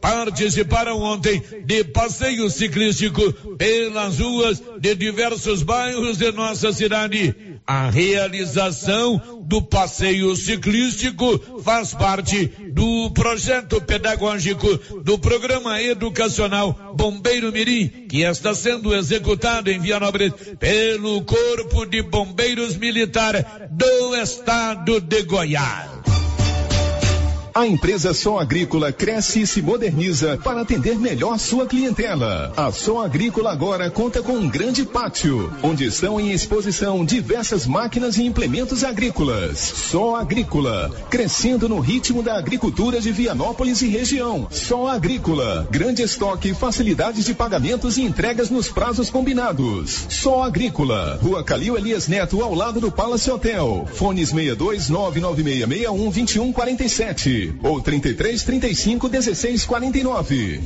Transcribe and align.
participaram 0.00 1.00
ontem 1.00 1.42
de 1.64 1.84
passeio 1.84 2.48
ciclístico 2.50 3.32
pelas 3.56 4.18
ruas 4.18 4.62
de 4.80 4.94
diversos 4.94 5.62
bairros 5.62 6.18
de 6.18 6.30
nossa 6.32 6.72
cidade. 6.72 7.34
A 7.66 7.90
realização 7.90 9.44
do 9.46 9.60
passeio 9.60 10.34
ciclístico 10.36 11.62
faz 11.62 11.92
parte 11.92 12.46
do 12.72 13.10
projeto 13.10 13.80
pedagógico 13.80 14.68
do 15.02 15.18
programa 15.18 15.82
educacional 15.82 16.94
Bombeiro 16.96 17.52
Mirim, 17.52 18.06
que 18.08 18.22
está 18.22 18.54
sendo 18.54 18.94
executado 18.94 19.70
em 19.70 19.80
Vianópolis 19.80 20.32
pelo 20.58 21.22
Corpo 21.22 21.84
de 21.84 22.02
Bombeiros 22.02 22.76
Militar 22.76 23.68
do 23.70 24.16
Estado 24.16 25.00
de 25.00 25.22
Goiás. 25.22 26.17
A 27.58 27.66
empresa 27.66 28.14
Som 28.14 28.38
Agrícola 28.38 28.92
cresce 28.92 29.40
e 29.40 29.46
se 29.46 29.60
moderniza 29.60 30.38
para 30.44 30.60
atender 30.60 30.96
melhor 30.96 31.36
sua 31.40 31.66
clientela. 31.66 32.52
A 32.56 32.70
Som 32.70 33.00
Agrícola 33.00 33.50
agora 33.50 33.90
conta 33.90 34.22
com 34.22 34.34
um 34.34 34.48
grande 34.48 34.84
pátio, 34.84 35.52
onde 35.60 35.84
estão 35.84 36.20
em 36.20 36.30
exposição 36.30 37.04
diversas 37.04 37.66
máquinas 37.66 38.16
e 38.16 38.22
implementos 38.22 38.84
agrícolas. 38.84 39.58
Som 39.58 40.14
Agrícola, 40.14 40.88
crescendo 41.10 41.68
no 41.68 41.80
ritmo 41.80 42.22
da 42.22 42.38
agricultura 42.38 43.00
de 43.00 43.10
Vianópolis 43.10 43.82
e 43.82 43.88
região. 43.88 44.46
Som 44.52 44.86
Agrícola, 44.86 45.66
grande 45.68 46.02
estoque, 46.02 46.54
facilidades 46.54 47.24
de 47.24 47.34
pagamentos 47.34 47.98
e 47.98 48.02
entregas 48.02 48.50
nos 48.50 48.68
prazos 48.68 49.10
combinados. 49.10 50.06
Som 50.08 50.44
Agrícola, 50.44 51.18
Rua 51.20 51.42
Calil 51.42 51.76
Elias 51.76 52.06
Neto, 52.06 52.40
ao 52.40 52.54
lado 52.54 52.80
do 52.80 52.92
Palace 52.92 53.28
Hotel. 53.28 53.84
Fones 53.94 54.28
62 54.28 54.88
99661 54.88 56.10
2147 56.12 57.47
ou 57.62 57.80
33 57.80 58.42
35 58.42 59.08
16 59.08 59.64
49. 59.64 60.60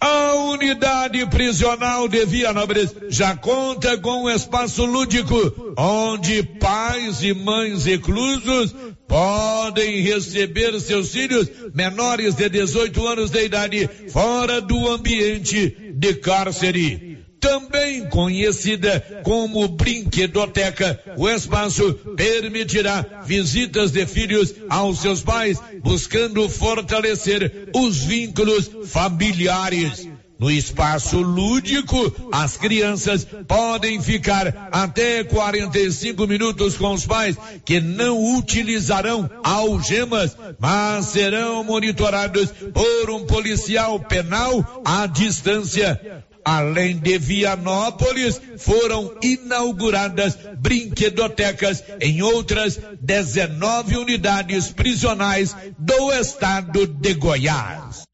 A 0.00 0.34
unidade 0.34 1.26
prisional 1.26 2.06
de 2.06 2.24
Vianópolis 2.26 2.94
já 3.08 3.34
conta 3.36 3.96
com 3.98 4.24
um 4.24 4.30
espaço 4.30 4.84
lúdico, 4.84 5.74
onde 5.76 6.42
pais 6.42 7.22
e 7.22 7.32
mães 7.32 7.84
reclusos 7.84 8.74
podem 9.08 10.00
receber 10.02 10.78
seus 10.80 11.12
filhos 11.12 11.48
menores 11.74 12.34
de 12.34 12.48
18 12.48 13.06
anos 13.06 13.30
de 13.30 13.44
idade 13.44 13.88
fora 14.10 14.60
do 14.60 14.88
ambiente 14.88 15.92
de 15.94 16.14
cárcere 16.14 17.15
também 17.40 18.08
conhecida 18.08 19.22
como 19.22 19.68
brinquedoteca. 19.68 21.00
O 21.16 21.28
espaço 21.28 21.94
permitirá 22.16 23.22
visitas 23.24 23.90
de 23.90 24.06
filhos 24.06 24.54
aos 24.68 25.00
seus 25.00 25.22
pais, 25.22 25.60
buscando 25.82 26.48
fortalecer 26.48 27.70
os 27.74 27.98
vínculos 27.98 28.70
familiares. 28.86 30.08
No 30.38 30.50
espaço 30.50 31.18
lúdico, 31.18 32.12
as 32.30 32.58
crianças 32.58 33.26
podem 33.48 34.02
ficar 34.02 34.68
até 34.70 35.24
45 35.24 36.26
minutos 36.26 36.76
com 36.76 36.92
os 36.92 37.06
pais, 37.06 37.36
que 37.64 37.80
não 37.80 38.36
utilizarão 38.36 39.30
algemas, 39.42 40.36
mas 40.58 41.06
serão 41.06 41.64
monitorados 41.64 42.50
por 42.50 43.10
um 43.10 43.24
policial 43.24 43.98
penal 43.98 44.82
à 44.84 45.06
distância. 45.06 46.22
Além 46.46 46.96
de 46.96 47.18
Vianópolis, 47.18 48.40
foram 48.58 49.12
inauguradas 49.20 50.38
brinquedotecas 50.60 51.82
em 52.00 52.22
outras 52.22 52.78
19 53.00 53.96
unidades 53.96 54.70
prisionais 54.70 55.56
do 55.76 56.12
estado 56.12 56.86
de 56.86 57.14
Goiás. 57.14 58.04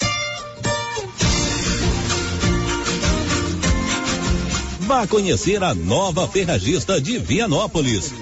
Vá 4.80 5.06
conhecer 5.06 5.62
a 5.62 5.74
nova 5.74 6.27
ferragista 6.27 6.98
de 6.98 7.18
Vianópolis. 7.18 8.21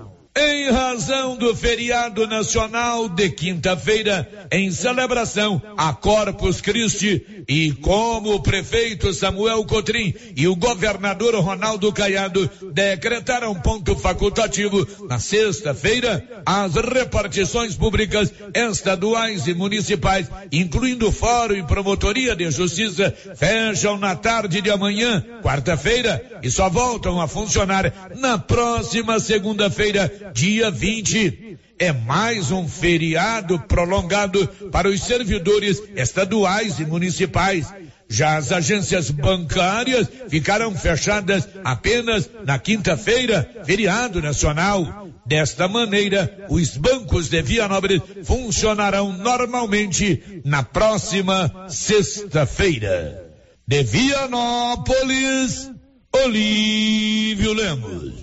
Em 0.33 0.71
razão 0.71 1.35
do 1.35 1.53
feriado 1.53 2.25
nacional 2.25 3.09
de 3.09 3.29
quinta-feira, 3.31 4.47
em 4.49 4.71
celebração 4.71 5.61
a 5.75 5.91
Corpus 5.93 6.61
Christi, 6.61 7.43
e 7.49 7.73
como 7.73 8.35
o 8.35 8.41
prefeito 8.41 9.13
Samuel 9.13 9.65
Cotrim 9.65 10.13
e 10.33 10.47
o 10.47 10.55
governador 10.55 11.35
Ronaldo 11.35 11.91
Caiado 11.91 12.49
decretaram 12.71 13.53
ponto 13.55 13.93
facultativo 13.93 14.87
na 15.09 15.19
sexta-feira, 15.19 16.25
as 16.45 16.75
repartições 16.75 17.75
públicas 17.75 18.31
estaduais 18.55 19.47
e 19.47 19.53
municipais, 19.53 20.31
incluindo 20.49 21.11
Fórum 21.11 21.55
e 21.55 21.63
Promotoria 21.63 22.37
de 22.37 22.49
Justiça, 22.51 23.13
fecham 23.35 23.97
na 23.97 24.15
tarde 24.15 24.61
de 24.61 24.71
amanhã, 24.71 25.25
quarta-feira, 25.43 26.39
e 26.41 26.49
só 26.49 26.69
voltam 26.69 27.19
a 27.19 27.27
funcionar 27.27 28.11
na 28.15 28.37
próxima 28.37 29.19
segunda-feira, 29.19 30.20
dia 30.33 30.69
20. 30.69 31.57
É 31.79 31.91
mais 31.91 32.51
um 32.51 32.67
feriado 32.67 33.59
prolongado 33.61 34.47
para 34.71 34.87
os 34.87 35.01
servidores 35.01 35.81
estaduais 35.95 36.79
e 36.79 36.85
municipais. 36.85 37.73
Já 38.07 38.35
as 38.35 38.51
agências 38.51 39.09
bancárias 39.09 40.05
ficarão 40.27 40.75
fechadas 40.75 41.47
apenas 41.63 42.29
na 42.45 42.59
quinta-feira, 42.59 43.49
feriado 43.63 44.21
nacional. 44.21 45.07
Desta 45.25 45.67
maneira, 45.67 46.45
os 46.49 46.75
bancos 46.75 47.29
de 47.29 47.41
Vianópolis 47.41 48.01
funcionarão 48.25 49.13
normalmente 49.13 50.41
na 50.43 50.61
próxima 50.61 51.69
sexta-feira. 51.69 53.31
De 53.65 53.81
Vianópolis, 53.83 55.71
Olívio 56.13 57.53
Lemos. 57.53 58.20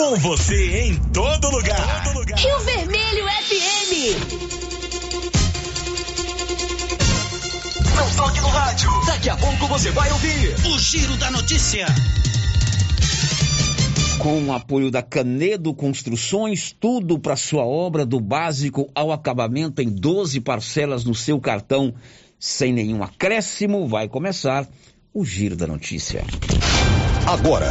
Com 0.00 0.16
você 0.16 0.86
em 0.86 0.94
todo 1.12 1.50
lugar. 1.50 2.04
Todo 2.04 2.20
lugar. 2.20 2.38
Rio 2.38 2.58
Vermelho 2.60 3.26
FM. 3.26 3.92
Não 7.94 8.16
toque 8.16 8.40
no 8.40 8.48
rádio. 8.48 8.90
Daqui 9.04 9.28
a 9.28 9.36
pouco 9.36 9.66
você 9.66 9.90
vai 9.90 10.10
ouvir 10.10 10.54
o 10.72 10.78
Giro 10.78 11.18
da 11.18 11.30
Notícia. 11.30 11.84
Com 14.18 14.42
o 14.46 14.54
apoio 14.54 14.90
da 14.90 15.02
Canedo 15.02 15.74
Construções, 15.74 16.74
tudo 16.80 17.18
para 17.18 17.36
sua 17.36 17.66
obra 17.66 18.06
do 18.06 18.18
básico 18.18 18.90
ao 18.94 19.12
acabamento 19.12 19.82
em 19.82 19.90
12 19.90 20.40
parcelas 20.40 21.04
no 21.04 21.14
seu 21.14 21.38
cartão, 21.38 21.92
sem 22.38 22.72
nenhum 22.72 23.02
acréscimo, 23.02 23.86
vai 23.86 24.08
começar 24.08 24.66
o 25.12 25.26
Giro 25.26 25.56
da 25.56 25.66
Notícia. 25.66 26.24
Agora, 27.26 27.70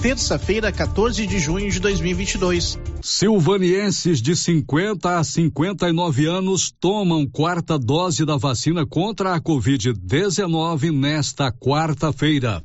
Terça-feira, 0.00 0.70
14 0.70 1.26
de 1.26 1.38
junho 1.38 1.70
de 1.70 1.80
2022. 1.80 2.78
Silvanienses 3.02 4.22
de 4.22 4.36
50 4.36 5.18
a 5.18 5.24
59 5.24 6.26
anos 6.26 6.70
tomam 6.70 7.26
quarta 7.26 7.78
dose 7.78 8.24
da 8.24 8.36
vacina 8.36 8.86
contra 8.86 9.34
a 9.34 9.40
Covid-19 9.40 10.92
nesta 10.92 11.50
quarta-feira. 11.50 12.62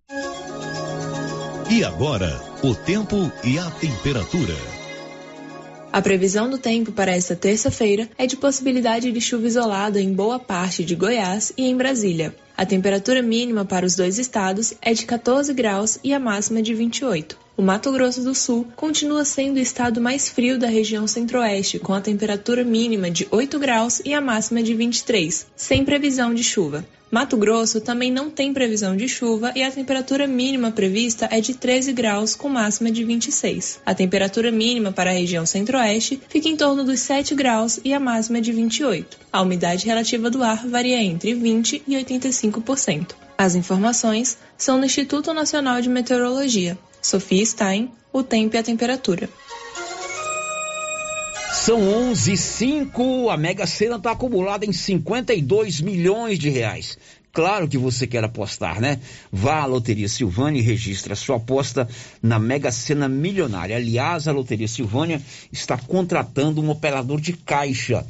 E 1.71 1.83
agora, 1.83 2.39
o 2.63 2.75
tempo 2.75 3.31
e 3.43 3.57
a 3.57 3.69
temperatura. 3.71 4.55
A 5.91 6.01
previsão 6.01 6.49
do 6.49 6.57
tempo 6.57 6.91
para 6.91 7.11
esta 7.11 7.35
terça-feira 7.35 8.09
é 8.17 8.27
de 8.27 8.35
possibilidade 8.35 9.11
de 9.11 9.21
chuva 9.21 9.47
isolada 9.47 9.99
em 9.99 10.13
boa 10.13 10.39
parte 10.39 10.83
de 10.83 10.95
Goiás 10.95 11.51
e 11.57 11.65
em 11.65 11.75
Brasília. 11.75 12.35
A 12.55 12.65
temperatura 12.65 13.21
mínima 13.21 13.65
para 13.65 13.85
os 13.85 13.95
dois 13.95 14.19
estados 14.19 14.73
é 14.81 14.93
de 14.93 15.05
14 15.05 15.53
graus 15.53 15.97
e 16.03 16.13
a 16.13 16.19
máxima 16.19 16.61
de 16.61 16.73
28. 16.73 17.42
O 17.55 17.61
Mato 17.61 17.91
Grosso 17.91 18.23
do 18.23 18.33
Sul 18.33 18.67
continua 18.75 19.23
sendo 19.23 19.57
o 19.57 19.59
estado 19.59 20.01
mais 20.01 20.27
frio 20.27 20.57
da 20.57 20.65
região 20.65 21.05
centro-oeste, 21.05 21.77
com 21.77 21.93
a 21.93 22.01
temperatura 22.01 22.63
mínima 22.63 23.11
de 23.11 23.27
8 23.29 23.59
graus 23.59 24.01
e 24.03 24.11
a 24.11 24.19
máxima 24.19 24.63
de 24.63 24.73
23, 24.73 25.45
sem 25.55 25.85
previsão 25.85 26.33
de 26.33 26.43
chuva. 26.43 26.83
Mato 27.11 27.37
Grosso 27.37 27.79
também 27.79 28.11
não 28.11 28.27
tem 28.27 28.51
previsão 28.51 28.97
de 28.97 29.07
chuva 29.07 29.51
e 29.55 29.61
a 29.61 29.69
temperatura 29.69 30.25
mínima 30.25 30.71
prevista 30.71 31.29
é 31.29 31.39
de 31.39 31.53
13 31.53 31.93
graus 31.93 32.33
com 32.33 32.49
máxima 32.49 32.89
de 32.89 33.03
26. 33.03 33.81
A 33.85 33.93
temperatura 33.93 34.51
mínima 34.51 34.91
para 34.91 35.11
a 35.11 35.13
região 35.13 35.45
centro-oeste 35.45 36.19
fica 36.27 36.49
em 36.49 36.57
torno 36.57 36.83
dos 36.83 37.01
7 37.01 37.35
graus 37.35 37.79
e 37.85 37.93
a 37.93 37.99
máxima 37.99 38.41
de 38.41 38.51
28. 38.51 39.15
A 39.31 39.43
umidade 39.43 39.85
relativa 39.85 40.27
do 40.27 40.43
ar 40.43 40.67
varia 40.67 40.99
entre 41.03 41.35
20 41.35 41.83
e 41.87 41.93
85%. 42.03 43.11
As 43.37 43.53
informações 43.53 44.39
são 44.57 44.79
no 44.79 44.85
Instituto 44.85 45.31
Nacional 45.35 45.79
de 45.81 45.89
Meteorologia. 45.89 46.75
Sofia 47.03 47.45
Stein, 47.45 47.91
o 48.13 48.23
tempo 48.23 48.55
e 48.55 48.59
a 48.59 48.63
temperatura. 48.63 49.29
São 51.51 51.81
11 52.09 52.35
5, 52.37 53.29
a 53.29 53.37
Mega 53.37 53.67
Sena 53.67 53.97
está 53.97 54.11
acumulada 54.11 54.65
em 54.65 54.71
52 54.71 55.81
milhões 55.81 56.39
de 56.39 56.49
reais. 56.49 56.97
Claro 57.33 57.67
que 57.67 57.77
você 57.77 58.07
quer 58.07 58.23
apostar, 58.23 58.79
né? 58.79 58.99
Vá 59.31 59.61
à 59.61 59.65
Loteria 59.65 60.07
Silvânia 60.07 60.59
e 60.59 60.63
registre 60.63 61.11
a 61.11 61.15
sua 61.15 61.37
aposta 61.37 61.89
na 62.21 62.39
Mega 62.39 62.71
Sena 62.71 63.09
Milionária. 63.09 63.75
Aliás, 63.75 64.27
a 64.27 64.31
Loteria 64.31 64.67
Silvânia 64.67 65.21
está 65.51 65.77
contratando 65.77 66.61
um 66.61 66.69
operador 66.69 67.19
de 67.19 67.33
caixa. 67.33 68.05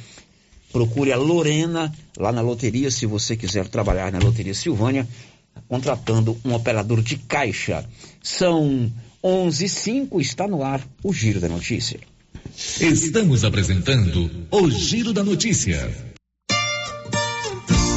Procure 0.70 1.12
a 1.12 1.16
Lorena 1.16 1.92
lá 2.16 2.32
na 2.32 2.40
loteria 2.40 2.90
se 2.90 3.06
você 3.06 3.36
quiser 3.36 3.68
trabalhar 3.68 4.12
na 4.12 4.18
Loteria 4.18 4.54
Silvânia, 4.54 5.08
contratando 5.68 6.36
um 6.44 6.54
operador 6.54 7.02
de 7.02 7.16
caixa. 7.16 7.84
São 8.22 8.90
11 9.22 9.68
5, 9.68 10.20
está 10.20 10.46
no 10.46 10.62
ar 10.62 10.86
o 11.02 11.12
Giro 11.12 11.40
da 11.40 11.48
Notícia. 11.48 12.00
Estamos 12.80 13.44
apresentando 13.44 14.30
o 14.50 14.70
Giro 14.70 15.12
da 15.12 15.24
Notícia. 15.24 16.13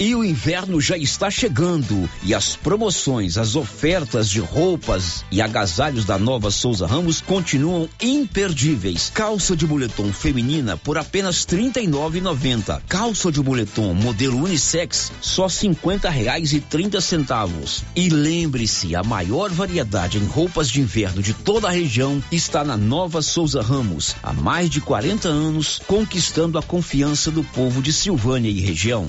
E 0.00 0.12
o 0.12 0.24
inverno 0.24 0.80
já 0.80 0.98
está 0.98 1.30
chegando 1.30 2.10
e 2.24 2.34
as 2.34 2.56
promoções, 2.56 3.38
as 3.38 3.54
ofertas 3.54 4.28
de 4.28 4.40
roupas 4.40 5.24
e 5.30 5.40
agasalhos 5.40 6.04
da 6.04 6.18
Nova 6.18 6.50
Souza 6.50 6.84
Ramos 6.84 7.20
continuam 7.20 7.88
imperdíveis. 8.02 9.12
Calça 9.14 9.54
de 9.54 9.64
moletom 9.64 10.12
feminina 10.12 10.76
por 10.76 10.98
apenas 10.98 11.44
R$ 11.44 11.70
39,90. 11.70 12.82
Calça 12.88 13.30
de 13.30 13.40
moletom 13.40 13.94
modelo 13.94 14.42
unissex 14.42 15.12
só 15.20 15.48
50 15.48 16.10
reais 16.10 16.52
e 16.52 16.60
30 16.60 17.00
centavos. 17.00 17.84
E 17.94 18.08
lembre-se, 18.08 18.96
a 18.96 19.02
maior 19.04 19.48
variedade 19.50 20.18
em 20.18 20.26
roupas 20.26 20.68
de 20.68 20.80
inverno 20.80 21.22
de 21.22 21.32
toda 21.32 21.68
a 21.68 21.72
região 21.72 22.22
está 22.32 22.64
na 22.64 22.76
Nova 22.76 23.22
Souza 23.22 23.62
Ramos. 23.62 24.16
Há 24.24 24.32
mais 24.32 24.68
de 24.68 24.80
40 24.80 25.28
anos, 25.28 25.80
conquistando 25.86 26.58
a 26.58 26.62
confiança 26.62 27.30
do 27.30 27.44
povo 27.44 27.80
de 27.80 27.92
Silvânia 27.92 28.50
e 28.50 28.60
região. 28.60 29.08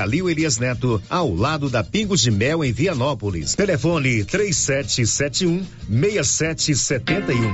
Calil 0.00 0.30
Elias 0.30 0.56
Neto, 0.56 1.02
ao 1.10 1.34
lado 1.34 1.68
da 1.68 1.84
Pingos 1.84 2.22
de 2.22 2.30
Mel 2.30 2.64
em 2.64 2.72
Vianópolis. 2.72 3.54
Telefone 3.54 4.24
3771 4.24 5.62
6771. 5.90 7.52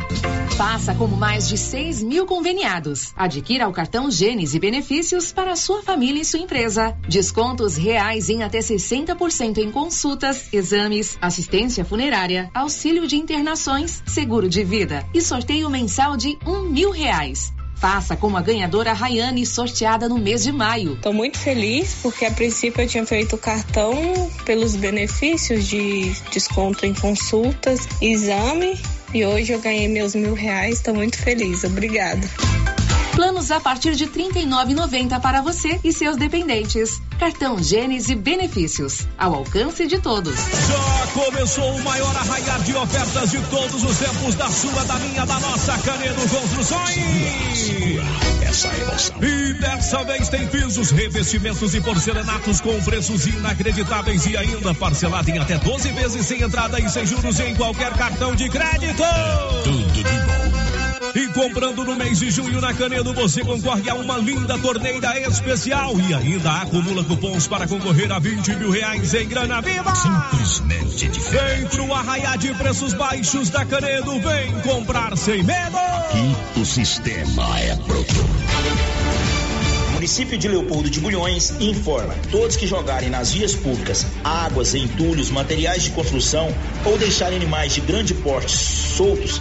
Faça 0.56 0.94
como 0.94 1.16
mais 1.16 1.48
de 1.48 1.58
6 1.58 2.04
mil 2.04 2.24
conveniados. 2.24 3.12
Adquira 3.16 3.66
o 3.66 3.72
cartão 3.72 4.08
Gênesis 4.08 4.54
e 4.54 4.60
benefícios 4.60 5.32
para 5.32 5.56
sua 5.56 5.82
família 5.82 6.22
e 6.22 6.24
sua 6.24 6.38
empresa. 6.38 6.96
Descontos 7.08 7.76
reais 7.76 8.30
em 8.30 8.44
até 8.44 8.60
60% 8.60 9.58
em 9.58 9.72
consultas, 9.72 10.44
exames, 10.52 11.18
assistência 11.20 11.84
funerária, 11.84 12.48
auxílio 12.54 13.08
de 13.08 13.16
internações, 13.16 14.04
seguro 14.06 14.48
de 14.48 14.62
vida 14.62 15.04
e 15.12 15.20
sorteio 15.20 15.68
mensal 15.68 16.16
de 16.16 16.38
um 16.46 16.62
mil 16.62 16.92
reais. 16.92 17.55
Faça 17.76 18.16
como 18.16 18.36
a 18.36 18.42
ganhadora 18.42 18.92
Rayane, 18.92 19.44
sorteada 19.44 20.08
no 20.08 20.18
mês 20.18 20.42
de 20.42 20.50
maio. 20.50 20.94
Estou 20.94 21.12
muito 21.12 21.38
feliz 21.38 21.98
porque 22.02 22.24
a 22.24 22.30
princípio 22.30 22.82
eu 22.82 22.88
tinha 22.88 23.06
feito 23.06 23.36
o 23.36 23.38
cartão 23.38 23.92
pelos 24.44 24.74
benefícios 24.74 25.66
de 25.66 26.10
desconto 26.32 26.86
em 26.86 26.94
consultas, 26.94 27.86
exame 28.00 28.78
e 29.12 29.24
hoje 29.24 29.52
eu 29.52 29.60
ganhei 29.60 29.88
meus 29.88 30.14
mil 30.14 30.34
reais. 30.34 30.76
Estou 30.76 30.94
muito 30.94 31.18
feliz. 31.18 31.64
Obrigada. 31.64 32.26
Planos 33.16 33.50
a 33.50 33.58
partir 33.58 33.96
de 33.96 34.04
R$ 34.04 34.10
39,90 34.30 35.18
para 35.22 35.40
você 35.40 35.80
e 35.82 35.90
seus 35.90 36.18
dependentes. 36.18 37.00
Cartão 37.18 37.62
Gênesis 37.62 38.14
Benefícios, 38.14 39.08
ao 39.16 39.36
alcance 39.36 39.86
de 39.86 39.98
todos. 39.98 40.34
Já 40.36 41.06
começou 41.14 41.76
o 41.76 41.82
maior 41.82 42.14
arraiar 42.14 42.60
de 42.62 42.76
ofertas 42.76 43.30
de 43.30 43.40
todos 43.44 43.82
os 43.82 43.96
tempos 43.96 44.34
da 44.34 44.50
sua, 44.50 44.84
da 44.84 44.96
minha, 44.96 45.24
da 45.24 45.40
nossa 45.40 45.78
Canedo 45.78 46.28
Construções. 46.28 46.94
Essa 48.42 48.68
emoção. 48.76 49.16
E 49.22 49.54
dessa 49.54 50.04
vez 50.04 50.28
tem 50.28 50.46
pisos, 50.48 50.90
revestimentos 50.90 51.74
e 51.74 51.80
porcelanatos 51.80 52.60
com 52.60 52.78
preços 52.84 53.26
inacreditáveis 53.26 54.26
e 54.26 54.36
ainda 54.36 54.74
parcelado 54.74 55.30
em 55.30 55.38
até 55.38 55.56
12 55.56 55.90
vezes 55.92 56.26
sem 56.26 56.42
entrada 56.42 56.78
e 56.78 56.86
sem 56.90 57.06
juros 57.06 57.40
em 57.40 57.56
qualquer 57.56 57.94
cartão 57.94 58.36
de 58.36 58.46
crédito. 58.50 59.02
Tudo 59.64 59.90
de 59.90 60.02
bom. 60.02 60.65
E 61.14 61.28
comprando 61.28 61.84
no 61.84 61.96
mês 61.96 62.18
de 62.18 62.30
junho 62.30 62.60
na 62.60 62.74
Canedo, 62.74 63.12
você 63.14 63.42
concorre 63.44 63.88
a 63.88 63.94
uma 63.94 64.18
linda 64.18 64.58
torneira 64.58 65.18
especial 65.20 65.98
e 66.00 66.14
ainda 66.14 66.62
acumula 66.62 67.04
cupons 67.04 67.46
para 67.46 67.66
concorrer 67.66 68.10
a 68.10 68.18
20 68.18 68.56
mil 68.56 68.70
reais 68.70 69.14
em 69.14 69.28
grana 69.28 69.60
viva. 69.60 69.94
Simplesmente 69.94 71.08
diferente. 71.08 71.56
Vem 71.56 71.66
pro 71.68 71.94
arraiar 71.94 72.38
de 72.38 72.52
preços 72.54 72.94
baixos 72.94 73.50
da 73.50 73.64
Canedo, 73.64 74.18
vem 74.20 74.52
comprar 74.62 75.16
sem 75.16 75.42
medo. 75.42 75.76
Aqui 75.76 76.60
o 76.60 76.64
sistema 76.64 77.60
é 77.60 77.74
bruto. 77.76 78.14
O 79.88 79.92
município 79.92 80.36
de 80.36 80.48
Leopoldo 80.48 80.90
de 80.90 81.00
Bulhões 81.00 81.54
informa: 81.60 82.14
todos 82.30 82.56
que 82.56 82.66
jogarem 82.66 83.10
nas 83.10 83.32
vias 83.32 83.54
públicas 83.54 84.06
águas, 84.22 84.74
entulhos, 84.74 85.30
materiais 85.30 85.84
de 85.84 85.90
construção 85.90 86.54
ou 86.84 86.98
deixarem 86.98 87.36
animais 87.36 87.74
de 87.74 87.80
grande 87.80 88.12
porte 88.14 88.56
soltos 88.56 89.40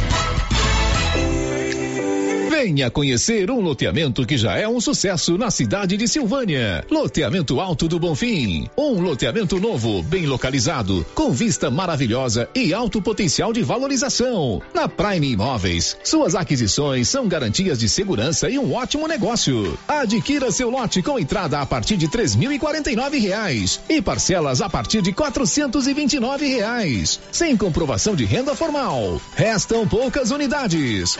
Venha 2.63 2.91
conhecer 2.91 3.49
um 3.49 3.59
loteamento 3.59 4.23
que 4.23 4.37
já 4.37 4.55
é 4.55 4.67
um 4.67 4.79
sucesso 4.79 5.35
na 5.35 5.49
cidade 5.49 5.97
de 5.97 6.07
Silvânia. 6.07 6.85
Loteamento 6.91 7.59
Alto 7.59 7.87
do 7.87 7.99
Bonfim. 7.99 8.69
Um 8.77 9.01
loteamento 9.01 9.59
novo, 9.59 10.03
bem 10.03 10.27
localizado, 10.27 11.03
com 11.15 11.31
vista 11.31 11.71
maravilhosa 11.71 12.47
e 12.53 12.71
alto 12.71 13.01
potencial 13.01 13.51
de 13.51 13.63
valorização. 13.63 14.61
Na 14.75 14.87
Prime 14.87 15.31
Imóveis, 15.31 15.97
suas 16.03 16.35
aquisições 16.35 17.09
são 17.09 17.27
garantias 17.27 17.79
de 17.79 17.89
segurança 17.89 18.47
e 18.47 18.59
um 18.59 18.75
ótimo 18.75 19.07
negócio. 19.07 19.75
Adquira 19.87 20.51
seu 20.51 20.69
lote 20.69 21.01
com 21.01 21.17
entrada 21.17 21.61
a 21.61 21.65
partir 21.65 21.97
de 21.97 22.07
três 22.07 22.35
mil 22.35 22.51
e 22.51 22.59
quarenta 22.59 22.91
e 22.91 22.95
nove 22.95 23.17
reais 23.17 23.79
e 23.89 24.03
parcelas 24.03 24.61
a 24.61 24.69
partir 24.69 25.01
de 25.01 25.11
quatrocentos 25.11 25.87
e 25.87 25.95
vinte 25.95 26.13
e 26.13 26.19
nove 26.19 26.45
reais, 26.45 27.19
sem 27.31 27.57
comprovação 27.57 28.15
de 28.15 28.23
renda 28.23 28.53
formal. 28.53 29.19
Restam 29.35 29.87
poucas 29.87 30.29
unidades. 30.29 31.17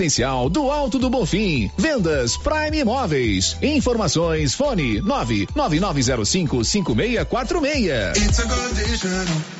Residencial 0.00 0.48
do 0.48 0.70
Alto 0.70 0.98
do 0.98 1.10
Bonfim. 1.10 1.70
Vendas 1.76 2.34
Prime 2.38 2.78
Imóveis. 2.78 3.58
Informações 3.60 4.54
fone 4.54 4.98
99905 5.02 6.64
5646. 6.64 9.59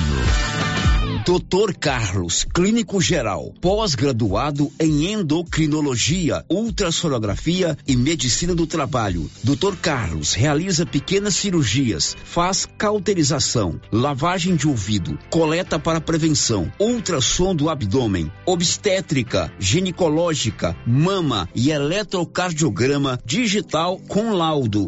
Doutor 1.26 1.74
Carlos, 1.74 2.44
clínico 2.44 3.02
geral, 3.02 3.52
pós-graduado 3.60 4.72
em 4.80 5.12
endocrinologia, 5.12 6.46
ultrassonografia 6.48 7.76
e 7.88 7.96
medicina 7.96 8.54
do 8.54 8.68
trabalho. 8.68 9.28
Doutor 9.44 9.76
Carlos 9.76 10.34
realiza 10.34 10.86
pequenas 10.86 11.36
cirurgias, 11.36 12.16
faz 12.24 12.68
cauterização, 12.78 13.80
lavagem 13.92 14.56
de 14.56 14.68
ouvido, 14.68 15.18
coleta 15.32 15.80
para 15.80 16.00
prevenção, 16.00 16.72
ultrassom 16.80 17.56
do 17.56 17.72
abdômen, 17.72 18.32
obstétrica, 18.46 19.52
ginecológica, 19.58 20.78
mama 20.86 21.50
e 21.56 21.72
eletrocardiograma 21.72 23.20
digital 23.26 23.98
com 24.08 24.32
laudo. 24.32 24.88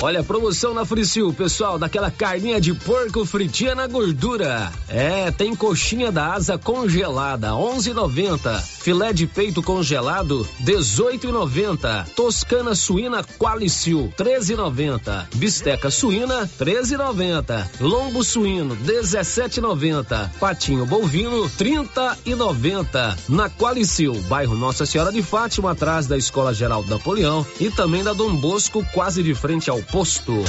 Olha, 0.00 0.22
promoção 0.22 0.72
na 0.72 0.84
Fricil, 0.84 1.32
pessoal, 1.32 1.76
daquela 1.76 2.08
carninha 2.08 2.60
de 2.60 2.72
porco 2.72 3.24
fritinha 3.24 3.74
na 3.74 3.88
gordura. 3.88 4.72
É, 4.88 5.32
tem 5.32 5.56
coxinha 5.56 6.12
da 6.12 6.34
asa 6.34 6.56
congelada, 6.56 7.48
11,90. 7.48 8.62
Filé 8.62 9.12
de 9.12 9.26
peito 9.26 9.60
congelado, 9.60 10.46
18,90. 10.62 12.10
Toscana 12.14 12.76
suína 12.76 13.24
Qualicil, 13.24 14.12
13,90. 14.16 15.26
Bisteca 15.34 15.90
suína, 15.90 16.48
13,90. 16.60 17.66
Lombo 17.80 18.22
suíno, 18.22 18.76
17,90. 18.76 20.30
Patinho 20.38 20.86
bovino, 20.86 21.50
30,90. 21.58 23.18
Na 23.28 23.50
Qualicil, 23.50 24.14
bairro 24.28 24.54
Nossa 24.54 24.86
Senhora 24.86 25.10
de 25.10 25.24
Fátima, 25.24 25.72
atrás 25.72 26.06
da 26.06 26.16
Escola 26.16 26.54
Geral 26.54 26.84
Napoleão 26.84 27.44
e 27.58 27.68
também 27.68 28.04
da 28.04 28.12
Dom 28.12 28.36
Bosco, 28.36 28.86
quase 28.94 29.24
de 29.24 29.34
frente 29.34 29.68
ao 29.68 29.82
posto. 29.90 30.44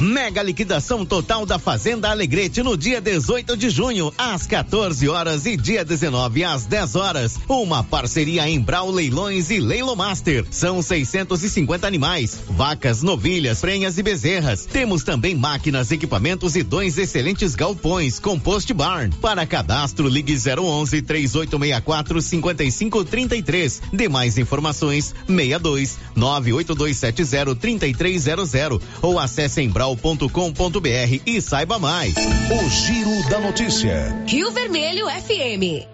Mega 0.00 0.42
liquidação 0.42 1.04
total 1.04 1.44
da 1.44 1.58
Fazenda 1.58 2.08
Alegrete 2.08 2.62
no 2.62 2.74
dia 2.74 3.02
18 3.02 3.54
de 3.54 3.68
junho, 3.68 4.10
às 4.16 4.46
14 4.46 5.06
horas 5.06 5.44
e 5.44 5.58
dia 5.58 5.84
19 5.84 6.42
às 6.42 6.64
10 6.64 6.96
horas. 6.96 7.38
Uma 7.46 7.84
parceria 7.84 8.48
em 8.48 8.58
Brau 8.58 8.90
Leilões 8.90 9.50
e 9.50 9.60
Leilo 9.60 9.94
Master. 9.94 10.46
São 10.50 10.80
650 10.80 11.86
animais, 11.86 12.38
vacas, 12.48 13.02
novilhas, 13.02 13.60
prenhas 13.60 13.98
e 13.98 14.02
bezerras. 14.02 14.64
Temos 14.64 15.02
também 15.02 15.34
máquinas, 15.34 15.92
equipamentos 15.92 16.56
e 16.56 16.62
dois 16.62 16.96
excelentes 16.96 17.54
galpões 17.54 18.18
com 18.18 18.40
post 18.40 18.72
barn. 18.72 19.12
Para 19.20 19.44
cadastro, 19.44 20.08
ligue 20.08 20.32
011 20.32 21.02
3864 21.02 22.22
5533. 22.22 23.82
Demais 23.92 24.38
informações 24.38 25.14
62 25.26 25.98
98270 26.16 27.54
3300 27.54 28.80
ou 29.02 29.18
acesse 29.18 29.60
embral.com.br 29.90 31.20
e 31.26 31.40
saiba 31.40 31.78
mais. 31.78 32.14
O 32.16 32.68
Giro 32.68 33.28
da 33.28 33.40
Notícia. 33.40 34.24
Rio 34.26 34.50
Vermelho 34.52 35.06
FM. 35.06 35.86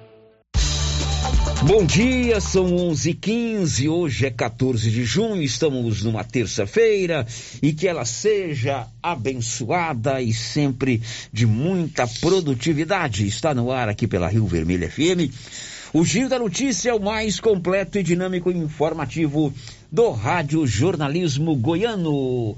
Bom 1.62 1.84
dia, 1.84 2.40
são 2.40 2.66
11:15. 2.66 3.88
Hoje 3.88 4.26
é 4.26 4.30
14 4.30 4.90
de 4.90 5.04
junho. 5.04 5.42
Estamos 5.42 6.02
numa 6.02 6.22
terça-feira 6.22 7.26
e 7.62 7.72
que 7.72 7.88
ela 7.88 8.04
seja 8.04 8.86
abençoada 9.02 10.20
e 10.20 10.32
sempre 10.32 11.02
de 11.32 11.46
muita 11.46 12.06
produtividade. 12.06 13.26
Está 13.26 13.54
no 13.54 13.72
ar 13.72 13.88
aqui 13.88 14.06
pela 14.06 14.28
Rio 14.28 14.46
Vermelho 14.46 14.88
FM. 14.90 15.32
O 15.92 16.04
Giro 16.04 16.28
da 16.28 16.38
Notícia 16.38 16.90
é 16.90 16.94
o 16.94 17.00
mais 17.00 17.40
completo 17.40 17.98
e 17.98 18.02
dinâmico 18.02 18.50
e 18.50 18.56
informativo 18.56 19.52
do 19.90 20.10
Rádio 20.10 20.66
Jornalismo 20.66 21.54
Goiano. 21.56 22.56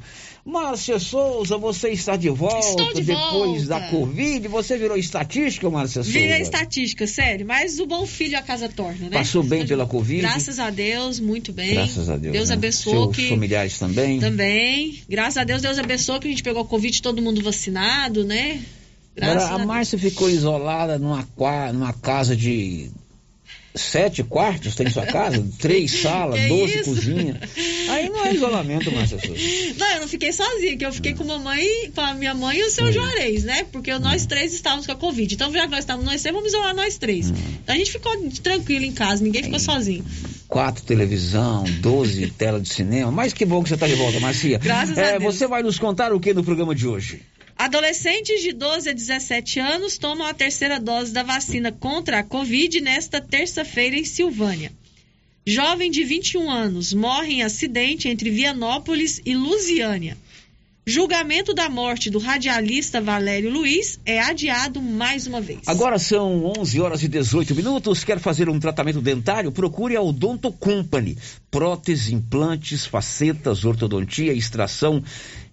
Márcia 0.48 0.98
Souza, 0.98 1.58
você 1.58 1.90
está 1.90 2.16
de 2.16 2.30
volta 2.30 2.66
Estou 2.66 2.94
de 2.94 3.02
depois 3.02 3.66
volta. 3.66 3.68
da 3.68 3.80
Covid. 3.90 4.48
Você 4.48 4.78
virou 4.78 4.96
estatística, 4.96 5.68
Márcia 5.68 6.02
Souza? 6.02 6.18
Vira 6.18 6.38
estatística, 6.40 7.06
sério. 7.06 7.46
Mas 7.46 7.78
o 7.78 7.86
bom 7.86 8.06
filho 8.06 8.38
a 8.38 8.40
casa 8.40 8.66
torna, 8.66 9.10
né? 9.10 9.18
Passou 9.18 9.42
bem 9.42 9.66
pela 9.66 9.84
Covid? 9.84 10.22
Graças 10.22 10.58
a 10.58 10.70
Deus, 10.70 11.20
muito 11.20 11.52
bem. 11.52 11.74
Graças 11.74 12.08
a 12.08 12.16
Deus. 12.16 12.32
Deus 12.32 12.48
né? 12.48 12.54
abençoou 12.54 13.12
Seus 13.12 13.16
que. 13.16 13.28
familiares 13.28 13.78
também? 13.78 14.18
Também. 14.20 15.02
Graças 15.06 15.36
a 15.36 15.44
Deus, 15.44 15.60
Deus 15.60 15.78
abençoou 15.78 16.18
que 16.18 16.26
a 16.26 16.30
gente 16.30 16.42
pegou 16.42 16.64
Covid, 16.64 17.02
todo 17.02 17.20
mundo 17.20 17.42
vacinado, 17.42 18.24
né? 18.24 18.62
Graças 19.14 19.44
Agora, 19.44 19.60
a 19.60 19.64
a 19.64 19.66
Márcia 19.66 19.98
ficou 19.98 20.30
isolada 20.30 20.98
numa, 20.98 21.28
numa 21.74 21.92
casa 21.92 22.34
de 22.34 22.90
sete 23.74 24.22
quartos, 24.24 24.74
tem 24.74 24.90
sua 24.90 25.06
casa? 25.06 25.46
Três 25.58 26.00
salas, 26.00 26.40
Que 26.40 26.48
doze 26.48 26.74
isso? 26.80 26.84
cozinhas. 26.84 27.36
Aí 27.88 28.08
não 28.08 28.24
é 28.26 28.34
isolamento, 28.34 28.90
Márcia 28.92 29.18
Souza. 29.18 29.40
Não, 29.78 29.90
eu 29.94 30.00
não 30.00 30.08
fiquei 30.08 30.32
sozinha, 30.32 30.76
que 30.76 30.84
eu 30.84 30.92
fiquei 30.92 31.14
com 31.14 31.22
a 31.24 31.26
mamãe, 31.26 31.66
com 31.94 32.00
a 32.00 32.14
minha 32.14 32.34
mãe 32.34 32.58
e 32.58 32.64
o 32.64 32.70
seu 32.70 32.90
Juarez, 32.92 33.44
né? 33.44 33.64
Porque 33.70 33.96
nós 33.98 34.26
três 34.26 34.52
estávamos 34.54 34.86
com 34.86 34.92
a 34.92 34.96
Covid. 34.96 35.34
Então, 35.34 35.52
já 35.52 35.62
que 35.64 35.70
nós 35.70 35.80
estávamos 35.80 36.10
nós 36.10 36.20
três, 36.22 36.34
vamos 36.34 36.48
isolar 36.52 36.74
nós 36.74 36.98
três. 36.98 37.30
Então, 37.30 37.74
a 37.74 37.78
gente 37.78 37.92
ficou 37.92 38.12
tranquilo 38.42 38.84
em 38.84 38.92
casa, 38.92 39.22
ninguém 39.22 39.42
ficou 39.44 39.58
sozinho. 39.60 40.04
Quatro 40.48 40.82
televisão, 40.84 41.64
12 41.80 42.26
tela 42.38 42.58
de 42.60 42.68
cinema. 42.72 43.10
Mas 43.12 43.32
que 43.32 43.44
bom 43.44 43.62
que 43.62 43.68
você 43.68 43.74
está 43.74 43.86
de 43.86 43.94
volta, 43.94 44.18
Marcia. 44.18 44.58
Graças 44.58 44.96
a 44.96 45.02
É, 45.02 45.18
Deus. 45.18 45.34
Você 45.34 45.46
vai 45.46 45.62
nos 45.62 45.78
contar 45.78 46.12
o 46.12 46.18
que 46.18 46.32
no 46.32 46.42
programa 46.42 46.74
de 46.74 46.86
hoje? 46.86 47.20
Adolescentes 47.58 48.40
de 48.40 48.52
12 48.52 48.90
a 48.90 48.92
17 48.92 49.58
anos 49.58 49.98
tomam 49.98 50.24
a 50.24 50.32
terceira 50.32 50.78
dose 50.78 51.12
da 51.12 51.24
vacina 51.24 51.72
contra 51.72 52.20
a 52.20 52.22
Covid 52.22 52.80
nesta 52.80 53.20
terça-feira 53.20 53.96
em 53.96 54.04
Silvânia. 54.04 54.70
Jovem 55.44 55.90
de 55.90 56.04
21 56.04 56.48
anos 56.48 56.92
morre 56.92 57.32
em 57.32 57.42
acidente 57.42 58.08
entre 58.08 58.30
Vianópolis 58.30 59.20
e 59.26 59.34
Lusiânia. 59.34 60.16
Julgamento 60.88 61.52
da 61.52 61.68
morte 61.68 62.08
do 62.08 62.18
radialista 62.18 62.98
Valério 62.98 63.50
Luiz 63.50 64.00
é 64.06 64.20
adiado 64.20 64.80
mais 64.80 65.26
uma 65.26 65.38
vez. 65.38 65.60
Agora 65.66 65.98
são 65.98 66.46
11 66.58 66.80
horas 66.80 67.02
e 67.02 67.08
18 67.08 67.54
minutos. 67.54 68.04
Quer 68.04 68.18
fazer 68.18 68.48
um 68.48 68.58
tratamento 68.58 69.02
dentário? 69.02 69.52
Procure 69.52 69.96
a 69.96 70.00
Odonto 70.00 70.50
Company. 70.50 71.18
Prótese, 71.50 72.14
implantes, 72.14 72.86
facetas, 72.86 73.66
ortodontia, 73.66 74.32
extração, 74.32 75.04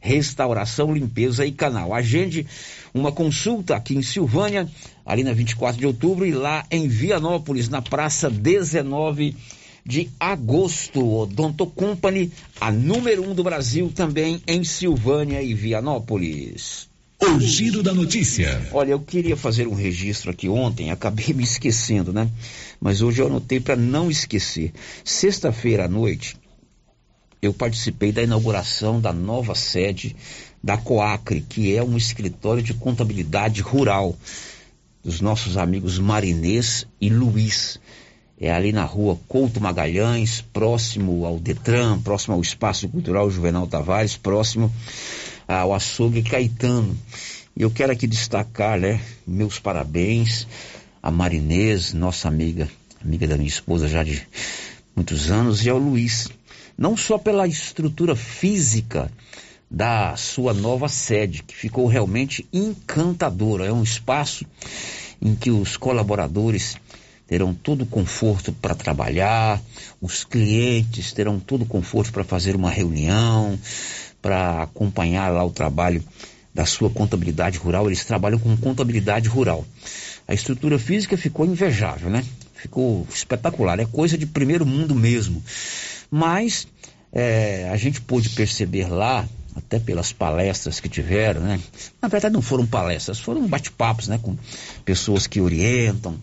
restauração, 0.06 0.94
limpeza 0.94 1.46
e 1.46 1.52
canal. 1.52 1.94
Agende 1.94 2.46
uma 2.94 3.12
consulta 3.12 3.76
aqui 3.76 3.96
em 3.96 4.04
Silvânia, 4.04 4.70
ali 5.04 5.24
na 5.24 5.34
24 5.34 5.80
de 5.80 5.88
outubro, 5.88 6.26
e 6.26 6.32
lá 6.32 6.63
em 6.70 6.88
Vianópolis, 6.88 7.68
na 7.68 7.82
praça 7.82 8.30
19 8.30 9.36
de 9.84 10.10
agosto. 10.20 11.04
Odonto 11.04 11.65
Company, 11.65 12.32
a 12.62 12.72
número 12.72 13.28
um 13.28 13.34
do 13.34 13.44
Brasil, 13.44 13.91
também 13.94 14.41
em 14.48 14.63
Silvânia 14.63 15.41
e 15.41 15.54
Vianópolis. 15.56 16.88
O 17.20 17.39
Giro 17.39 17.82
da 17.82 17.94
Notícia. 17.94 18.70
Olha, 18.72 18.91
eu 18.91 19.00
queria 19.00 19.36
fazer 19.36 19.68
um 19.68 19.74
registro 19.74 20.30
aqui 20.30 20.48
ontem, 20.48 20.91
acabei 20.91 21.28
me 21.34 21.44
esquecendo, 21.44 22.13
né? 22.13 22.30
Mas 22.80 23.02
hoje 23.02 23.22
eu 23.22 23.28
anotei 23.28 23.60
para 23.60 23.76
não 23.76 24.12
esquecer. 24.12 24.72
Sexta-feira 25.04 25.86
à 25.86 25.88
noite, 25.88 26.36
eu 27.41 27.54
participei 27.54 28.12
da 28.12 28.24
inauguração 28.24 29.00
da 29.00 29.13
nova 29.13 29.56
sede 29.56 30.15
da 30.63 30.78
Coacre, 30.78 31.41
que 31.41 31.76
é 31.76 31.84
um 31.84 31.95
escritório 31.95 32.63
de 32.63 32.74
contabilidade 32.74 33.62
rural 33.62 34.15
dos 35.04 35.21
nossos 35.21 35.58
amigos 35.58 36.00
Marinês 36.00 36.88
e 37.00 37.10
Luiz. 37.10 37.80
É 38.39 38.52
ali 38.52 38.71
na 38.71 38.84
rua 38.84 39.17
Couto 39.28 39.62
Magalhães, 39.62 40.41
próximo 40.41 41.26
ao 41.26 41.39
Detran, 41.39 42.02
próximo 42.02 42.34
ao 42.34 42.41
Espaço 42.41 42.89
Cultural 42.89 43.30
Juvenal 43.30 43.67
Tavares, 43.67 44.17
próximo 44.17 44.74
ao 45.48 45.74
açougue 45.74 46.24
Caetano. 46.24 46.98
E 47.56 47.62
eu 47.62 47.71
quero 47.71 47.93
aqui 47.93 48.08
destacar, 48.08 48.80
né, 48.80 49.00
meus 49.26 49.60
parabéns 49.60 50.48
a 51.06 51.12
Marinês, 51.12 51.93
nossa 51.93 52.28
amiga, 52.28 52.67
amiga 53.00 53.28
da 53.28 53.38
minha 53.38 53.48
esposa 53.48 53.88
já 53.88 54.04
de 54.04 54.28
muitos 54.95 55.30
anos, 55.30 55.63
e 55.63 55.69
ao 55.69 55.78
Luiz. 55.78 56.30
Não 56.78 56.98
só 56.98 57.18
pela 57.18 57.48
estrutura 57.48 58.16
física 58.16 59.10
da 59.70 60.16
sua 60.16 60.54
nova 60.54 60.88
sede, 60.88 61.44
que 61.44 61.56
ficou 61.56 61.88
realmente 61.88 62.48
encantadora. 62.52 63.66
É 63.66 63.72
um 63.72 63.84
espaço 63.84 64.46
em 65.22 65.36
que 65.36 65.50
os 65.50 65.78
colaboradores 65.78 66.78
terão 67.28 67.54
todo 67.54 67.84
o 67.84 67.86
conforto 67.88 68.54
para 68.54 68.76
trabalhar, 68.76 69.62
os 70.00 70.24
clientes 70.24 71.12
terão 71.12 71.40
todo 71.40 71.64
o 71.64 71.66
conforto 71.66 72.12
para 72.12 72.24
fazer 72.24 72.56
uma 72.56 72.70
reunião, 72.70 73.60
para 74.22 74.64
acompanhar 74.64 75.32
lá 75.32 75.44
o 75.44 75.52
trabalho 75.52 76.04
da 76.54 76.66
sua 76.66 76.90
contabilidade 76.90 77.58
rural. 77.58 77.88
Eles 77.88 78.06
trabalham 78.06 78.40
com 78.40 78.56
contabilidade 78.56 79.28
rural. 79.28 79.66
A 80.28 80.34
estrutura 80.34 80.78
física 80.80 81.18
ficou 81.18 81.46
invejável, 81.46 82.10
né? 82.10 82.24
Ficou 82.54 83.06
espetacular, 83.14 83.80
é 83.80 83.86
coisa 83.86 84.18
de 84.18 84.26
primeiro 84.26 84.66
mundo 84.66 84.96
mesmo. 84.96 85.44
Mas 86.10 86.68
é, 87.12 87.70
a 87.70 87.78
gente 87.78 88.02
pôde 88.02 88.30
perceber 88.30 88.88
lá, 88.88 89.28
até 89.56 89.80
pelas 89.80 90.12
palestras 90.12 90.80
que 90.80 90.89
tiveram, 90.89 91.41
né? 91.41 91.60
Na 92.02 92.10
verdade 92.10 92.34
não 92.34 92.41
foram 92.41 92.65
palestras, 92.65 93.20
foram 93.20 93.48
bate-papos, 93.48 94.08
né? 94.08 94.20
Com 94.22 94.38
pessoas 94.84 95.28
que 95.28 95.39
orientam, 95.39 96.18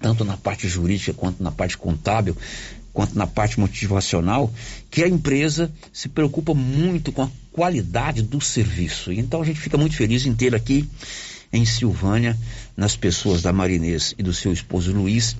tanto 0.00 0.24
na 0.24 0.36
parte 0.36 0.68
jurídica 0.68 1.14
quanto 1.14 1.42
na 1.42 1.52
parte 1.52 1.78
contábil, 1.78 2.36
quanto 2.92 3.16
na 3.16 3.26
parte 3.26 3.58
motivacional, 3.60 4.52
que 4.90 5.02
a 5.02 5.08
empresa 5.08 5.70
se 5.92 6.08
preocupa 6.08 6.52
muito 6.52 7.12
com 7.12 7.22
a 7.22 7.30
qualidade 7.52 8.22
do 8.22 8.40
serviço. 8.40 9.12
Então 9.12 9.40
a 9.40 9.44
gente 9.44 9.60
fica 9.60 9.78
muito 9.78 9.96
feliz 9.96 10.26
em 10.26 10.34
ter 10.34 10.54
aqui 10.54 10.88
em 11.52 11.64
Silvânia, 11.64 12.36
nas 12.76 12.96
pessoas 12.96 13.42
da 13.42 13.52
Marinês 13.52 14.14
e 14.18 14.22
do 14.22 14.32
seu 14.32 14.52
esposo 14.52 14.92
Luiz, 14.92 15.36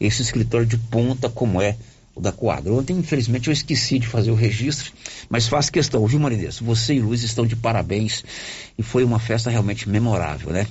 esse 0.00 0.22
escritório 0.22 0.66
de 0.66 0.78
ponta 0.78 1.28
como 1.28 1.60
é 1.60 1.76
da 2.20 2.32
Quadra. 2.32 2.72
Ontem, 2.72 2.96
infelizmente, 2.96 3.48
eu 3.48 3.52
esqueci 3.52 3.98
de 3.98 4.06
fazer 4.06 4.30
o 4.30 4.34
registro, 4.34 4.92
mas 5.28 5.46
faço 5.46 5.70
questão, 5.72 6.06
viu, 6.06 6.18
Marinês? 6.20 6.58
Você 6.58 6.94
e 6.94 7.00
Luiz 7.00 7.22
estão 7.22 7.46
de 7.46 7.56
parabéns 7.56 8.24
e 8.76 8.82
foi 8.82 9.04
uma 9.04 9.18
festa 9.18 9.50
realmente 9.50 9.88
memorável, 9.88 10.50
né? 10.50 10.66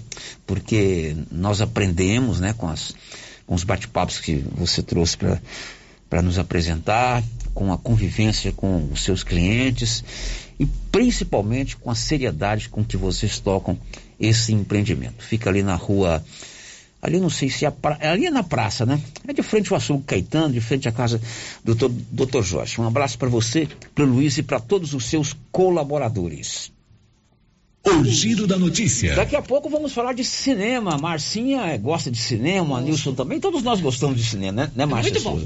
Porque 0.45 1.15
nós 1.31 1.61
aprendemos, 1.61 2.39
né, 2.39 2.53
com, 2.53 2.67
as, 2.67 2.93
com 3.45 3.55
os 3.55 3.63
bate-papos 3.63 4.19
que 4.19 4.43
você 4.55 4.81
trouxe 4.81 5.17
para 6.09 6.21
nos 6.21 6.39
apresentar, 6.39 7.23
com 7.57 7.73
a 7.73 7.77
convivência 7.77 8.51
com 8.51 8.87
os 8.91 9.03
seus 9.03 9.23
clientes 9.23 10.03
e 10.59 10.65
principalmente 10.91 11.75
com 11.75 11.89
a 11.89 11.95
seriedade 11.95 12.69
com 12.69 12.85
que 12.85 12.95
vocês 12.95 13.39
tocam 13.39 13.79
esse 14.19 14.53
empreendimento. 14.53 15.23
Fica 15.23 15.49
ali 15.49 15.63
na 15.63 15.73
rua, 15.73 16.23
ali 17.07 17.19
não 17.19 17.29
sei 17.29 17.49
se 17.49 17.65
é, 17.65 17.71
pra, 17.71 17.97
ali 18.01 18.25
é 18.25 18.31
na 18.31 18.43
praça, 18.43 18.85
né? 18.85 19.01
É 19.27 19.33
de 19.33 19.41
frente 19.41 19.71
ao 19.71 19.77
açougue 19.77 20.03
Caetano, 20.03 20.53
de 20.53 20.61
frente 20.61 20.87
à 20.87 20.91
casa 20.91 21.21
do 21.63 21.73
Dr. 21.75 22.41
Jorge. 22.41 22.79
Um 22.79 22.87
abraço 22.87 23.17
para 23.17 23.29
você, 23.29 23.67
para 23.95 24.03
o 24.03 24.07
Luiz 24.07 24.37
e 24.37 24.43
para 24.43 24.59
todos 24.59 24.93
os 24.93 25.05
seus 25.05 25.35
colaboradores. 25.51 26.71
O 27.85 28.03
giro 28.03 28.45
da 28.45 28.57
notícia. 28.57 29.15
Daqui 29.15 29.35
a 29.35 29.41
pouco 29.41 29.69
vamos 29.69 29.93
falar 29.93 30.11
de 30.13 30.23
cinema. 30.23 30.97
Marcinha 30.97 31.77
gosta 31.77 32.11
de 32.11 32.17
cinema, 32.17 32.81
Nilson 32.81 33.13
também. 33.13 33.39
Todos 33.39 33.63
nós 33.63 33.79
gostamos 33.79 34.17
de 34.17 34.25
cinema, 34.25 34.63
né, 34.63 34.71
né 34.75 34.85
Márcia 34.85 35.13
Muito 35.13 35.23
bom. 35.23 35.41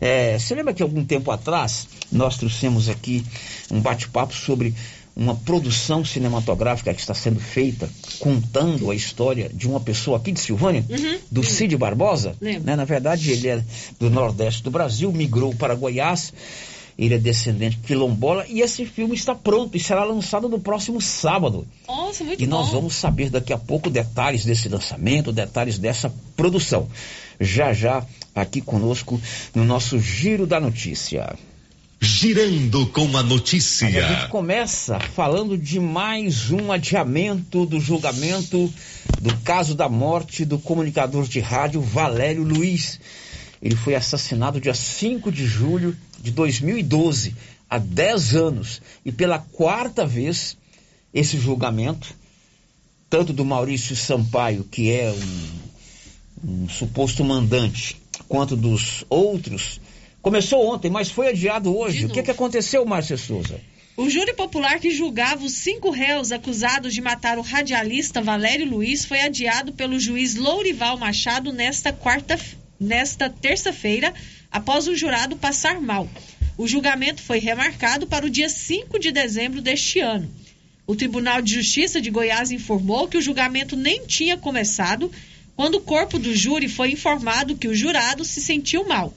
É, 0.00 0.38
você 0.38 0.54
lembra 0.54 0.72
que 0.72 0.82
algum 0.82 1.04
tempo 1.04 1.30
atrás 1.30 1.86
nós 2.10 2.38
trouxemos 2.38 2.88
aqui 2.88 3.22
um 3.70 3.80
bate-papo 3.80 4.34
sobre 4.34 4.74
uma 5.16 5.34
produção 5.36 6.04
cinematográfica 6.04 6.92
que 6.92 7.00
está 7.00 7.14
sendo 7.14 7.38
feita 7.40 7.88
contando 8.18 8.90
a 8.90 8.94
história 8.94 9.48
de 9.52 9.68
uma 9.68 9.78
pessoa 9.80 10.16
aqui 10.16 10.32
de 10.32 10.40
Silvânia, 10.40 10.84
Uhum. 10.88 11.18
do 11.30 11.42
Cid 11.44 11.76
Barbosa. 11.76 12.34
Né? 12.40 12.58
Na 12.58 12.84
verdade, 12.84 13.30
ele 13.30 13.48
é 13.48 13.62
do 14.00 14.10
Nordeste 14.10 14.62
do 14.62 14.70
Brasil, 14.70 15.12
migrou 15.12 15.54
para 15.54 15.74
Goiás. 15.74 16.32
Ele 16.96 17.14
é 17.14 17.18
descendente 17.18 17.76
quilombola 17.78 18.46
e 18.48 18.60
esse 18.60 18.86
filme 18.86 19.16
está 19.16 19.34
pronto 19.34 19.76
e 19.76 19.80
será 19.80 20.04
lançado 20.04 20.48
no 20.48 20.60
próximo 20.60 21.00
sábado. 21.00 21.66
Nossa, 21.88 22.22
muito 22.22 22.40
E 22.40 22.46
bom. 22.46 22.56
nós 22.56 22.70
vamos 22.70 22.94
saber 22.94 23.30
daqui 23.30 23.52
a 23.52 23.58
pouco 23.58 23.90
detalhes 23.90 24.44
desse 24.44 24.68
lançamento, 24.68 25.32
detalhes 25.32 25.76
dessa 25.76 26.12
produção. 26.36 26.88
Já 27.40 27.72
já 27.72 28.06
aqui 28.32 28.60
conosco 28.60 29.20
no 29.54 29.64
nosso 29.64 29.98
Giro 29.98 30.46
da 30.46 30.60
Notícia. 30.60 31.34
Girando 32.04 32.86
com 32.88 33.04
a 33.04 33.06
Mas 33.06 33.14
a 33.14 33.20
gente 33.22 33.30
notícia. 33.30 34.28
começa 34.28 35.00
falando 35.00 35.56
de 35.56 35.80
mais 35.80 36.50
um 36.50 36.70
adiamento 36.70 37.64
do 37.64 37.80
julgamento 37.80 38.70
do 39.22 39.34
caso 39.38 39.74
da 39.74 39.88
morte 39.88 40.44
do 40.44 40.58
comunicador 40.58 41.26
de 41.26 41.40
rádio 41.40 41.80
Valério 41.80 42.44
Luiz. 42.44 43.00
Ele 43.62 43.74
foi 43.74 43.94
assassinado 43.94 44.60
dia 44.60 44.74
5 44.74 45.32
de 45.32 45.46
julho 45.46 45.96
de 46.20 46.30
2012, 46.30 47.34
há 47.70 47.78
10 47.78 48.36
anos. 48.36 48.82
E 49.02 49.10
pela 49.10 49.38
quarta 49.38 50.04
vez, 50.04 50.58
esse 51.12 51.38
julgamento, 51.38 52.14
tanto 53.08 53.32
do 53.32 53.46
Maurício 53.46 53.96
Sampaio, 53.96 54.62
que 54.64 54.90
é 54.90 55.10
um, 56.44 56.64
um 56.64 56.68
suposto 56.68 57.24
mandante, 57.24 57.96
quanto 58.28 58.54
dos 58.54 59.06
outros, 59.08 59.80
começou 60.24 60.66
ontem, 60.66 60.90
mas 60.90 61.10
foi 61.10 61.28
adiado 61.28 61.76
hoje. 61.76 62.06
O 62.06 62.08
que, 62.08 62.22
que 62.22 62.30
aconteceu, 62.30 62.82
Márcia 62.86 63.18
Souza? 63.18 63.60
O 63.94 64.08
júri 64.08 64.32
popular 64.32 64.80
que 64.80 64.90
julgava 64.90 65.44
os 65.44 65.52
cinco 65.52 65.90
réus 65.90 66.32
acusados 66.32 66.94
de 66.94 67.02
matar 67.02 67.38
o 67.38 67.42
radialista 67.42 68.22
Valério 68.22 68.66
Luiz 68.66 69.04
foi 69.04 69.20
adiado 69.20 69.74
pelo 69.74 70.00
juiz 70.00 70.34
Lourival 70.34 70.96
Machado 70.96 71.52
nesta 71.52 71.92
quarta, 71.92 72.40
nesta 72.80 73.28
terça-feira, 73.28 74.14
após 74.50 74.88
o 74.88 74.96
jurado 74.96 75.36
passar 75.36 75.78
mal. 75.78 76.08
O 76.56 76.66
julgamento 76.66 77.20
foi 77.20 77.38
remarcado 77.38 78.06
para 78.06 78.24
o 78.24 78.30
dia 78.30 78.48
5 78.48 78.98
de 78.98 79.12
dezembro 79.12 79.60
deste 79.60 80.00
ano. 80.00 80.28
O 80.86 80.96
Tribunal 80.96 81.42
de 81.42 81.54
Justiça 81.54 82.00
de 82.00 82.10
Goiás 82.10 82.50
informou 82.50 83.08
que 83.08 83.18
o 83.18 83.22
julgamento 83.22 83.76
nem 83.76 84.06
tinha 84.06 84.38
começado 84.38 85.12
quando 85.54 85.74
o 85.74 85.82
corpo 85.82 86.18
do 86.18 86.34
júri 86.34 86.68
foi 86.68 86.92
informado 86.92 87.56
que 87.56 87.68
o 87.68 87.74
jurado 87.74 88.24
se 88.24 88.40
sentiu 88.40 88.88
mal. 88.88 89.12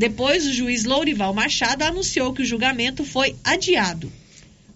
Depois, 0.00 0.46
o 0.46 0.52
juiz 0.54 0.84
Lourival 0.84 1.34
Machado 1.34 1.82
anunciou 1.82 2.32
que 2.32 2.40
o 2.40 2.44
julgamento 2.46 3.04
foi 3.04 3.36
adiado. 3.44 4.10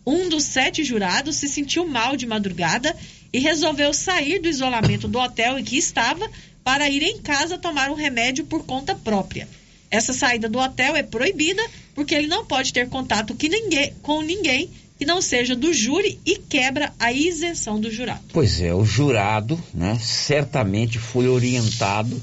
Um 0.07 0.29
dos 0.29 0.45
sete 0.45 0.85
jurados 0.85 1.37
se 1.37 1.49
sentiu 1.49 1.87
mal 1.89 2.15
de 2.15 2.27
madrugada 2.27 2.95
e 3.33 3.39
resolveu 3.39 3.95
sair 3.95 4.39
do 4.39 4.49
isolamento 4.51 5.09
do 5.09 5.19
hotel 5.19 5.59
em 5.59 5.65
que 5.65 5.79
estava 5.79 6.31
para 6.63 6.91
ir 6.91 7.03
em 7.03 7.23
casa 7.23 7.57
tomar 7.57 7.91
um 7.91 7.95
remédio 7.95 8.45
por 8.45 8.67
conta 8.67 8.95
própria. 8.95 9.49
Essa 9.91 10.13
saída 10.13 10.47
do 10.47 10.59
hotel 10.59 10.95
é 10.95 11.03
proibida 11.03 11.63
porque 11.95 12.15
ele 12.15 12.27
não 12.27 12.45
pode 12.45 12.71
ter 12.71 12.87
contato 12.91 13.35
ninguém- 13.49 13.95
com 14.03 14.21
ninguém 14.21 14.69
que 14.99 15.07
não 15.07 15.23
seja 15.23 15.57
do 15.57 15.73
júri 15.73 16.21
e 16.27 16.37
quebra 16.37 16.93
a 16.99 17.11
isenção 17.11 17.81
do 17.81 17.91
jurado. 17.91 18.21
Pois 18.31 18.61
é, 18.61 18.75
o 18.75 18.85
jurado, 18.85 19.59
né, 19.73 19.99
certamente 20.03 20.99
foi 20.99 21.29
orientado 21.29 22.21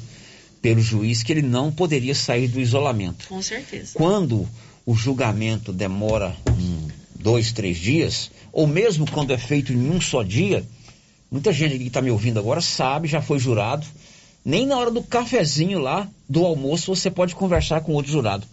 pelo 0.61 0.81
juiz 0.81 1.23
que 1.23 1.31
ele 1.31 1.41
não 1.41 1.71
poderia 1.71 2.13
sair 2.13 2.47
do 2.47 2.59
isolamento. 2.59 3.27
Com 3.27 3.41
certeza. 3.41 3.93
Quando 3.93 4.47
o 4.85 4.93
julgamento 4.93 5.73
demora 5.73 6.35
hum, 6.49 6.87
dois, 7.15 7.51
três 7.51 7.77
dias, 7.77 8.29
ou 8.51 8.67
mesmo 8.67 9.09
quando 9.09 9.31
é 9.31 9.37
feito 9.37 9.73
em 9.73 9.89
um 9.89 9.99
só 9.99 10.21
dia, 10.21 10.63
muita 11.31 11.51
gente 11.51 11.77
que 11.77 11.87
está 11.87 12.01
me 12.01 12.11
ouvindo 12.11 12.39
agora 12.39 12.61
sabe, 12.61 13.07
já 13.07 13.21
foi 13.21 13.39
jurado. 13.39 13.85
Nem 14.43 14.65
na 14.65 14.77
hora 14.77 14.91
do 14.91 15.03
cafezinho 15.03 15.79
lá, 15.79 16.07
do 16.27 16.45
almoço, 16.45 16.95
você 16.95 17.11
pode 17.11 17.35
conversar 17.35 17.81
com 17.81 17.93
outro 17.93 18.11
jurado. 18.11 18.45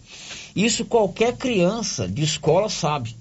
Isso 0.55 0.85
qualquer 0.85 1.35
criança 1.35 2.07
de 2.07 2.23
escola 2.23 2.69
sabe. 2.69 3.15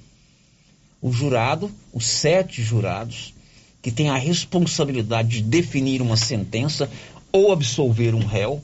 O 1.01 1.13
jurado, 1.13 1.71
os 1.93 2.05
sete 2.07 2.63
jurados, 2.63 3.33
que 3.81 3.91
têm 3.91 4.11
a 4.11 4.17
responsabilidade 4.17 5.29
de 5.29 5.43
definir 5.43 6.03
uma 6.03 6.17
sentença 6.17 6.91
ou 7.33 7.53
absolver 7.53 8.15
um 8.15 8.25
réu, 8.25 8.63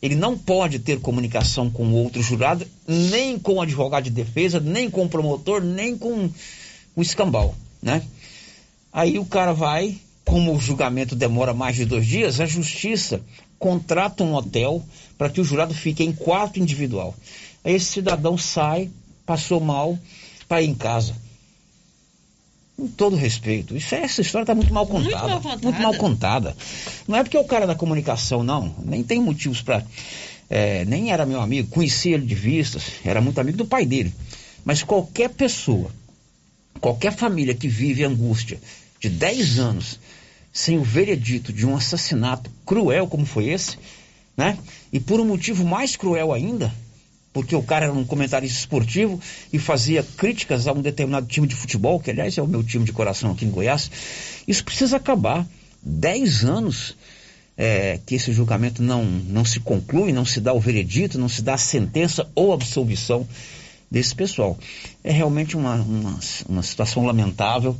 ele 0.00 0.14
não 0.14 0.38
pode 0.38 0.78
ter 0.78 1.00
comunicação 1.00 1.70
com 1.70 1.92
outro 1.92 2.22
jurado, 2.22 2.66
nem 2.86 3.38
com 3.38 3.54
o 3.54 3.60
advogado 3.60 4.04
de 4.04 4.10
defesa, 4.10 4.60
nem 4.60 4.88
com 4.88 5.04
o 5.04 5.08
promotor, 5.08 5.62
nem 5.62 5.98
com 5.98 6.30
o 6.94 7.02
escambau, 7.02 7.54
né? 7.82 8.02
Aí 8.92 9.18
o 9.18 9.24
cara 9.24 9.52
vai, 9.52 9.96
como 10.24 10.54
o 10.54 10.60
julgamento 10.60 11.16
demora 11.16 11.52
mais 11.52 11.76
de 11.76 11.84
dois 11.84 12.06
dias, 12.06 12.40
a 12.40 12.46
justiça 12.46 13.20
contrata 13.58 14.22
um 14.22 14.34
hotel 14.34 14.82
para 15.16 15.28
que 15.28 15.40
o 15.40 15.44
jurado 15.44 15.74
fique 15.74 16.04
em 16.04 16.12
quarto 16.12 16.60
individual. 16.60 17.14
Aí 17.64 17.74
esse 17.74 17.86
cidadão 17.86 18.38
sai, 18.38 18.88
passou 19.26 19.60
mal, 19.60 19.98
ir 20.50 20.64
em 20.64 20.74
casa. 20.74 21.14
Com 22.78 22.86
todo 22.86 23.16
respeito, 23.16 23.76
isso, 23.76 23.92
essa 23.92 24.20
história 24.20 24.44
está 24.44 24.54
muito 24.54 24.72
mal 24.72 24.86
Muito 24.86 25.10
contada. 25.10 25.26
mal 25.28 25.40
contada. 25.40 25.62
Muito 25.64 25.82
mal 25.82 25.94
contada. 25.94 26.56
Não 27.08 27.16
é 27.16 27.24
porque 27.24 27.36
é 27.36 27.40
o 27.40 27.44
cara 27.44 27.66
da 27.66 27.74
comunicação, 27.74 28.44
não. 28.44 28.72
Nem 28.84 29.02
tem 29.02 29.20
motivos 29.20 29.60
para. 29.60 29.84
nem 30.86 31.10
era 31.10 31.26
meu 31.26 31.40
amigo, 31.40 31.68
conhecia 31.70 32.14
ele 32.14 32.24
de 32.24 32.36
vistas, 32.36 32.84
era 33.04 33.20
muito 33.20 33.40
amigo 33.40 33.58
do 33.58 33.66
pai 33.66 33.84
dele. 33.84 34.14
Mas 34.64 34.84
qualquer 34.84 35.30
pessoa, 35.30 35.90
qualquer 36.80 37.12
família 37.12 37.52
que 37.52 37.66
vive 37.66 38.04
angústia 38.04 38.60
de 39.00 39.08
10 39.08 39.58
anos 39.58 39.98
sem 40.52 40.78
o 40.78 40.84
veredito 40.84 41.52
de 41.52 41.66
um 41.66 41.74
assassinato 41.74 42.48
cruel 42.64 43.08
como 43.08 43.26
foi 43.26 43.48
esse, 43.48 43.76
né? 44.36 44.56
E 44.92 45.00
por 45.00 45.18
um 45.18 45.24
motivo 45.24 45.64
mais 45.64 45.96
cruel 45.96 46.32
ainda, 46.32 46.72
porque 47.32 47.54
o 47.54 47.62
cara 47.62 47.86
era 47.86 47.94
um 47.94 48.04
comentarista 48.04 48.58
esportivo 48.58 49.20
e 49.52 49.58
fazia 49.58 50.02
críticas 50.02 50.66
a 50.66 50.72
um 50.72 50.80
determinado 50.80 51.26
time 51.26 51.46
de 51.46 51.54
futebol, 51.54 52.00
que 52.00 52.10
aliás 52.10 52.36
é 52.36 52.42
o 52.42 52.46
meu 52.46 52.62
time 52.62 52.84
de 52.84 52.92
coração 52.92 53.32
aqui 53.32 53.44
em 53.44 53.50
Goiás. 53.50 53.90
Isso 54.46 54.64
precisa 54.64 54.96
acabar. 54.96 55.46
Dez 55.80 56.44
anos 56.44 56.96
é, 57.56 57.98
que 58.06 58.14
esse 58.14 58.32
julgamento 58.32 58.82
não, 58.82 59.04
não 59.04 59.44
se 59.44 59.60
conclui, 59.60 60.12
não 60.12 60.24
se 60.24 60.40
dá 60.40 60.52
o 60.52 60.60
veredito, 60.60 61.18
não 61.18 61.28
se 61.28 61.42
dá 61.42 61.54
a 61.54 61.58
sentença 61.58 62.28
ou 62.34 62.52
absolvição 62.52 63.26
desse 63.90 64.14
pessoal. 64.14 64.58
É 65.02 65.12
realmente 65.12 65.56
uma, 65.56 65.74
uma, 65.74 66.18
uma 66.48 66.62
situação 66.62 67.04
lamentável 67.04 67.76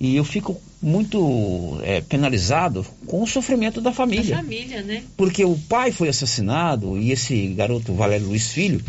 e 0.00 0.16
eu 0.16 0.24
fico 0.24 0.60
muito 0.82 1.78
é, 1.84 2.00
penalizado 2.00 2.84
com 3.06 3.22
o 3.22 3.26
sofrimento 3.26 3.80
da 3.80 3.92
família. 3.92 4.36
Da 4.36 4.42
família, 4.42 4.82
né? 4.82 5.04
Porque 5.16 5.44
o 5.44 5.56
pai 5.56 5.92
foi 5.92 6.08
assassinado 6.08 6.98
e 6.98 7.12
esse 7.12 7.46
garoto 7.48 7.94
Valério 7.94 8.26
Luiz 8.26 8.50
Filho, 8.50 8.82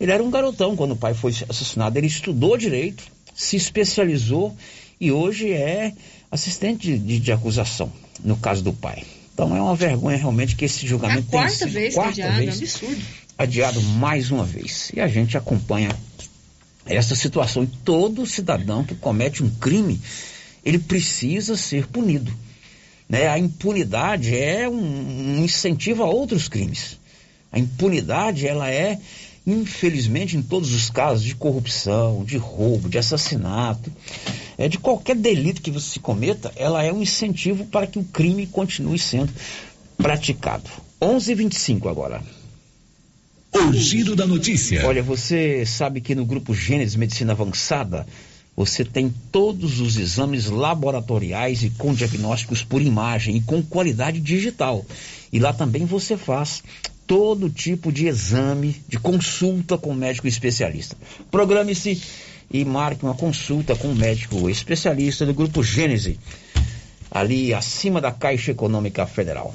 ele 0.00 0.10
era 0.10 0.22
um 0.22 0.30
garotão 0.30 0.74
quando 0.74 0.92
o 0.92 0.96
pai 0.96 1.12
foi 1.12 1.32
assassinado. 1.48 1.98
Ele 1.98 2.06
estudou 2.06 2.56
direito, 2.56 3.04
se 3.34 3.56
especializou 3.56 4.56
e 4.98 5.12
hoje 5.12 5.52
é 5.52 5.92
assistente 6.30 6.98
de, 6.98 7.18
de 7.18 7.32
acusação, 7.32 7.92
no 8.24 8.36
caso 8.36 8.62
do 8.62 8.72
pai. 8.72 9.04
Então 9.34 9.54
é 9.54 9.60
uma 9.60 9.76
vergonha 9.76 10.16
realmente 10.16 10.56
que 10.56 10.64
esse 10.64 10.86
julgamento 10.86 11.26
é 11.26 11.38
a 11.38 11.40
quarta 11.42 11.58
tenha 11.58 11.68
sido 11.68 11.72
vez 11.72 11.94
quarta 11.94 12.10
adiado, 12.12 12.36
vez 12.36 12.48
é 12.48 12.52
um 12.52 12.58
absurdo. 12.58 13.04
adiado 13.36 13.82
mais 13.82 14.30
uma 14.30 14.44
vez. 14.44 14.90
E 14.94 15.00
a 15.00 15.08
gente 15.08 15.36
acompanha 15.36 15.90
essa 16.86 17.14
situação. 17.14 17.64
E 17.64 17.66
todo 17.66 18.24
cidadão 18.24 18.82
que 18.82 18.94
comete 18.94 19.42
um 19.42 19.50
crime, 19.50 20.00
ele 20.66 20.80
precisa 20.80 21.56
ser 21.56 21.86
punido. 21.86 22.32
Né? 23.08 23.28
A 23.28 23.38
impunidade 23.38 24.36
é 24.36 24.68
um, 24.68 25.38
um 25.38 25.44
incentivo 25.44 26.02
a 26.02 26.06
outros 26.06 26.48
crimes. 26.48 26.98
A 27.52 27.58
impunidade, 27.60 28.48
ela 28.48 28.68
é, 28.68 28.98
infelizmente, 29.46 30.36
em 30.36 30.42
todos 30.42 30.74
os 30.74 30.90
casos 30.90 31.24
de 31.24 31.36
corrupção, 31.36 32.24
de 32.24 32.36
roubo, 32.36 32.88
de 32.88 32.98
assassinato, 32.98 33.92
é, 34.58 34.68
de 34.68 34.76
qualquer 34.76 35.14
delito 35.14 35.62
que 35.62 35.70
você 35.70 36.00
cometa, 36.00 36.52
ela 36.56 36.82
é 36.82 36.92
um 36.92 37.00
incentivo 37.00 37.64
para 37.66 37.86
que 37.86 38.00
o 38.00 38.04
crime 38.04 38.44
continue 38.44 38.98
sendo 38.98 39.32
praticado. 39.96 40.68
11:25 41.00 41.88
agora. 41.88 42.20
O 43.52 43.72
giro 43.72 44.16
da 44.16 44.26
notícia. 44.26 44.84
Olha, 44.84 45.02
você 45.02 45.64
sabe 45.64 46.00
que 46.00 46.14
no 46.14 46.26
grupo 46.26 46.52
Gênesis 46.52 46.96
Medicina 46.96 47.32
Avançada 47.32 48.04
você 48.56 48.84
tem 48.84 49.12
todos 49.30 49.80
os 49.80 49.98
exames 49.98 50.46
laboratoriais 50.46 51.62
e 51.62 51.70
com 51.70 51.92
diagnósticos 51.92 52.64
por 52.64 52.80
imagem 52.80 53.36
e 53.36 53.40
com 53.42 53.62
qualidade 53.62 54.18
digital. 54.18 54.84
E 55.30 55.38
lá 55.38 55.52
também 55.52 55.84
você 55.84 56.16
faz 56.16 56.62
todo 57.06 57.50
tipo 57.50 57.92
de 57.92 58.06
exame, 58.06 58.82
de 58.88 58.98
consulta 58.98 59.76
com 59.76 59.94
médico 59.94 60.26
especialista. 60.26 60.96
Programe-se 61.30 62.02
e 62.50 62.64
marque 62.64 63.04
uma 63.04 63.14
consulta 63.14 63.76
com 63.76 63.94
médico 63.94 64.48
especialista 64.48 65.26
do 65.26 65.34
grupo 65.34 65.62
Gênese, 65.62 66.18
ali 67.10 67.52
acima 67.52 68.00
da 68.00 68.10
Caixa 68.10 68.52
Econômica 68.52 69.06
Federal. 69.06 69.54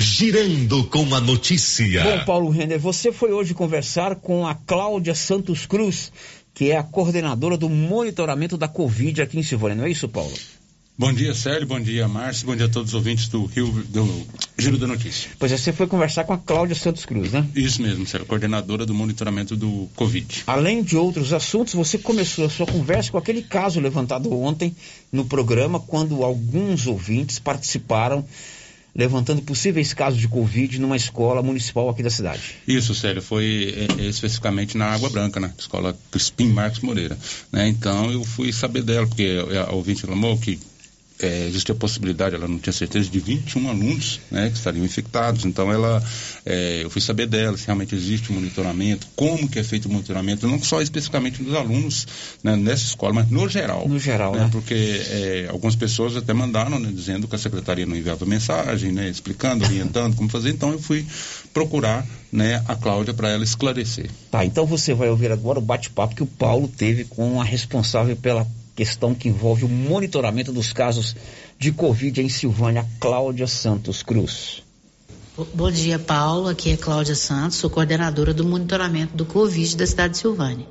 Girando 0.00 0.84
com 0.84 1.12
a 1.12 1.20
notícia. 1.20 2.04
Bom, 2.04 2.24
Paulo 2.24 2.50
Renner, 2.50 2.78
você 2.78 3.10
foi 3.10 3.32
hoje 3.32 3.52
conversar 3.52 4.14
com 4.14 4.46
a 4.46 4.54
Cláudia 4.54 5.12
Santos 5.12 5.66
Cruz, 5.66 6.12
que 6.58 6.72
é 6.72 6.76
a 6.76 6.82
coordenadora 6.82 7.56
do 7.56 7.68
monitoramento 7.70 8.58
da 8.58 8.66
Covid 8.66 9.22
aqui 9.22 9.38
em 9.38 9.44
Silvânia, 9.44 9.76
não 9.76 9.84
é 9.84 9.90
isso, 9.90 10.08
Paulo? 10.08 10.34
Bom 10.98 11.12
dia, 11.12 11.32
Célio. 11.32 11.68
Bom 11.68 11.78
dia, 11.78 12.08
Márcio. 12.08 12.46
Bom 12.46 12.56
dia 12.56 12.66
a 12.66 12.68
todos 12.68 12.88
os 12.90 12.94
ouvintes 12.96 13.28
do 13.28 13.44
Rio 13.44 13.70
do 13.84 14.26
Giro 14.58 14.76
da 14.76 14.88
Notícia. 14.88 15.30
Pois 15.38 15.52
é, 15.52 15.56
você 15.56 15.72
foi 15.72 15.86
conversar 15.86 16.24
com 16.24 16.32
a 16.32 16.38
Cláudia 16.38 16.74
Santos 16.74 17.04
Cruz, 17.04 17.30
né? 17.30 17.46
Isso 17.54 17.80
mesmo, 17.80 18.04
Célio, 18.04 18.26
coordenadora 18.26 18.84
do 18.84 18.92
monitoramento 18.92 19.54
do 19.54 19.88
Covid. 19.94 20.42
Além 20.48 20.82
de 20.82 20.96
outros 20.96 21.32
assuntos, 21.32 21.74
você 21.74 21.96
começou 21.96 22.46
a 22.46 22.50
sua 22.50 22.66
conversa 22.66 23.12
com 23.12 23.18
aquele 23.18 23.42
caso 23.42 23.78
levantado 23.78 24.32
ontem 24.32 24.74
no 25.12 25.24
programa, 25.26 25.78
quando 25.78 26.24
alguns 26.24 26.88
ouvintes 26.88 27.38
participaram 27.38 28.26
levantando 28.98 29.40
possíveis 29.42 29.94
casos 29.94 30.18
de 30.20 30.26
Covid 30.26 30.80
numa 30.80 30.96
escola 30.96 31.40
municipal 31.40 31.88
aqui 31.88 32.02
da 32.02 32.10
cidade. 32.10 32.56
Isso, 32.66 32.92
Célio, 32.96 33.22
foi 33.22 33.88
é, 33.96 34.02
especificamente 34.06 34.76
na 34.76 34.86
Água 34.86 35.08
Branca, 35.08 35.38
na 35.38 35.52
escola 35.56 35.96
Crispim 36.10 36.48
Marcos 36.48 36.80
Moreira. 36.80 37.16
Né? 37.52 37.68
Então 37.68 38.10
eu 38.10 38.24
fui 38.24 38.52
saber 38.52 38.82
dela, 38.82 39.06
porque 39.06 39.38
a 39.68 39.72
ouvinte 39.72 40.02
reclamou 40.02 40.36
que 40.36 40.58
é, 41.20 41.46
existia 41.46 41.74
a 41.74 41.78
possibilidade, 41.78 42.34
ela 42.34 42.46
não 42.46 42.58
tinha 42.58 42.72
certeza, 42.72 43.08
de 43.08 43.18
21 43.18 43.68
alunos 43.68 44.20
né, 44.30 44.48
que 44.50 44.56
estariam 44.56 44.84
infectados. 44.84 45.44
Então, 45.44 45.72
ela, 45.72 46.02
é, 46.46 46.80
eu 46.82 46.90
fui 46.90 47.00
saber 47.00 47.26
dela 47.26 47.56
se 47.56 47.66
realmente 47.66 47.94
existe 47.94 48.30
um 48.30 48.36
monitoramento, 48.36 49.06
como 49.16 49.48
que 49.48 49.58
é 49.58 49.64
feito 49.64 49.86
o 49.86 49.92
monitoramento, 49.92 50.46
não 50.46 50.62
só 50.62 50.80
especificamente 50.80 51.42
dos 51.42 51.54
alunos 51.54 52.06
né, 52.42 52.56
nessa 52.56 52.84
escola, 52.84 53.14
mas 53.14 53.30
no 53.30 53.48
geral. 53.48 53.88
No 53.88 53.98
geral, 53.98 54.32
né? 54.32 54.44
né? 54.44 54.48
Porque 54.52 54.74
é, 54.74 55.48
algumas 55.50 55.74
pessoas 55.74 56.16
até 56.16 56.32
mandaram, 56.32 56.78
né, 56.78 56.90
dizendo 56.92 57.26
que 57.26 57.34
a 57.34 57.38
secretaria 57.38 57.86
não 57.86 57.96
enviava 57.96 58.24
mensagem, 58.24 58.92
né, 58.92 59.08
explicando, 59.08 59.64
orientando 59.64 60.14
como 60.14 60.28
fazer. 60.28 60.50
Então, 60.50 60.72
eu 60.72 60.78
fui 60.78 61.04
procurar 61.52 62.06
né, 62.30 62.62
a 62.68 62.76
Cláudia 62.76 63.12
para 63.12 63.30
ela 63.30 63.42
esclarecer. 63.42 64.10
Tá, 64.30 64.44
então 64.44 64.66
você 64.66 64.94
vai 64.94 65.08
ouvir 65.08 65.32
agora 65.32 65.58
o 65.58 65.62
bate-papo 65.62 66.14
que 66.14 66.22
o 66.22 66.26
Paulo 66.26 66.68
teve 66.68 67.04
com 67.04 67.40
a 67.40 67.44
responsável 67.44 68.16
pela 68.16 68.46
questão 68.78 69.12
que 69.12 69.28
envolve 69.28 69.64
o 69.64 69.68
monitoramento 69.68 70.52
dos 70.52 70.72
casos 70.72 71.16
de 71.58 71.72
Covid 71.72 72.22
em 72.22 72.28
Silvânia, 72.28 72.86
Cláudia 73.00 73.48
Santos 73.48 74.04
Cruz. 74.04 74.62
Bom 75.52 75.68
dia, 75.68 75.98
Paulo. 75.98 76.48
Aqui 76.48 76.70
é 76.70 76.76
Cláudia 76.76 77.16
Santos, 77.16 77.58
sou 77.58 77.68
coordenadora 77.68 78.32
do 78.32 78.44
monitoramento 78.44 79.16
do 79.16 79.24
Covid 79.24 79.76
da 79.76 79.84
cidade 79.84 80.12
de 80.12 80.18
Silvânia. 80.20 80.66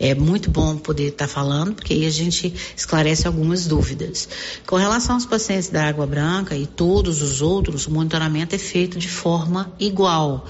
É 0.00 0.16
muito 0.16 0.50
bom 0.50 0.76
poder 0.76 1.10
estar 1.10 1.28
falando, 1.28 1.74
porque 1.74 1.92
aí 1.94 2.06
a 2.06 2.10
gente 2.10 2.52
esclarece 2.76 3.26
algumas 3.28 3.68
dúvidas. 3.68 4.28
Com 4.66 4.74
relação 4.74 5.14
aos 5.14 5.26
pacientes 5.26 5.68
da 5.68 5.86
Água 5.86 6.08
Branca 6.08 6.56
e 6.56 6.66
todos 6.66 7.22
os 7.22 7.40
outros, 7.40 7.86
o 7.86 7.92
monitoramento 7.92 8.56
é 8.56 8.58
feito 8.58 8.98
de 8.98 9.08
forma 9.08 9.72
igual. 9.78 10.44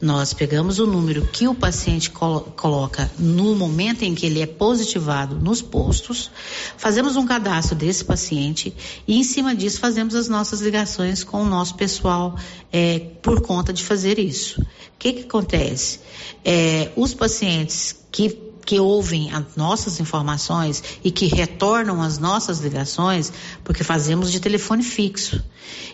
Nós 0.00 0.32
pegamos 0.32 0.78
o 0.78 0.86
número 0.86 1.26
que 1.26 1.48
o 1.48 1.54
paciente 1.54 2.08
colo 2.10 2.52
coloca 2.56 3.10
no 3.18 3.56
momento 3.56 4.02
em 4.02 4.14
que 4.14 4.26
ele 4.26 4.40
é 4.40 4.46
positivado 4.46 5.34
nos 5.34 5.60
postos, 5.60 6.30
fazemos 6.76 7.16
um 7.16 7.26
cadastro 7.26 7.74
desse 7.74 8.04
paciente 8.04 8.72
e, 9.08 9.18
em 9.18 9.24
cima 9.24 9.56
disso, 9.56 9.80
fazemos 9.80 10.14
as 10.14 10.28
nossas 10.28 10.60
ligações 10.60 11.24
com 11.24 11.42
o 11.42 11.44
nosso 11.44 11.74
pessoal 11.74 12.36
é, 12.72 13.00
por 13.20 13.40
conta 13.40 13.72
de 13.72 13.84
fazer 13.84 14.20
isso. 14.20 14.60
O 14.60 14.64
que, 15.00 15.12
que 15.12 15.22
acontece? 15.24 15.98
É, 16.44 16.92
os 16.94 17.12
pacientes 17.12 17.96
que 18.12 18.47
que 18.68 18.78
ouvem 18.78 19.32
as 19.32 19.56
nossas 19.56 19.98
informações 19.98 20.84
e 21.02 21.10
que 21.10 21.24
retornam 21.24 22.02
as 22.02 22.18
nossas 22.18 22.60
ligações, 22.60 23.32
porque 23.64 23.82
fazemos 23.82 24.30
de 24.30 24.38
telefone 24.38 24.82
fixo. 24.82 25.42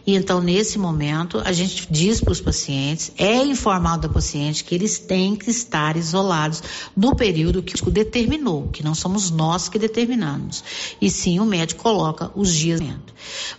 E 0.04 0.16
então, 0.16 0.40
nesse 0.40 0.76
momento, 0.76 1.40
a 1.44 1.52
gente 1.52 1.87
diz 1.88 2.20
para 2.20 2.32
os 2.32 2.40
pacientes, 2.40 3.12
é 3.16 3.44
informado 3.44 4.08
da 4.08 4.12
paciente 4.12 4.64
que 4.64 4.74
eles 4.74 4.98
têm 4.98 5.37
que 5.37 5.50
estar 5.50 5.96
isolados 5.96 6.64
no 6.96 7.14
período 7.14 7.62
que 7.62 7.80
o 7.80 7.92
determinou, 7.92 8.66
que 8.66 8.82
não 8.82 8.92
somos 8.92 9.30
nós 9.30 9.68
que 9.68 9.78
determinamos. 9.78 10.64
E 11.00 11.08
sim, 11.08 11.38
o 11.38 11.44
médico 11.44 11.80
coloca 11.80 12.32
os 12.34 12.52
dias. 12.52 12.80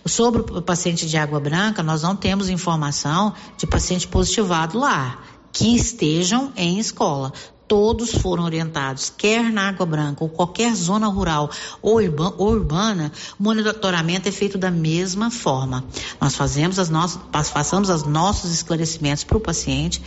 Sobre 0.04 0.42
o 0.42 0.60
paciente 0.60 1.06
de 1.06 1.16
água 1.16 1.40
branca, 1.40 1.82
nós 1.82 2.02
não 2.02 2.14
temos 2.14 2.50
informação 2.50 3.32
de 3.56 3.66
paciente 3.66 4.06
positivado 4.06 4.78
lá 4.78 5.22
que 5.50 5.74
estejam 5.74 6.52
em 6.54 6.78
escola 6.78 7.32
todos 7.68 8.12
foram 8.12 8.44
orientados, 8.44 9.12
quer 9.16 9.50
na 9.50 9.68
Água 9.68 9.86
Branca 9.86 10.22
ou 10.22 10.30
qualquer 10.30 10.74
zona 10.74 11.08
rural 11.08 11.50
ou 11.82 11.96
urbana, 11.96 13.12
o 13.38 13.42
monitoramento 13.42 14.28
é 14.28 14.32
feito 14.32 14.56
da 14.56 14.70
mesma 14.70 15.30
forma. 15.30 15.84
Nós 16.20 16.34
fazemos 16.34 16.78
as 16.78 16.88
nossas, 16.88 17.20
passamos 17.50 17.88
os 17.88 18.04
nossos 18.04 18.52
esclarecimentos 18.52 19.24
para 19.24 19.36
o 19.36 19.40
paciente, 19.40 20.02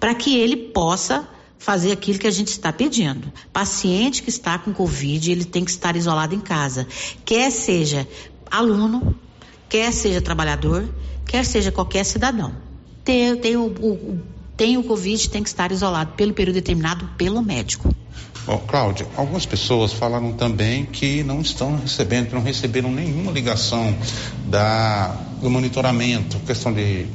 para 0.00 0.14
que 0.14 0.36
ele 0.36 0.56
possa 0.56 1.26
fazer 1.58 1.92
aquilo 1.92 2.18
que 2.18 2.26
a 2.26 2.30
gente 2.30 2.48
está 2.48 2.72
pedindo. 2.72 3.32
Paciente 3.52 4.22
que 4.22 4.28
está 4.28 4.58
com 4.58 4.72
Covid, 4.72 5.30
ele 5.30 5.44
tem 5.44 5.64
que 5.64 5.70
estar 5.70 5.96
isolado 5.96 6.34
em 6.34 6.40
casa, 6.40 6.86
quer 7.24 7.50
seja 7.50 8.06
aluno, 8.50 9.14
quer 9.68 9.92
seja 9.92 10.20
trabalhador, 10.20 10.88
quer 11.26 11.44
seja 11.44 11.72
qualquer 11.72 12.04
cidadão. 12.04 12.52
Tem, 13.04 13.36
tem 13.36 13.56
o, 13.56 13.66
o, 13.66 14.20
tem 14.56 14.76
o 14.76 14.82
Covid 14.82 15.28
tem 15.28 15.42
que 15.42 15.48
estar 15.48 15.72
isolado 15.72 16.12
pelo 16.12 16.32
período 16.32 16.54
determinado 16.54 17.08
pelo 17.16 17.42
médico. 17.42 17.94
Oh, 18.46 18.58
Cláudia, 18.58 19.06
algumas 19.16 19.46
pessoas 19.46 19.92
falaram 19.92 20.32
também 20.32 20.84
que 20.84 21.24
não 21.24 21.40
estão 21.40 21.76
recebendo, 21.76 22.28
que 22.28 22.34
não 22.34 22.42
receberam 22.42 22.92
nenhuma 22.92 23.32
ligação 23.32 23.96
da, 24.46 25.16
do 25.40 25.48
monitoramento, 25.48 26.38
questão 26.40 26.72
de 26.72 27.06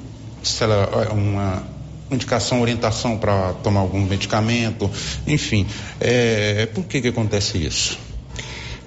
se 0.41 0.63
ela, 0.63 1.07
é 1.07 1.13
uma 1.13 1.63
indicação, 2.09 2.61
orientação 2.61 3.17
para 3.17 3.53
tomar 3.53 3.81
algum 3.81 4.03
medicamento, 4.03 4.89
enfim. 5.27 5.67
É, 5.99 6.65
por 6.67 6.83
que, 6.85 7.01
que 7.01 7.09
acontece 7.09 7.63
isso? 7.63 8.08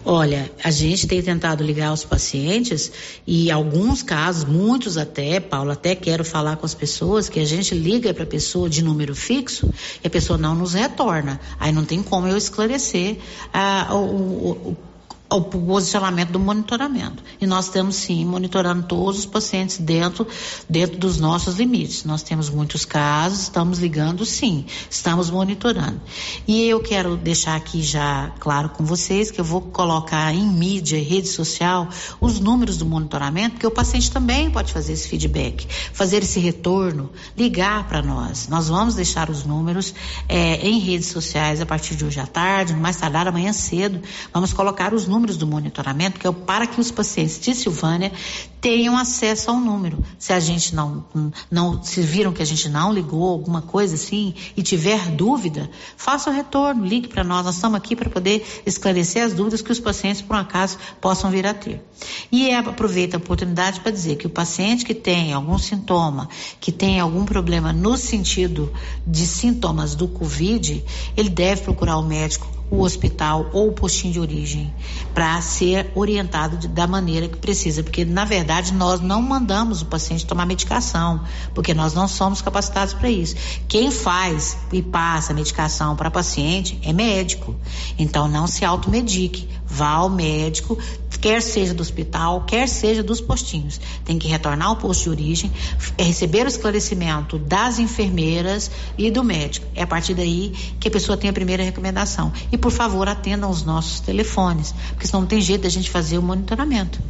Olha, 0.05 0.51
a 0.65 0.71
gente 0.71 1.07
tem 1.07 1.23
tentado 1.23 1.63
ligar 1.63 1.93
os 1.93 2.05
pacientes 2.05 2.91
e 3.25 3.51
alguns 3.51 4.03
casos, 4.03 4.45
muitos 4.45 4.99
até, 4.99 5.39
Paulo, 5.39 5.71
até 5.71 5.95
quero 5.95 6.25
falar 6.25 6.57
com 6.57 6.67
as 6.67 6.75
pessoas 6.75 7.29
que 7.29 7.39
a 7.39 7.45
gente 7.45 7.73
liga 7.75 8.13
para 8.13 8.25
a 8.25 8.27
pessoa 8.27 8.69
de 8.69 8.83
número 8.83 9.15
fixo 9.15 9.73
e 10.03 10.07
a 10.07 10.11
pessoa 10.11 10.37
não 10.37 10.57
nos 10.57 10.75
retorna. 10.75 11.41
Aí 11.59 11.71
não 11.71 11.85
tem 11.85 12.03
como 12.03 12.27
eu 12.27 12.37
esclarecer 12.37 13.19
ah, 13.53 13.89
o, 13.93 13.97
o 13.97 14.53
o 14.73 14.77
posicionamento 15.41 16.31
do 16.31 16.39
monitoramento. 16.39 17.23
E 17.41 17.47
nós 17.47 17.69
temos 17.69 17.97
sim 17.97 18.25
monitorando 18.25 18.83
todos 18.83 19.21
os 19.21 19.27
pacientes 19.27 19.79
dentro, 19.79 20.27
dentro 20.69 20.99
dos 20.99 21.19
nossos 21.19 21.57
limites. 21.57 22.05
Nós 22.05 22.23
temos 22.23 22.51
muitos 22.51 22.85
casos, 22.85 23.43
estamos 23.43 23.79
ligando 23.79 24.25
sim, 24.27 24.67
estamos 24.91 25.31
monitorando. 25.31 26.01
E 26.47 26.69
eu 26.69 26.81
quero 26.81 27.17
deixar 27.17 27.57
aqui 27.57 27.83
já 27.83 28.33
claro 28.39 28.69
com 28.71 28.85
vocês 28.85 29.31
que 29.31 29.41
eu 29.41 29.45
vou 29.45 29.61
colocar 29.61 30.35
em 30.35 30.47
mídia 30.47 30.99
e 30.99 31.03
rede 31.03 31.29
social 31.29 31.89
os 32.21 32.41
números 32.41 32.77
do 32.77 32.85
monitoramento, 32.85 33.53
porque 33.53 33.67
o 33.67 33.71
paciente 33.71 34.11
também 34.11 34.51
pode 34.51 34.73
fazer 34.73 34.93
esse 34.93 35.09
feedback, 35.09 35.67
fazer 35.93 36.23
esse 36.23 36.39
retorno, 36.39 37.11
ligar 37.37 37.89
para 37.89 38.03
nós. 38.03 38.49
Nós 38.49 38.69
vamos 38.69 38.95
deixar 38.95 39.31
os 39.31 39.45
números 39.45 39.95
é, 40.29 40.57
em 40.67 40.79
redes 40.79 41.09
sociais 41.09 41.61
a 41.61 41.67
partir 41.67 41.97
de 41.97 42.05
hoje 42.05 42.21
à 42.21 42.27
tarde, 42.27 42.75
mais 42.75 42.97
tardar 42.97 43.27
amanhã 43.27 43.53
cedo. 43.53 44.01
Vamos 44.33 44.53
colocar 44.53 44.93
os 44.93 45.07
números 45.07 45.22
do 45.31 45.47
monitoramento, 45.47 46.19
que 46.19 46.27
é 46.27 46.33
para 46.33 46.67
que 46.67 46.81
os 46.81 46.91
pacientes 46.91 47.41
de 47.41 47.55
Silvânia 47.55 48.13
tenham 48.61 48.97
acesso 48.97 49.51
ao 49.51 49.59
número. 49.59 50.03
Se 50.19 50.33
a 50.33 50.39
gente 50.39 50.75
não, 50.75 51.05
não, 51.51 51.83
se 51.83 52.01
viram 52.01 52.33
que 52.33 52.41
a 52.41 52.47
gente 52.47 52.69
não 52.69 52.93
ligou, 52.93 53.31
alguma 53.31 53.61
coisa 53.61 53.97
assim, 53.97 54.35
e 54.57 54.63
tiver 54.63 55.11
dúvida, 55.11 55.69
faça 55.97 56.31
o 56.31 56.33
retorno, 56.33 56.85
ligue 56.85 57.09
para 57.09 57.25
nós. 57.25 57.45
Nós 57.45 57.57
estamos 57.57 57.77
aqui 57.77 57.97
para 57.97 58.09
poder 58.09 58.63
esclarecer 58.65 59.25
as 59.25 59.35
dúvidas 59.35 59.63
que 59.63 59.73
os 59.73 59.81
pacientes, 59.81 60.23
por 60.23 60.37
um 60.37 60.39
acaso, 60.39 60.79
possam 61.01 61.31
vir 61.31 61.45
a 61.45 61.53
ter. 61.53 61.85
E 62.31 62.51
é, 62.51 62.57
aproveita 62.57 63.17
a 63.17 63.19
oportunidade 63.19 63.81
para 63.81 63.91
dizer 63.91 64.17
que 64.17 64.29
o 64.29 64.31
paciente 64.31 64.85
que 64.85 64.95
tem 64.95 65.33
algum 65.33 65.59
sintoma, 65.59 66.29
que 66.61 66.71
tem 66.71 67.01
algum 67.01 67.25
problema 67.25 67.73
no 67.73 67.97
sentido 67.97 68.73
de 69.05 69.27
sintomas 69.27 69.97
do 69.97 70.07
Covid, 70.07 70.85
ele 71.17 71.29
deve 71.29 71.63
procurar 71.63 71.97
o 71.99 72.03
médico 72.03 72.62
o 72.73 72.81
hospital 72.81 73.51
ou 73.53 73.69
o 73.69 73.73
postinho 73.73 74.15
de 74.15 74.19
origem 74.19 74.73
para 75.13 75.39
ser 75.43 75.93
orientado 75.95 76.57
de, 76.57 76.67
da 76.67 76.87
maneira 76.87 77.29
que 77.29 77.37
precisa, 77.37 77.83
porque 77.83 78.03
na 78.03 78.25
verdade 78.25 78.73
nós 78.73 78.99
não 78.99 79.21
mandamos 79.21 79.83
o 79.83 79.87
paciente 79.87 80.25
tomar 80.25 80.47
medicação, 80.47 81.21
porque 81.55 81.75
nós 81.75 81.93
não 81.93 82.09
somos 82.09 82.41
capacitados 82.41 82.95
para 82.95 83.11
isso. 83.11 83.37
Quem 83.69 83.91
faz 83.91 84.57
e 84.73 84.81
passa 84.81 85.35
medicação 85.35 85.95
para 85.95 86.11
paciente 86.11 86.81
é 86.83 86.95
médico. 86.95 87.55
Então 87.99 88.27
não 88.27 88.47
se 88.47 88.65
automedique, 88.65 89.47
vá 89.67 89.91
ao 89.91 90.09
médico, 90.09 90.79
quer 91.23 91.41
seja 91.41 91.73
do 91.73 91.81
hospital, 91.81 92.45
quer 92.45 92.69
seja 92.69 93.03
dos 93.03 93.21
postinhos. 93.21 93.81
Tem 94.05 94.19
que 94.19 94.27
retornar 94.27 94.69
ao 94.69 94.77
posto 94.77 95.05
de 95.05 95.11
origem, 95.11 95.53
receber 95.97 96.45
o 96.45 96.49
esclarecimento 96.49 97.39
das 97.39 97.79
enfermeiras 97.79 98.71
e 98.99 99.09
do 99.09 99.23
médico. 99.23 99.65
É 99.75 99.85
a 99.85 99.87
partir 99.87 100.15
daí 100.15 100.53
que 100.81 100.89
a 100.89 100.91
pessoa 100.91 101.17
tem 101.17 101.31
a 101.31 101.33
primeira 101.33 101.63
recomendação. 101.63 102.33
E 102.51 102.59
por 102.59 102.73
favor, 102.73 103.09
atendam 103.09 103.49
os 103.49 103.63
nossos 103.63 104.01
telefones, 104.01 104.75
porque 104.91 105.07
senão 105.07 105.21
não 105.21 105.29
tem 105.29 105.41
jeito 105.41 105.63
da 105.63 105.69
gente 105.69 105.89
fazer 105.89 106.19
o 106.19 106.23
monitoramento. 106.23 107.01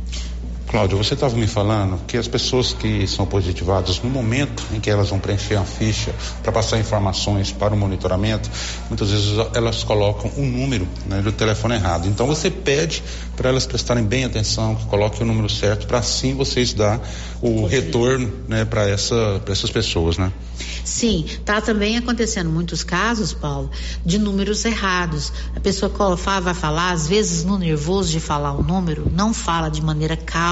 Cláudio, 0.69 0.97
você 0.97 1.15
estava 1.15 1.37
me 1.37 1.47
falando 1.47 2.01
que 2.07 2.17
as 2.17 2.27
pessoas 2.27 2.73
que 2.73 3.07
são 3.07 3.27
positivadas, 3.27 4.01
no 4.01 4.09
momento 4.09 4.63
em 4.73 4.81
que 4.81 4.89
elas 4.89 5.11
vão 5.11 5.19
preencher 5.19 5.57
a 5.57 5.65
ficha 5.65 6.15
para 6.43 6.51
passar 6.51 6.79
informações 6.79 7.53
para 7.53 7.75
o 7.75 7.77
monitoramento, 7.77 8.51
muitas 8.89 9.11
vezes 9.11 9.35
elas 9.55 9.85
colocam 9.85 10.31
um 10.37 10.47
número 10.47 10.89
né, 11.07 11.21
do 11.21 11.31
telefone 11.31 11.75
errado. 11.75 12.09
Então 12.09 12.27
você 12.27 12.51
pede 12.51 13.03
para 13.37 13.51
elas 13.51 13.67
prestarem 13.67 14.05
bem 14.05 14.25
atenção, 14.25 14.75
que 14.75 14.87
coloquem 14.87 15.23
o 15.23 15.27
número 15.27 15.49
certo, 15.49 15.87
para 15.87 15.99
assim 15.99 16.35
vocês 16.35 16.73
dar 16.73 17.01
o 17.43 17.67
retorno 17.67 18.33
né, 18.49 18.65
para 18.65 18.89
essa, 18.89 19.43
essas 19.47 19.71
pessoas, 19.71 20.17
né? 20.17 20.33
Sim, 20.85 21.25
está 21.27 21.61
também 21.61 21.97
acontecendo 21.97 22.51
muitos 22.51 22.83
casos, 22.83 23.33
Paulo, 23.33 23.71
de 24.05 24.19
números 24.19 24.65
errados. 24.65 25.33
A 25.55 25.61
pessoa 25.61 25.93
vai 26.41 26.55
falar, 26.55 26.93
às 26.93 27.07
vezes 27.07 27.45
no 27.45 27.59
nervoso 27.59 28.11
de 28.11 28.21
falar 28.21 28.53
o 28.53 28.63
número, 28.63 29.11
não 29.13 29.33
fala 29.33 29.69
de 29.69 29.83
maneira 29.83 30.17
calma, 30.17 30.52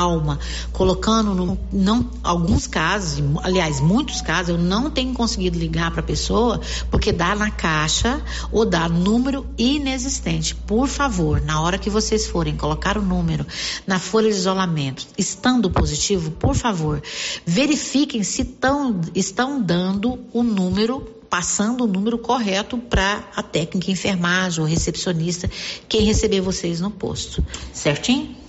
colocando 0.73 1.35
no, 1.35 1.59
não 1.73 2.11
alguns 2.23 2.67
casos, 2.67 3.23
aliás, 3.43 3.81
muitos 3.81 4.21
casos 4.21 4.51
eu 4.51 4.59
não 4.59 4.91
tenho 4.91 5.13
conseguido 5.13 5.59
ligar 5.59 5.91
para 5.91 6.01
a 6.01 6.05
pessoa 6.05 6.61
porque 6.91 7.13
dá 7.13 7.35
na 7.35 7.51
caixa 7.51 8.21
ou 8.51 8.65
dá 8.65 8.89
número 8.89 9.47
inexistente. 9.57 10.55
Por 10.55 10.89
favor, 10.89 11.41
na 11.41 11.61
hora 11.61 11.79
que 11.79 11.91
vocês 11.91 12.27
forem 12.27 12.57
colocar 12.57 12.97
o 12.97 13.03
número 13.03 13.47
na 13.87 13.99
folha 13.99 14.31
de 14.31 14.37
isolamento, 14.37 15.07
estando 15.17 15.71
positivo, 15.71 16.31
por 16.33 16.55
favor, 16.55 17.03
verifiquem 17.45 18.23
se 18.23 18.45
tão, 18.45 19.01
estão 19.15 19.61
dando 19.61 20.19
o 20.33 20.43
número 20.43 21.21
passando 21.31 21.85
o 21.85 21.87
número 21.87 22.19
correto 22.19 22.77
para 22.77 23.25
a 23.37 23.43
técnica 23.43 23.93
enfermagem 23.93 24.61
ou 24.61 24.69
recepcionista, 24.69 25.49
quem 25.89 26.03
receber 26.03 26.41
vocês 26.41 26.81
no 26.81 26.91
posto. 26.91 27.45
Certinho? 27.73 28.40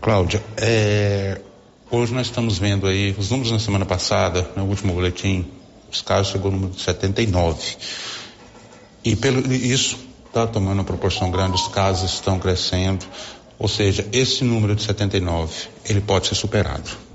Cláudia, 0.00 0.40
é, 0.56 1.40
hoje 1.90 2.14
nós 2.14 2.28
estamos 2.28 2.56
vendo 2.56 2.86
aí 2.86 3.14
os 3.18 3.30
números 3.30 3.50
na 3.50 3.58
semana 3.58 3.84
passada, 3.84 4.48
no 4.56 4.64
último 4.64 4.92
boletim, 4.92 5.44
os 5.90 6.00
casos 6.00 6.32
chegou 6.32 6.52
no 6.52 6.56
número 6.58 6.76
de 6.76 6.82
79. 6.82 7.76
E 9.04 9.16
pelo 9.16 9.52
isso 9.52 9.98
está 10.26 10.46
tomando 10.46 10.74
uma 10.74 10.84
proporção 10.84 11.30
grande, 11.30 11.56
os 11.56 11.66
casos 11.68 12.12
estão 12.12 12.38
crescendo. 12.38 13.04
Ou 13.58 13.66
seja, 13.66 14.06
esse 14.12 14.44
número 14.44 14.76
de 14.76 14.82
79, 14.82 15.52
ele 15.84 16.00
pode 16.00 16.28
ser 16.28 16.36
superado. 16.36 17.07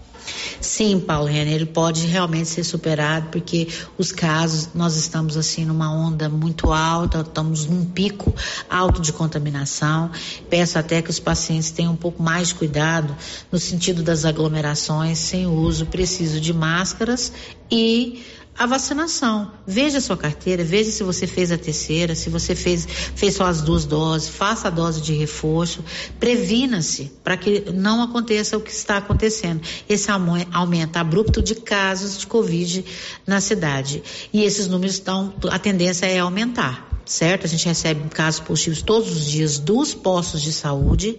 Sim, 0.59 0.99
Paulo 0.99 1.27
Renner, 1.27 1.53
ele 1.53 1.65
pode 1.65 2.05
realmente 2.07 2.47
ser 2.47 2.63
superado, 2.63 3.29
porque 3.29 3.67
os 3.97 4.11
casos, 4.11 4.69
nós 4.73 4.95
estamos 4.95 5.35
assim 5.37 5.65
numa 5.65 5.93
onda 5.93 6.29
muito 6.29 6.71
alta, 6.71 7.19
estamos 7.21 7.65
num 7.65 7.85
pico 7.85 8.33
alto 8.69 9.01
de 9.01 9.11
contaminação. 9.11 10.09
Peço 10.49 10.79
até 10.79 11.01
que 11.01 11.09
os 11.09 11.19
pacientes 11.19 11.71
tenham 11.71 11.93
um 11.93 11.97
pouco 11.97 12.21
mais 12.21 12.49
de 12.49 12.55
cuidado 12.55 13.15
no 13.51 13.59
sentido 13.59 14.03
das 14.03 14.25
aglomerações, 14.25 15.17
sem 15.17 15.45
uso 15.45 15.85
preciso 15.85 16.39
de 16.39 16.53
máscaras 16.53 17.31
e 17.69 18.23
a 18.57 18.65
vacinação. 18.65 19.51
Veja 19.65 19.97
a 19.97 20.01
sua 20.01 20.17
carteira, 20.17 20.63
veja 20.63 20.91
se 20.91 21.03
você 21.03 21.25
fez 21.25 21.51
a 21.51 21.57
terceira, 21.57 22.15
se 22.15 22.29
você 22.29 22.55
fez, 22.55 22.85
fez 22.85 23.35
só 23.35 23.45
as 23.45 23.61
duas 23.61 23.85
doses, 23.85 24.29
faça 24.29 24.67
a 24.67 24.71
dose 24.71 25.01
de 25.01 25.13
reforço, 25.13 25.83
previna-se 26.19 27.11
para 27.23 27.35
que 27.35 27.71
não 27.71 28.01
aconteça 28.01 28.57
o 28.57 28.61
que 28.61 28.71
está 28.71 28.97
acontecendo. 28.97 29.61
Esse 29.89 30.09
aumento 30.11 30.97
abrupto 30.97 31.41
de 31.41 31.55
casos 31.55 32.19
de 32.19 32.27
Covid 32.27 32.85
na 33.25 33.41
cidade. 33.41 34.03
E 34.31 34.43
esses 34.43 34.67
números 34.67 34.95
estão, 34.95 35.33
a 35.49 35.59
tendência 35.59 36.05
é 36.05 36.19
aumentar 36.19 36.93
certo? 37.05 37.45
A 37.45 37.49
gente 37.49 37.65
recebe 37.65 38.09
casos 38.09 38.39
positivos 38.39 38.81
todos 38.81 39.11
os 39.11 39.25
dias 39.29 39.59
dos 39.59 39.93
postos 39.93 40.41
de 40.41 40.53
saúde. 40.53 41.17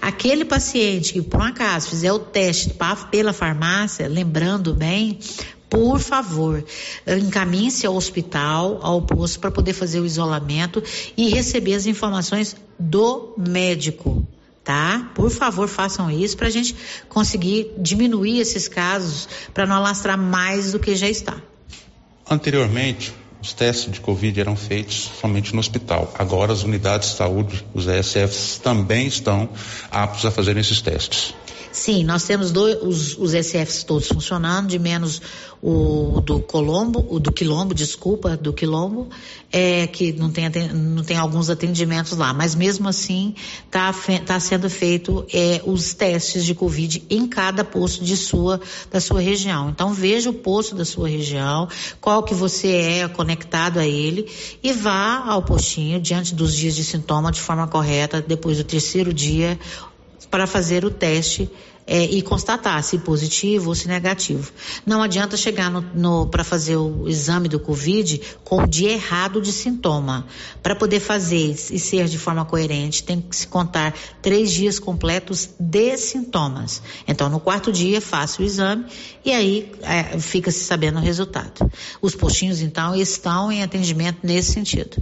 Aquele 0.00 0.44
paciente 0.44 1.12
que, 1.12 1.22
por 1.22 1.40
um 1.40 1.44
acaso, 1.44 1.88
fizer 1.88 2.12
o 2.12 2.18
teste 2.18 2.74
pela 3.10 3.32
farmácia, 3.32 4.06
lembrando 4.08 4.74
bem, 4.74 5.18
por 5.72 5.98
favor, 5.98 6.62
encaminhe-se 7.06 7.86
ao 7.86 7.96
hospital, 7.96 8.78
ao 8.82 9.00
posto, 9.00 9.40
para 9.40 9.50
poder 9.50 9.72
fazer 9.72 10.00
o 10.00 10.04
isolamento 10.04 10.82
e 11.16 11.30
receber 11.30 11.72
as 11.72 11.86
informações 11.86 12.54
do 12.78 13.32
médico. 13.38 14.22
Tá? 14.62 15.10
Por 15.14 15.30
favor, 15.30 15.66
façam 15.66 16.10
isso 16.10 16.36
para 16.36 16.48
a 16.48 16.50
gente 16.50 16.76
conseguir 17.08 17.72
diminuir 17.78 18.38
esses 18.38 18.68
casos, 18.68 19.26
para 19.54 19.64
não 19.64 19.76
alastrar 19.76 20.18
mais 20.18 20.72
do 20.72 20.78
que 20.78 20.94
já 20.94 21.08
está. 21.08 21.40
Anteriormente, 22.30 23.14
os 23.40 23.54
testes 23.54 23.90
de 23.90 23.98
Covid 23.98 24.38
eram 24.38 24.54
feitos 24.54 25.10
somente 25.18 25.54
no 25.54 25.60
hospital. 25.60 26.12
Agora, 26.18 26.52
as 26.52 26.64
unidades 26.64 27.12
de 27.12 27.16
saúde, 27.16 27.64
os 27.72 27.86
ESFs, 27.86 28.58
também 28.58 29.06
estão 29.06 29.48
aptos 29.90 30.26
a 30.26 30.30
fazer 30.30 30.54
esses 30.58 30.82
testes. 30.82 31.34
Sim, 31.72 32.04
nós 32.04 32.24
temos 32.24 32.52
dois, 32.52 32.76
os, 32.82 33.16
os 33.16 33.32
SFs 33.32 33.82
todos 33.82 34.06
funcionando, 34.06 34.68
de 34.68 34.78
menos 34.78 35.22
o 35.62 36.20
do 36.20 36.40
Colombo, 36.40 37.06
o 37.08 37.20
do 37.20 37.30
Quilombo, 37.30 37.72
desculpa, 37.72 38.36
do 38.36 38.52
Quilombo, 38.52 39.08
é, 39.50 39.86
que 39.86 40.12
não 40.12 40.28
tem, 40.28 40.50
não 40.74 41.04
tem 41.04 41.16
alguns 41.16 41.48
atendimentos 41.48 42.18
lá, 42.18 42.34
mas 42.34 42.54
mesmo 42.54 42.88
assim 42.88 43.34
está 43.64 43.94
tá 44.26 44.40
sendo 44.40 44.68
feito 44.68 45.24
é, 45.32 45.62
os 45.64 45.94
testes 45.94 46.44
de 46.44 46.52
Covid 46.52 47.04
em 47.08 47.28
cada 47.28 47.64
posto 47.64 48.04
de 48.04 48.16
sua, 48.16 48.60
da 48.90 49.00
sua 49.00 49.20
região. 49.20 49.70
Então 49.70 49.94
veja 49.94 50.30
o 50.30 50.34
posto 50.34 50.74
da 50.74 50.84
sua 50.84 51.08
região, 51.08 51.68
qual 52.00 52.24
que 52.24 52.34
você 52.34 52.68
é 52.68 53.08
conectado 53.08 53.78
a 53.78 53.86
ele 53.86 54.28
e 54.64 54.72
vá 54.72 55.22
ao 55.26 55.42
postinho 55.42 56.00
diante 56.00 56.34
dos 56.34 56.56
dias 56.56 56.74
de 56.74 56.82
sintoma 56.82 57.30
de 57.30 57.40
forma 57.40 57.68
correta, 57.68 58.20
depois 58.20 58.58
do 58.58 58.64
terceiro 58.64 59.12
dia 59.12 59.58
para 60.32 60.46
fazer 60.46 60.82
o 60.82 60.90
teste 60.90 61.50
é, 61.86 62.04
e 62.04 62.22
constatar 62.22 62.82
se 62.82 62.96
positivo 62.96 63.68
ou 63.68 63.74
se 63.74 63.86
negativo. 63.86 64.50
Não 64.86 65.02
adianta 65.02 65.36
chegar 65.36 65.70
no, 65.70 65.82
no 65.94 66.26
para 66.26 66.42
fazer 66.42 66.76
o 66.76 67.06
exame 67.06 67.50
do 67.50 67.60
Covid 67.60 68.18
com 68.42 68.62
o 68.62 68.66
dia 68.66 68.92
errado 68.92 69.42
de 69.42 69.52
sintoma. 69.52 70.26
Para 70.62 70.74
poder 70.74 71.00
fazer 71.00 71.50
e 71.50 71.78
ser 71.78 72.06
de 72.06 72.16
forma 72.16 72.46
coerente, 72.46 73.02
tem 73.02 73.20
que 73.20 73.36
se 73.36 73.46
contar 73.46 73.94
três 74.22 74.50
dias 74.50 74.78
completos 74.78 75.50
de 75.60 75.98
sintomas. 75.98 76.82
Então, 77.06 77.28
no 77.28 77.38
quarto 77.38 77.70
dia, 77.70 78.00
faça 78.00 78.40
o 78.40 78.44
exame 78.44 78.86
e 79.22 79.32
aí 79.32 79.70
é, 79.82 80.18
fica 80.18 80.50
se 80.50 80.64
sabendo 80.64 80.98
o 80.98 81.02
resultado. 81.02 81.70
Os 82.00 82.14
postinhos, 82.14 82.62
então, 82.62 82.96
estão 82.96 83.52
em 83.52 83.62
atendimento 83.62 84.20
nesse 84.22 84.52
sentido. 84.52 84.96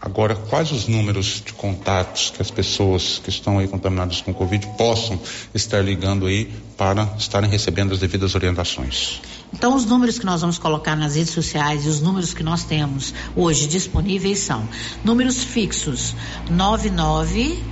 Agora, 0.00 0.34
quais 0.34 0.70
os 0.70 0.86
números 0.86 1.42
de 1.44 1.52
contatos 1.54 2.30
que 2.30 2.42
as 2.42 2.50
pessoas 2.50 3.20
que 3.22 3.30
estão 3.30 3.58
aí 3.58 3.66
contaminadas 3.66 4.20
com 4.20 4.34
Covid 4.34 4.66
possam 4.76 5.18
estar 5.54 5.80
ligando 5.80 6.26
aí 6.26 6.52
para 6.76 7.14
estarem 7.18 7.48
recebendo 7.48 7.92
as 7.92 8.00
devidas 8.00 8.34
orientações? 8.34 9.20
Então, 9.52 9.74
os 9.74 9.86
números 9.86 10.18
que 10.18 10.26
nós 10.26 10.40
vamos 10.40 10.58
colocar 10.58 10.94
nas 10.94 11.14
redes 11.14 11.32
sociais 11.32 11.86
e 11.86 11.88
os 11.88 12.00
números 12.00 12.34
que 12.34 12.42
nós 12.42 12.64
temos 12.64 13.14
hoje 13.34 13.66
disponíveis 13.66 14.40
são 14.40 14.68
números 15.04 15.42
fixos 15.42 16.14
99 16.50 17.62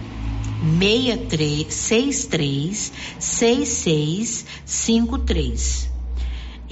63 0.63 1.75
63 1.75 2.93
66 3.19 4.47
53 4.65 5.92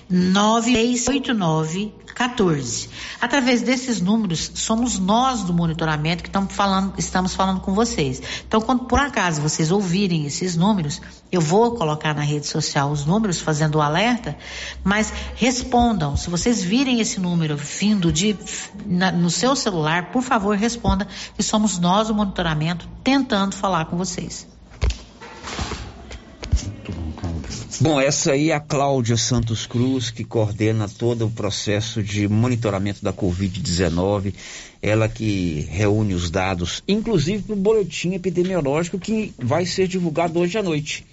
9689 0.08 1.92
14. 2.18 2.90
Através 3.20 3.62
desses 3.62 4.00
números, 4.00 4.50
somos 4.56 4.98
nós 4.98 5.44
do 5.44 5.54
monitoramento 5.54 6.20
que 6.24 6.28
estamos 6.28 6.52
falando, 6.52 6.94
estamos 6.98 7.32
falando 7.32 7.60
com 7.60 7.72
vocês. 7.74 8.20
Então, 8.44 8.60
quando 8.60 8.86
por 8.86 8.98
acaso 8.98 9.40
vocês 9.40 9.70
ouvirem 9.70 10.26
esses 10.26 10.56
números, 10.56 11.00
eu 11.30 11.40
vou 11.40 11.76
colocar 11.76 12.12
na 12.14 12.22
rede 12.22 12.48
social 12.48 12.90
os 12.90 13.06
números 13.06 13.40
fazendo 13.40 13.76
o 13.76 13.80
alerta, 13.80 14.36
mas 14.82 15.12
respondam. 15.36 16.16
Se 16.16 16.28
vocês 16.28 16.60
virem 16.60 17.00
esse 17.00 17.20
número 17.20 17.56
vindo 17.56 18.12
de, 18.12 18.36
na, 18.84 19.12
no 19.12 19.30
seu 19.30 19.54
celular, 19.54 20.10
por 20.10 20.22
favor, 20.22 20.56
responda 20.56 21.06
que 21.36 21.42
somos 21.44 21.78
nós 21.78 22.08
do 22.08 22.14
monitoramento 22.16 22.88
tentando 23.04 23.54
falar 23.54 23.84
com 23.84 23.96
vocês. 23.96 24.57
Bom, 27.80 28.00
essa 28.00 28.32
aí 28.32 28.50
é 28.50 28.54
a 28.54 28.60
Cláudia 28.60 29.16
Santos 29.16 29.64
Cruz, 29.64 30.10
que 30.10 30.24
coordena 30.24 30.88
todo 30.88 31.26
o 31.26 31.30
processo 31.30 32.02
de 32.02 32.26
monitoramento 32.26 33.04
da 33.04 33.12
Covid-19. 33.12 34.34
Ela 34.82 35.08
que 35.08 35.64
reúne 35.70 36.12
os 36.12 36.28
dados, 36.28 36.82
inclusive 36.88 37.44
para 37.44 37.52
o 37.52 37.56
boletim 37.56 38.14
epidemiológico 38.14 38.98
que 38.98 39.32
vai 39.38 39.64
ser 39.64 39.86
divulgado 39.86 40.40
hoje 40.40 40.58
à 40.58 40.62
noite. 40.62 41.06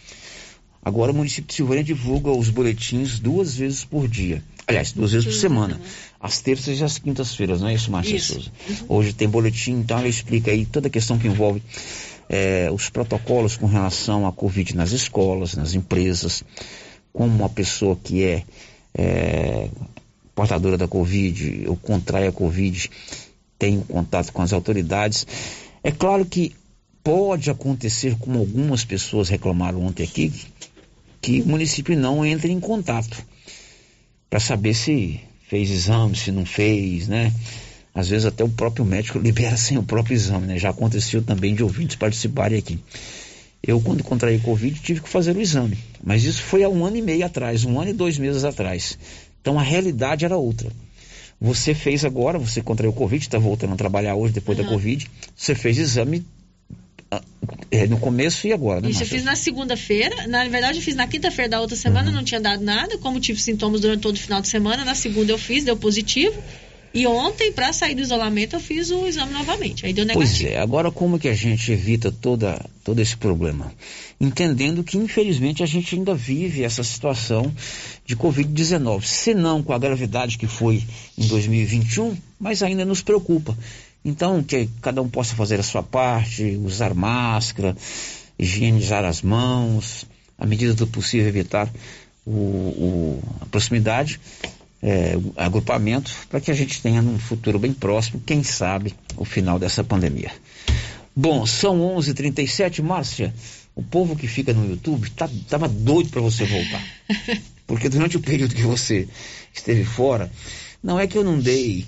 Agora 0.84 1.12
o 1.12 1.16
município 1.16 1.48
de 1.48 1.54
Silvânia 1.54 1.84
divulga 1.84 2.32
os 2.32 2.50
boletins 2.50 3.20
duas 3.20 3.56
vezes 3.56 3.86
por 3.86 4.08
dia. 4.08 4.44
Aliás, 4.68 4.92
duas 4.92 5.12
vezes 5.12 5.26
por 5.26 5.34
semana. 5.34 5.80
Às 6.20 6.42
terças 6.42 6.80
e 6.80 6.84
às 6.84 6.98
quintas-feiras, 6.98 7.62
não 7.62 7.68
é 7.68 7.76
isso, 7.76 7.92
Márcia 7.92 8.20
Souza? 8.20 8.52
Hoje 8.88 9.14
tem 9.14 9.30
boletim, 9.30 9.74
então 9.74 10.00
ela 10.00 10.08
explica 10.08 10.50
aí 10.50 10.66
toda 10.66 10.88
a 10.88 10.92
questão 10.92 11.20
que 11.20 11.28
envolve 11.28 11.62
é, 12.30 12.70
os 12.72 12.90
protocolos 12.90 13.56
com 13.56 13.66
relação 13.66 14.28
à 14.28 14.32
Covid 14.32 14.76
nas 14.76 14.92
escolas, 14.92 15.56
nas 15.56 15.74
empresas, 15.74 16.44
como 17.14 17.34
uma 17.36 17.50
pessoa 17.50 17.96
que 17.96 18.24
é, 18.24 18.44
é 18.94 19.70
portadora 20.34 20.78
da 20.78 20.88
Covid 20.88 21.66
ou 21.68 21.78
contrai 21.78 22.28
a 22.28 22.32
Covid 22.32 22.90
tem 23.58 23.80
contato 23.80 24.34
com 24.34 24.42
as 24.42 24.52
autoridades. 24.52 25.26
É 25.84 25.92
claro 25.92 26.26
que 26.26 26.54
pode 27.04 27.50
acontecer, 27.50 28.18
como 28.18 28.40
algumas 28.40 28.84
pessoas 28.84 29.30
reclamaram 29.30 29.84
ontem 29.84 30.04
aqui, 30.04 30.34
que 31.22 31.42
o 31.42 31.48
município 31.48 31.98
não 31.98 32.26
entre 32.26 32.52
em 32.52 32.60
contato 32.60 33.24
para 34.30 34.40
saber 34.40 34.74
se 34.74 35.20
fez 35.48 35.70
exame, 35.70 36.16
se 36.16 36.32
não 36.32 36.46
fez, 36.46 37.08
né? 37.08 37.32
Às 37.96 38.10
vezes 38.10 38.26
até 38.26 38.44
o 38.44 38.50
próprio 38.50 38.84
médico 38.84 39.18
libera 39.24 39.56
sem 39.56 39.78
o 39.78 39.84
próprio 39.84 40.14
exame, 40.14 40.46
né? 40.48 40.60
Já 40.60 40.70
aconteceu 40.70 41.24
também 41.24 41.56
de 41.56 41.64
ouvintes 41.64 41.96
participarem 41.96 42.60
aqui. 42.60 42.78
Eu, 43.64 43.82
quando 43.82 44.04
contraí 44.04 44.38
Covid, 44.38 44.80
tive 44.80 45.00
que 45.00 45.10
fazer 45.10 45.36
o 45.36 45.42
exame. 45.42 45.78
Mas 46.04 46.24
isso 46.24 46.44
foi 46.44 46.64
há 46.64 46.70
um 46.70 46.86
ano 46.86 46.98
e 46.98 47.02
meio 47.02 47.26
atrás, 47.26 47.64
um 47.64 47.80
ano 47.80 47.90
e 47.90 47.94
dois 47.94 48.20
meses 48.20 48.44
atrás. 48.44 48.98
Então 49.42 49.58
a 49.58 49.64
realidade 49.64 50.26
era 50.26 50.38
outra. 50.38 50.70
Você 51.42 51.74
fez 51.74 52.06
agora, 52.06 52.38
você 52.38 52.62
contraiu 52.62 52.94
Covid, 52.94 53.24
está 53.24 53.40
voltando 53.40 53.74
a 53.74 53.76
trabalhar 53.76 54.16
hoje 54.16 54.34
depois 54.34 54.58
uhum. 54.58 54.66
da 54.66 54.70
Covid. 54.70 55.10
Você 55.36 55.56
fez 55.56 55.78
exame 55.78 56.26
é, 57.72 57.88
no 57.88 58.00
começo 58.00 58.48
e 58.48 58.54
agora, 58.54 58.82
né? 58.82 58.90
Isso, 58.90 59.04
eu 59.04 59.08
fiz 59.08 59.24
na 59.24 59.36
segunda-feira. 59.36 60.28
Na 60.28 60.48
verdade, 60.48 60.80
eu 60.80 60.84
fiz 60.84 60.96
na 60.96 61.08
quinta-feira 61.08 61.50
da 61.50 61.62
outra 61.62 61.76
semana, 61.76 62.10
uhum. 62.10 62.16
não 62.16 62.24
tinha 62.24 62.40
dado 62.40 62.64
nada. 62.64 62.98
Como 62.98 63.20
tive 63.20 63.40
sintomas 63.40 63.82
durante 63.82 64.02
todo 64.02 64.16
o 64.16 64.20
final 64.20 64.42
de 64.42 64.48
semana, 64.48 64.86
na 64.86 64.96
segunda 64.96 65.32
eu 65.32 65.38
fiz, 65.38 65.64
deu 65.64 65.78
positivo. 65.78 66.42
E 66.96 67.06
ontem, 67.06 67.52
para 67.52 67.74
sair 67.74 67.94
do 67.94 68.02
isolamento, 68.02 68.56
eu 68.56 68.60
fiz 68.62 68.90
o 68.90 69.06
exame 69.06 69.34
novamente. 69.34 69.86
Aí 69.86 69.92
deu 69.92 70.06
negativo. 70.06 70.26
Pois 70.26 70.42
é, 70.50 70.58
agora 70.58 70.90
como 70.90 71.20
que 71.20 71.28
a 71.28 71.34
gente 71.34 71.70
evita 71.70 72.10
toda, 72.10 72.66
todo 72.86 73.02
esse 73.02 73.18
problema? 73.18 73.74
Entendendo 74.20 74.82
que, 74.82 74.98
infelizmente, 74.98 75.62
a 75.62 75.66
gente 75.66 75.94
ainda 75.94 76.16
vive 76.16 76.64
essa 76.64 76.82
situação 76.84 77.54
de 78.06 78.16
Covid-19. 78.16 79.04
Se 79.04 79.34
não 79.34 79.62
com 79.62 79.74
a 79.74 79.78
gravidade 79.78 80.38
que 80.38 80.48
foi 80.48 80.82
em 81.18 81.28
2021, 81.28 82.16
mas 82.40 82.64
ainda 82.64 82.86
nos 82.86 83.02
preocupa. 83.02 83.58
Então, 84.06 84.42
que 84.42 84.70
cada 84.82 85.02
um 85.02 85.10
possa 85.10 85.36
fazer 85.36 85.60
a 85.60 85.64
sua 85.64 85.84
parte, 85.84 86.58
usar 86.64 86.94
máscara, 86.94 87.76
higienizar 88.40 89.04
as 89.04 89.22
mãos, 89.22 90.06
à 90.38 90.46
medida 90.46 90.74
do 90.74 90.88
possível 90.88 91.28
evitar 91.28 91.70
o, 92.26 92.32
o, 92.32 93.24
a 93.42 93.46
proximidade 93.48 94.18
é, 94.82 95.18
agrupamento 95.36 96.12
para 96.30 96.40
que 96.40 96.52
a 96.52 96.54
gente 96.54 96.82
tenha 96.82 97.02
num 97.02 97.18
futuro 97.18 97.58
bem 97.58 97.74
próximo, 97.74 98.22
quem 98.26 98.44
sabe, 98.44 98.94
o 99.18 99.26
final 99.26 99.58
dessa 99.58 99.84
pandemia. 99.84 100.32
Bom, 101.16 101.46
são 101.46 101.80
11:37 101.80 102.10
h 102.10 102.14
37 102.14 102.82
Márcia. 102.82 103.34
O 103.74 103.84
povo 103.84 104.16
que 104.16 104.28
fica 104.28 104.54
no 104.54 104.70
YouTube 104.70 105.10
tá, 105.12 105.30
tava 105.50 105.68
doido 105.68 106.10
para 106.10 106.22
você 106.22 106.46
voltar. 106.46 106.84
Porque 107.68 107.90
durante 107.90 108.18
o 108.18 108.22
período 108.22 108.56
que 108.56 108.62
você 108.62 109.08
esteve 109.54 109.84
fora, 109.84 110.32
não 110.84 111.00
é 111.00 111.08
que 111.08 111.18
eu 111.18 111.24
não 111.24 111.40
dei 111.40 111.86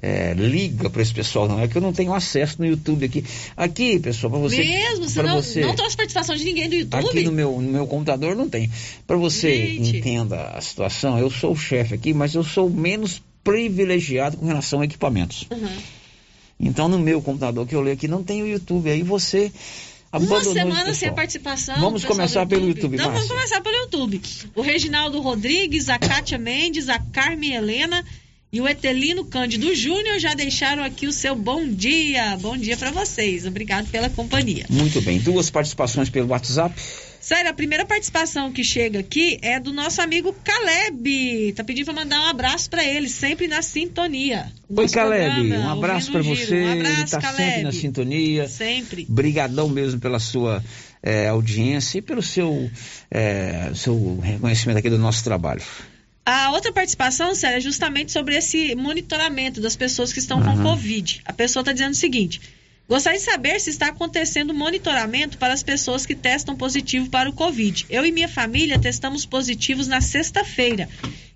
é, 0.00 0.32
liga 0.32 0.88
para 0.88 1.02
esse 1.02 1.12
pessoal, 1.12 1.48
não. 1.48 1.60
É 1.60 1.66
que 1.66 1.76
eu 1.76 1.82
não 1.82 1.92
tenho 1.92 2.14
acesso 2.14 2.56
no 2.60 2.66
YouTube 2.66 3.04
aqui. 3.04 3.24
Aqui, 3.56 3.98
pessoal, 3.98 4.30
para 4.30 4.40
você. 4.40 4.58
Mesmo? 4.58 5.08
Você 5.08 5.22
não, 5.22 5.42
você, 5.42 5.60
não 5.60 5.74
trouxe 5.74 5.96
participação 5.96 6.36
de 6.36 6.44
ninguém 6.44 6.68
do 6.68 6.76
YouTube? 6.76 7.08
Aqui 7.08 7.22
no 7.24 7.32
meu, 7.32 7.60
no 7.60 7.72
meu 7.72 7.86
computador 7.86 8.36
não 8.36 8.48
tem. 8.48 8.70
Para 9.06 9.16
você 9.16 9.66
Gente. 9.66 9.96
entenda 9.96 10.50
a 10.50 10.60
situação, 10.60 11.18
eu 11.18 11.28
sou 11.30 11.52
o 11.52 11.56
chefe 11.56 11.94
aqui, 11.94 12.14
mas 12.14 12.34
eu 12.34 12.44
sou 12.44 12.70
menos 12.70 13.20
privilegiado 13.42 14.36
com 14.36 14.46
relação 14.46 14.80
a 14.80 14.84
equipamentos. 14.84 15.48
Uhum. 15.50 15.76
Então, 16.60 16.88
no 16.88 16.98
meu 16.98 17.20
computador 17.20 17.66
que 17.66 17.74
eu 17.74 17.80
leio 17.80 17.94
aqui, 17.94 18.06
não 18.06 18.22
tem 18.22 18.42
o 18.42 18.46
YouTube. 18.46 18.90
Aí 18.90 19.02
você. 19.02 19.50
Uma 20.12 20.42
semana 20.42 20.94
sem 20.94 21.12
participação. 21.12 21.78
Vamos 21.80 22.04
começar 22.04 22.40
YouTube. 22.40 22.56
pelo 22.56 22.68
YouTube. 22.68 22.94
Então, 22.94 23.12
vamos 23.12 23.28
começar 23.28 23.60
pelo 23.60 23.76
YouTube. 23.76 24.22
O 24.54 24.62
Reginaldo 24.62 25.20
Rodrigues, 25.20 25.88
a 25.88 25.98
Kátia 25.98 26.38
Mendes, 26.38 26.88
a 26.88 26.98
Carmen 26.98 27.52
Helena 27.52 28.04
e 28.52 28.60
o 28.60 28.68
Etelino 28.68 29.24
Cândido 29.24 29.74
Júnior 29.74 30.18
já 30.18 30.34
deixaram 30.34 30.82
aqui 30.82 31.06
o 31.06 31.12
seu 31.12 31.34
bom 31.34 31.68
dia. 31.68 32.36
Bom 32.38 32.56
dia 32.56 32.76
para 32.76 32.90
vocês. 32.90 33.44
Obrigado 33.44 33.88
pela 33.90 34.08
companhia. 34.08 34.64
Muito 34.70 35.02
bem. 35.02 35.18
Duas 35.18 35.50
participações 35.50 36.08
pelo 36.08 36.28
WhatsApp. 36.28 36.74
Sério, 37.20 37.50
a 37.50 37.52
primeira 37.52 37.84
participação 37.84 38.50
que 38.50 38.64
chega 38.64 39.00
aqui 39.00 39.38
é 39.42 39.60
do 39.60 39.70
nosso 39.70 40.00
amigo 40.00 40.34
Caleb. 40.42 41.52
Tá 41.54 41.62
pedindo 41.62 41.84
para 41.84 41.94
mandar 41.94 42.22
um 42.22 42.26
abraço 42.26 42.70
para 42.70 42.82
ele, 42.82 43.06
sempre 43.06 43.46
na 43.46 43.60
sintonia. 43.60 44.50
Oi, 44.66 44.88
Caleb. 44.88 45.34
Programa, 45.34 45.66
um 45.66 45.70
abraço 45.70 46.10
para 46.10 46.22
você. 46.22 46.62
Um 46.62 46.72
abraço, 46.72 47.00
ele 47.00 47.10
tá 47.10 47.20
Caleb. 47.20 47.44
sempre 47.44 47.62
na 47.64 47.72
sintonia. 47.72 48.48
Sempre. 48.48 49.06
Brigadão 49.06 49.68
mesmo 49.68 50.00
pela 50.00 50.18
sua 50.18 50.64
é, 51.02 51.28
audiência 51.28 51.98
e 51.98 52.02
pelo 52.02 52.22
seu, 52.22 52.70
é, 53.10 53.72
seu 53.74 54.18
reconhecimento 54.22 54.78
aqui 54.78 54.88
do 54.88 54.98
nosso 54.98 55.22
trabalho. 55.22 55.62
A 56.30 56.50
outra 56.50 56.70
participação, 56.70 57.34
Célia, 57.34 57.56
é 57.56 57.60
justamente 57.60 58.12
sobre 58.12 58.36
esse 58.36 58.74
monitoramento 58.76 59.62
das 59.62 59.74
pessoas 59.74 60.12
que 60.12 60.18
estão 60.18 60.38
uhum. 60.38 60.58
com 60.58 60.62
Covid. 60.62 61.22
A 61.24 61.32
pessoa 61.32 61.62
está 61.62 61.72
dizendo 61.72 61.92
o 61.92 61.96
seguinte: 61.96 62.38
gostaria 62.88 63.18
de 63.18 63.24
saber 63.24 63.60
se 63.60 63.70
está 63.70 63.88
acontecendo 63.88 64.54
monitoramento 64.54 65.36
para 65.36 65.52
as 65.52 65.62
pessoas 65.62 66.06
que 66.06 66.14
testam 66.14 66.56
positivo 66.56 67.10
para 67.10 67.28
o 67.28 67.32
Covid. 67.32 67.86
Eu 67.90 68.06
e 68.06 68.10
minha 68.10 68.28
família 68.28 68.78
testamos 68.78 69.26
positivos 69.26 69.86
na 69.86 70.00
sexta-feira 70.00 70.88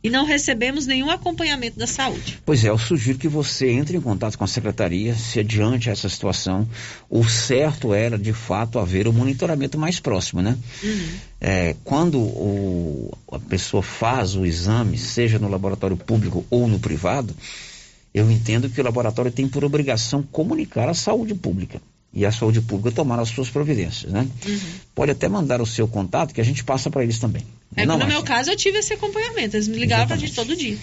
e 0.03 0.11
não 0.11 0.25
recebemos 0.25 0.87
nenhum 0.87 1.11
acompanhamento 1.11 1.79
da 1.79 1.87
saúde. 1.87 2.41
Pois 2.45 2.65
é, 2.65 2.71
eu 2.71 2.79
sugiro 2.79 3.19
que 3.19 3.29
você 3.29 3.71
entre 3.71 3.97
em 3.97 4.01
contato 4.01 4.37
com 4.37 4.45
a 4.45 4.49
secretaria 4.49 5.15
se 5.15 5.39
adiante 5.39 5.89
essa 5.89 6.09
situação. 6.09 6.69
O 7.09 7.23
certo 7.25 7.95
era, 7.95 8.19
de 8.19 8.33
fato, 8.33 8.79
haver 8.79 9.07
o 9.07 9.11
um 9.11 9.13
monitoramento 9.13 9.79
mais 9.79 10.01
próximo, 10.01 10.43
né? 10.43 10.59
Uhum. 10.83 11.09
É, 11.41 11.77
quando 11.85 12.19
o, 12.19 13.17
a 13.31 13.39
pessoa 13.39 13.83
faz 13.83 14.35
o 14.35 14.45
exame, 14.45 14.99
seja 14.99 15.39
no 15.39 15.49
laboratório 15.49 15.97
público 15.97 16.45
ou 16.51 16.67
no 16.67 16.81
privado, 16.81 17.35
eu 18.15 18.31
entendo 18.31 18.69
que 18.69 18.81
o 18.81 18.85
laboratório 18.85 19.31
tem 19.31 19.49
por 19.49 19.65
obrigação 19.65 20.23
comunicar 20.23 20.89
à 20.89 20.95
saúde 20.95 21.35
pública. 21.35 21.81
e 22.15 22.27
a 22.27 22.33
saúde 22.33 22.61
pública 22.61 22.95
tomaram 22.95 23.23
as 23.23 23.31
suas 23.31 23.49
providências, 23.49 24.13
né? 24.13 24.29
Uhum. 24.47 24.61
Pode 24.95 25.13
até 25.13 25.29
mandar 25.29 25.63
o 25.63 25.67
seu 25.67 25.89
contato 25.89 26.35
que 26.35 26.43
a 26.43 26.45
gente 26.45 26.63
passa 26.63 26.91
para 26.91 27.03
eles 27.03 27.19
também. 27.19 27.43
É 27.75 27.87
no 27.87 28.07
meu 28.07 28.23
caso 28.23 28.51
eu 28.51 28.57
tive 28.57 28.79
esse 28.79 28.93
acompanhamento. 28.93 29.57
Eles 29.57 29.67
me 29.67 29.79
ligavam 29.79 30.07
pra 30.07 30.17
gente 30.17 30.35
todo 30.35 30.55
dia. 30.55 30.77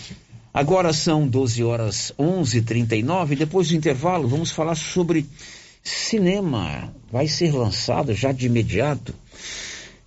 Agora 0.52 0.92
são 0.92 1.28
12 1.28 1.64
horas 1.64 2.12
11:39. 2.18 3.36
Depois 3.36 3.68
do 3.68 3.76
intervalo, 3.76 4.28
vamos 4.28 4.50
falar 4.50 4.74
sobre 4.74 5.24
cinema. 5.84 6.92
Vai 7.12 7.28
ser 7.28 7.54
lançado 7.54 8.12
já 8.16 8.32
de 8.32 8.48
imediato 8.48 9.14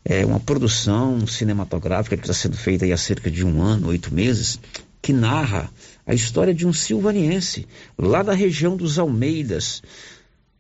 é, 0.05 0.25
uma 0.27 0.41
produção 0.41 1.27
cinematográfica 1.27 2.17
que 2.17 2.25
está 2.25 2.35
sendo 2.35 2.57
feita 2.57 2.85
há 2.93 2.97
cerca 2.97 3.31
de 3.31 3.45
um 3.45 3.63
ano, 3.63 3.89
oito 3.89 4.13
meses, 4.13 4.59
que 5.01 5.13
narra 5.13 5.71
a 6.07 6.15
história 6.15 6.55
de 6.55 6.67
um 6.67 6.73
silvaniense 6.73 7.67
lá 7.99 8.23
da 8.23 8.35
região 8.35 8.77
dos 8.77 8.99
Almeidas, 8.99 9.83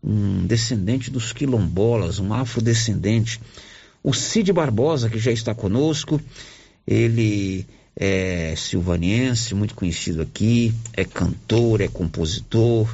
um 0.02 0.46
descendente 0.46 1.10
dos 1.10 1.32
quilombolas, 1.32 2.18
um 2.18 2.32
afrodescendente. 2.32 3.40
O 4.02 4.12
Cid 4.12 4.52
Barbosa, 4.52 5.08
que 5.08 5.18
já 5.18 5.30
está 5.30 5.54
conosco, 5.54 6.20
ele 6.86 7.66
é 7.94 8.54
silvaniense, 8.56 9.54
muito 9.54 9.74
conhecido 9.74 10.22
aqui, 10.22 10.74
é 10.92 11.04
cantor, 11.04 11.80
é 11.80 11.88
compositor, 11.88 12.88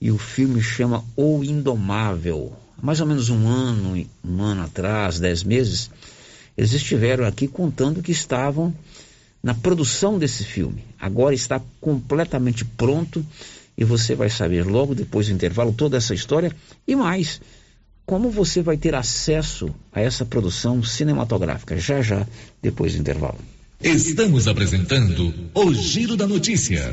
e 0.00 0.10
o 0.10 0.18
filme 0.18 0.62
chama 0.62 1.04
O 1.16 1.42
Indomável. 1.42 2.54
Mais 2.80 3.00
ou 3.00 3.06
menos 3.06 3.28
um 3.28 3.48
ano, 3.48 4.06
um 4.24 4.42
ano 4.42 4.62
atrás, 4.62 5.18
dez 5.18 5.42
meses, 5.42 5.90
eles 6.56 6.72
estiveram 6.72 7.24
aqui 7.26 7.48
contando 7.48 8.02
que 8.02 8.12
estavam 8.12 8.74
na 9.46 9.54
produção 9.54 10.18
desse 10.18 10.42
filme. 10.42 10.84
Agora 11.00 11.32
está 11.32 11.62
completamente 11.80 12.64
pronto 12.64 13.24
e 13.78 13.84
você 13.84 14.12
vai 14.16 14.28
saber 14.28 14.66
logo 14.66 14.92
depois 14.92 15.28
do 15.28 15.34
intervalo 15.34 15.72
toda 15.72 15.96
essa 15.96 16.12
história 16.12 16.50
e 16.84 16.96
mais. 16.96 17.40
Como 18.04 18.28
você 18.28 18.60
vai 18.60 18.76
ter 18.76 18.96
acesso 18.96 19.72
a 19.92 20.00
essa 20.00 20.24
produção 20.24 20.82
cinematográfica? 20.82 21.78
Já 21.78 22.02
já, 22.02 22.26
depois 22.60 22.94
do 22.94 22.98
intervalo. 22.98 23.38
Estamos 23.80 24.48
apresentando 24.48 25.32
o 25.54 25.72
Giro 25.72 26.16
da 26.16 26.26
Notícia. 26.26 26.92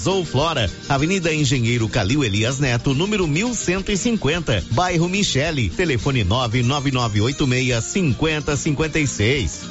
Revenda 0.01 0.03
Zooflora, 0.03 0.69
Avenida 0.89 1.33
Engenheiro 1.33 1.87
Calil 1.87 2.23
Elias 2.23 2.59
Neto, 2.59 2.93
número 2.93 3.27
1150, 3.27 4.65
bairro 4.71 5.07
Michele, 5.07 5.69
telefone 5.69 6.23
99986 6.23 7.83
5056. 7.83 9.61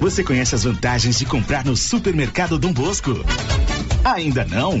Você 0.00 0.24
conhece 0.24 0.54
as 0.54 0.64
vantagens 0.64 1.18
de 1.18 1.24
comprar 1.24 1.64
no 1.64 1.76
Supermercado 1.76 2.58
Dom 2.58 2.72
Bosco? 2.72 3.24
Ainda 4.04 4.44
não? 4.44 4.80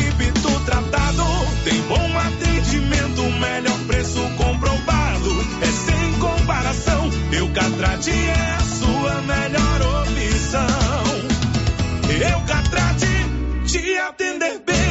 Eucatrate 7.53 8.11
é 8.11 8.55
a 8.55 8.59
sua 8.61 9.21
melhor 9.23 9.81
opção. 10.01 10.67
Eucatrate 12.31 13.07
te 13.67 13.97
atender 13.97 14.61
bem, 14.65 14.90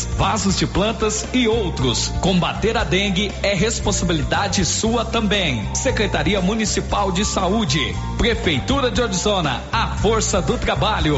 vasos 0.17 0.57
de 0.57 0.67
plantas 0.67 1.25
e 1.33 1.47
outros. 1.47 2.07
Combater 2.21 2.77
a 2.77 2.83
dengue 2.83 3.31
é 3.41 3.53
responsabilidade 3.53 4.65
sua 4.65 5.05
também. 5.05 5.67
Secretaria 5.75 6.41
Municipal 6.41 7.11
de 7.11 7.25
Saúde, 7.25 7.79
Prefeitura 8.17 8.91
de 8.91 9.01
Orizona, 9.01 9.61
a 9.71 9.87
força 9.97 10.41
do 10.41 10.57
trabalho. 10.57 11.17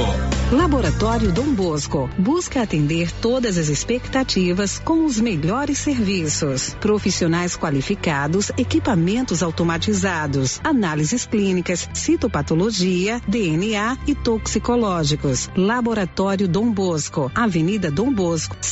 Laboratório 0.51 1.31
Dom 1.31 1.53
Bosco 1.53 2.09
busca 2.17 2.61
atender 2.61 3.11
todas 3.11 3.57
as 3.57 3.69
expectativas 3.69 4.77
com 4.77 5.05
os 5.05 5.19
melhores 5.19 5.79
serviços. 5.79 6.75
Profissionais 6.79 7.57
qualificados, 7.57 8.51
equipamentos 8.57 9.41
automatizados, 9.41 10.59
análises 10.63 11.25
clínicas, 11.25 11.89
citopatologia, 11.93 13.19
DNA 13.27 13.97
e 14.05 14.13
toxicológicos. 14.13 15.49
Laboratório 15.55 16.47
Dom 16.47 16.71
Bosco, 16.71 17.31
Avenida 17.34 17.89
Dom 17.89 18.13
Bosco, 18.13 18.55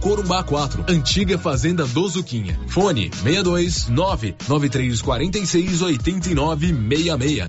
Corumbá 0.00 0.42
4, 0.42 0.84
antiga 0.88 1.38
Fazenda 1.38 1.86
do 1.86 2.08
Zuquinha. 2.08 2.58
Fone 2.68 3.10
62 3.12 3.88
99346 3.88 5.82
8966. 5.82 7.48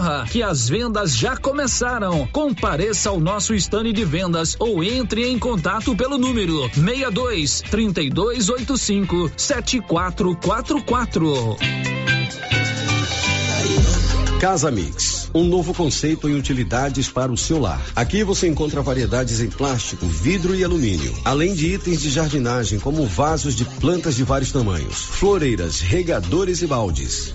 corra, 0.00 0.24
que 0.24 0.42
as 0.42 0.68
vendas 0.68 1.14
já 1.14 1.36
começaram. 1.36 2.26
Compareça 2.28 3.10
ao 3.10 3.20
nosso 3.20 3.54
estande 3.54 3.92
de 3.92 4.04
vendas 4.04 4.56
ou 4.58 4.82
entre 4.82 5.28
em 5.28 5.38
contato 5.38 5.94
pelo 5.94 6.16
número 6.16 6.70
62 6.70 7.60
3285 7.70 9.30
7444. 9.36 11.58
Casa 14.40 14.70
Mix, 14.70 15.28
um 15.34 15.44
novo 15.44 15.74
conceito 15.74 16.26
em 16.26 16.34
utilidades 16.34 17.10
para 17.10 17.30
o 17.30 17.36
seu 17.36 17.60
lar. 17.60 17.82
Aqui 17.94 18.24
você 18.24 18.48
encontra 18.48 18.80
variedades 18.80 19.42
em 19.42 19.50
plástico, 19.50 20.06
vidro 20.06 20.54
e 20.54 20.64
alumínio, 20.64 21.14
além 21.26 21.52
de 21.52 21.74
itens 21.74 22.00
de 22.00 22.08
jardinagem 22.08 22.78
como 22.78 23.04
vasos 23.04 23.54
de 23.54 23.66
plantas 23.66 24.16
de 24.16 24.24
vários 24.24 24.50
tamanhos, 24.50 24.96
floreiras, 24.96 25.80
regadores 25.80 26.62
e 26.62 26.66
baldes. 26.66 27.34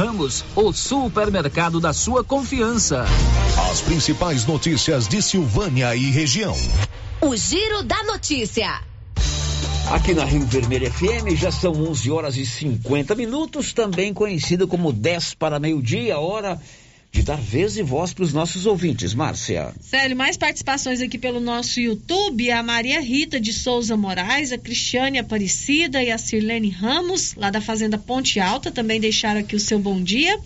Ramos, 0.00 0.42
o 0.56 0.72
supermercado 0.72 1.78
da 1.78 1.92
sua 1.92 2.24
confiança. 2.24 3.04
As 3.70 3.82
principais 3.82 4.46
notícias 4.46 5.06
de 5.06 5.20
Silvânia 5.20 5.94
e 5.94 6.10
região. 6.10 6.56
O 7.20 7.36
Giro 7.36 7.82
da 7.82 8.02
Notícia. 8.04 8.80
Aqui 9.90 10.14
na 10.14 10.24
Rio 10.24 10.46
Vermelho 10.46 10.90
FM 10.90 11.36
já 11.36 11.52
são 11.52 11.72
11 11.72 12.10
horas 12.10 12.38
e 12.38 12.46
50 12.46 13.14
minutos, 13.14 13.74
também 13.74 14.14
conhecido 14.14 14.66
como 14.66 14.90
10 14.90 15.34
para 15.34 15.60
meio-dia, 15.60 16.18
hora 16.18 16.58
de 17.12 17.22
dar 17.22 17.36
vez 17.40 17.76
e 17.76 17.82
voz 17.82 18.12
para 18.12 18.22
os 18.24 18.32
nossos 18.32 18.66
ouvintes. 18.66 19.14
Márcia. 19.14 19.72
Célio, 19.80 20.16
mais 20.16 20.36
participações 20.36 21.00
aqui 21.00 21.18
pelo 21.18 21.40
nosso 21.40 21.80
YouTube. 21.80 22.50
A 22.50 22.62
Maria 22.62 23.00
Rita 23.00 23.40
de 23.40 23.52
Souza 23.52 23.96
Moraes, 23.96 24.52
a 24.52 24.58
Cristiane 24.58 25.18
Aparecida 25.18 26.02
e 26.02 26.10
a 26.10 26.18
Sirlene 26.18 26.70
Ramos, 26.70 27.34
lá 27.34 27.50
da 27.50 27.60
Fazenda 27.60 27.98
Ponte 27.98 28.38
Alta, 28.38 28.70
também 28.70 29.00
deixaram 29.00 29.40
aqui 29.40 29.56
o 29.56 29.60
seu 29.60 29.78
bom 29.78 30.00
dia. 30.00 30.38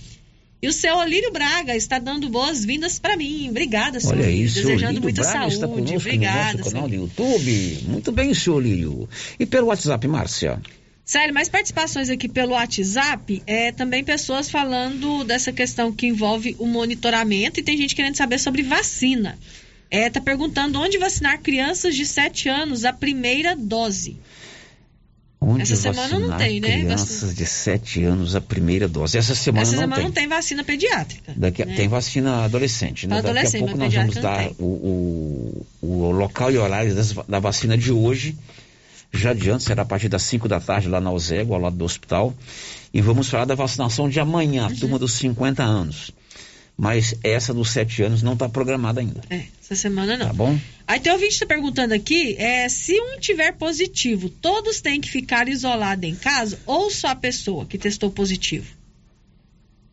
E 0.63 0.67
o 0.67 0.73
seu 0.73 0.97
Olírio 0.97 1.31
Braga 1.31 1.77
está 1.77 1.99
dando 1.99 2.31
boas-vindas 2.31 2.99
para 2.99 3.19
mim. 3.19 3.51
Obrigada, 3.51 4.01
senhor. 4.01 4.17
Olha 4.17 4.31
isso, 4.31 4.55
Desejando 4.55 4.85
Olírio 4.87 5.03
muita 5.03 5.21
Braga 5.21 5.39
saúde. 5.39 5.55
está 5.55 5.69
conosco 5.69 5.97
Obrigada, 5.97 6.53
no 6.53 6.59
nosso 6.61 6.71
canal 6.71 6.89
do 6.89 6.95
YouTube. 6.95 7.79
Muito 7.87 8.11
bem, 8.11 8.33
senhor 8.33 8.57
Olírio. 8.57 9.07
E 9.39 9.45
pelo 9.45 9.67
WhatsApp, 9.67 10.09
Márcia? 10.09 10.63
Sério, 11.05 11.35
mais 11.35 11.49
participações 11.51 12.09
aqui 12.09 12.29
pelo 12.29 12.53
WhatsApp, 12.53 13.43
é, 13.47 13.71
também 13.73 14.03
pessoas 14.03 14.49
falando 14.51 15.23
dessa 15.25 15.53
questão 15.53 15.93
que 15.93 16.07
envolve 16.07 16.57
o 16.59 16.67
monitoramento 16.67 17.61
e 17.61 17.63
tem 17.63 17.77
gente 17.77 17.95
querendo 17.95 18.17
saber 18.17 18.39
sobre 18.39 18.63
vacina. 18.63 19.39
É, 19.91 20.09
tá 20.09 20.21
perguntando 20.21 20.81
onde 20.81 20.97
vacinar 20.97 21.41
crianças 21.41 21.95
de 21.95 22.07
7 22.07 22.49
anos 22.49 22.85
a 22.87 22.93
primeira 22.93 23.55
dose. 23.55 24.17
Onde 25.39 25.61
Essa 25.63 25.77
semana 25.77 26.19
não 26.19 26.39
tem, 26.39 26.59
né? 26.59 26.79
Crianças 26.81 27.35
de 27.37 27.45
7 27.45 28.03
anos 28.03 28.35
a 28.35 28.41
primeira 28.41 28.89
dose. 28.89 29.19
Essa 29.19 29.35
semana 29.35 29.61
Essa 29.63 29.73
não 29.73 29.81
semana 29.83 29.97
tem. 29.97 30.05
não 30.07 30.13
tem 30.13 30.27
vacina 30.27 30.65
pediátrica. 30.65 31.35
Daqui 31.37 31.67
né? 31.67 31.75
Tem 31.75 31.87
vacina 31.87 32.45
adolescente, 32.47 33.07
né? 33.07 33.17
Daqui 33.17 33.27
a 33.29 33.31
Adolescente, 33.31 33.61
pouco 33.61 33.77
nós 33.77 33.93
vamos 33.93 34.15
dar 34.15 34.49
o, 34.59 34.65
o, 34.65 35.67
o 35.83 36.11
local 36.13 36.51
e 36.51 36.57
horário 36.57 36.95
das- 36.95 37.13
da 37.29 37.39
vacina 37.41 37.77
de 37.77 37.93
hoje. 37.93 38.35
Já 39.15 39.31
adiante, 39.31 39.65
será 39.65 39.83
a 39.83 39.85
partir 39.87 40.09
das 40.09 40.23
5 40.25 40.49
da 40.49 40.61
tarde 40.61 40.89
lá 40.89 41.01
na 41.01 41.11
Ozego, 41.13 41.55
ao 41.55 41.61
lado 41.61 41.77
do 41.77 41.85
hospital. 41.85 42.35
E 42.93 43.01
vamos 43.01 43.29
falar 43.29 43.45
da 43.45 43.55
vacinação 43.55 44.09
de 44.09 44.19
amanhã, 44.21 44.67
Uhum. 44.67 44.73
a 44.73 44.77
turma 44.77 44.99
dos 44.99 45.13
50 45.15 45.63
anos. 45.63 46.11
Mas 46.77 47.15
essa 47.23 47.55
dos 47.55 47.71
7 47.71 48.03
anos 48.03 48.23
não 48.23 48.33
está 48.33 48.49
programada 48.49 49.01
ainda. 49.01 49.21
É, 49.31 49.45
essa 49.63 49.77
semana 49.77 50.17
não. 50.17 50.27
Tá 50.27 50.33
bom? 50.33 50.59
Aí 50.87 50.99
tem 50.99 51.13
ouvinte 51.13 51.35
que 51.35 51.39
tá 51.41 51.47
perguntando 51.47 51.95
aqui, 51.95 52.35
é, 52.37 52.69
se 52.69 53.01
um 53.01 53.21
tiver 53.21 53.53
positivo, 53.53 54.29
todos 54.29 54.81
têm 54.81 55.01
que 55.01 55.09
ficar 55.09 55.49
isolados 55.49 56.05
em 56.05 56.17
casa 56.17 56.59
ou 56.67 56.91
só 56.91 57.09
a 57.09 57.15
pessoa 57.15 57.65
que 57.65 57.79
testou 57.79 58.11
positivo? 58.11 58.67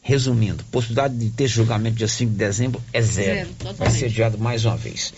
Resumindo, 0.07 0.63
possibilidade 0.65 1.17
de 1.17 1.31
ter 1.31 1.49
julgamento 1.49 1.97
dia 1.97 2.07
5 2.07 2.31
de 2.31 2.37
dezembro 2.37 2.79
é 2.93 3.01
zero. 3.01 3.49
zero 3.59 3.75
Vai 3.75 3.91
ser 3.91 4.05
adiado 4.05 4.37
mais 4.37 4.67
uma 4.67 4.77
vez. 4.77 5.15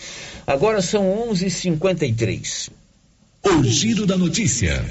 Agora 0.47 0.81
são 0.81 1.03
11h53. 1.29 2.69
O 3.43 3.63
giro 3.65 4.05
da 4.05 4.15
notícia. 4.15 4.85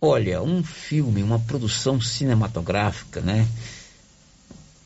Olha, 0.00 0.42
um 0.42 0.64
filme, 0.64 1.22
uma 1.22 1.38
produção 1.38 2.00
cinematográfica, 2.00 3.20
né? 3.20 3.46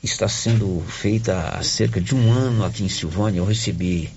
Está 0.03 0.27
sendo 0.27 0.83
feita 0.89 1.51
há 1.51 1.63
cerca 1.63 2.01
de 2.01 2.13
um 2.13 2.33
ano 2.33 2.65
aqui 2.65 2.83
em 2.83 2.89
Silvânia. 2.89 3.39
Eu 3.39 3.45
recebi 3.45 4.11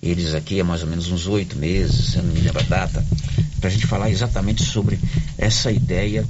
eles 0.00 0.34
aqui 0.34 0.60
há 0.60 0.64
mais 0.64 0.84
ou 0.84 0.88
menos 0.88 1.10
uns 1.10 1.26
oito 1.26 1.58
meses, 1.58 2.14
eu 2.14 2.22
não 2.22 2.32
me 2.32 2.40
lembro 2.40 2.60
a 2.60 2.62
data, 2.62 3.04
para 3.58 3.68
a 3.68 3.72
gente 3.72 3.88
falar 3.88 4.08
exatamente 4.08 4.62
sobre 4.62 5.00
essa 5.36 5.72
ideia 5.72 6.24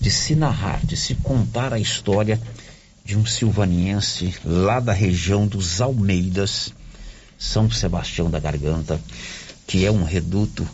de 0.00 0.12
se 0.12 0.36
narrar, 0.36 0.86
de 0.86 0.96
se 0.96 1.16
contar 1.16 1.72
a 1.72 1.80
história 1.80 2.40
de 3.08 3.16
um 3.16 3.24
silvaniense 3.24 4.34
lá 4.44 4.80
da 4.80 4.92
região 4.92 5.46
dos 5.46 5.80
Almeidas, 5.80 6.74
São 7.38 7.70
Sebastião 7.70 8.30
da 8.30 8.38
Garganta, 8.38 9.00
que 9.66 9.86
é 9.86 9.90
um 9.90 10.04
reduto 10.04 10.68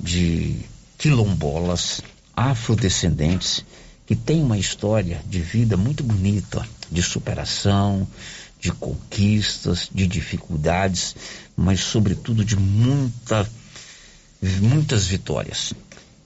de 0.00 0.56
quilombolas 0.96 2.00
afrodescendentes 2.34 3.62
que 4.06 4.16
tem 4.16 4.42
uma 4.42 4.56
história 4.56 5.22
de 5.28 5.38
vida 5.40 5.76
muito 5.76 6.02
bonita, 6.02 6.66
de 6.90 7.02
superação, 7.02 8.08
de 8.58 8.72
conquistas, 8.72 9.90
de 9.94 10.06
dificuldades, 10.06 11.14
mas 11.54 11.80
sobretudo 11.80 12.42
de 12.42 12.56
muita, 12.56 13.46
muitas 14.62 15.06
vitórias. 15.06 15.74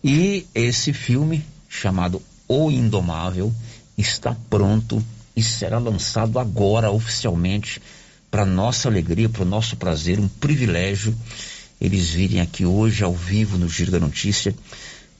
E 0.02 0.46
esse 0.54 0.92
filme, 0.92 1.44
chamado 1.68 2.22
O 2.46 2.70
Indomável, 2.70 3.52
está 3.98 4.36
pronto 4.48 5.04
e 5.36 5.42
será 5.42 5.78
lançado 5.78 6.38
agora 6.38 6.90
oficialmente 6.90 7.80
para 8.30 8.44
nossa 8.44 8.88
alegria, 8.88 9.28
para 9.28 9.42
o 9.42 9.46
nosso 9.46 9.76
prazer, 9.76 10.18
um 10.18 10.28
privilégio 10.28 11.16
eles 11.80 12.10
virem 12.10 12.40
aqui 12.40 12.64
hoje 12.64 13.04
ao 13.04 13.14
vivo 13.14 13.58
no 13.58 13.68
Giro 13.68 13.90
da 13.90 14.00
Notícia 14.00 14.54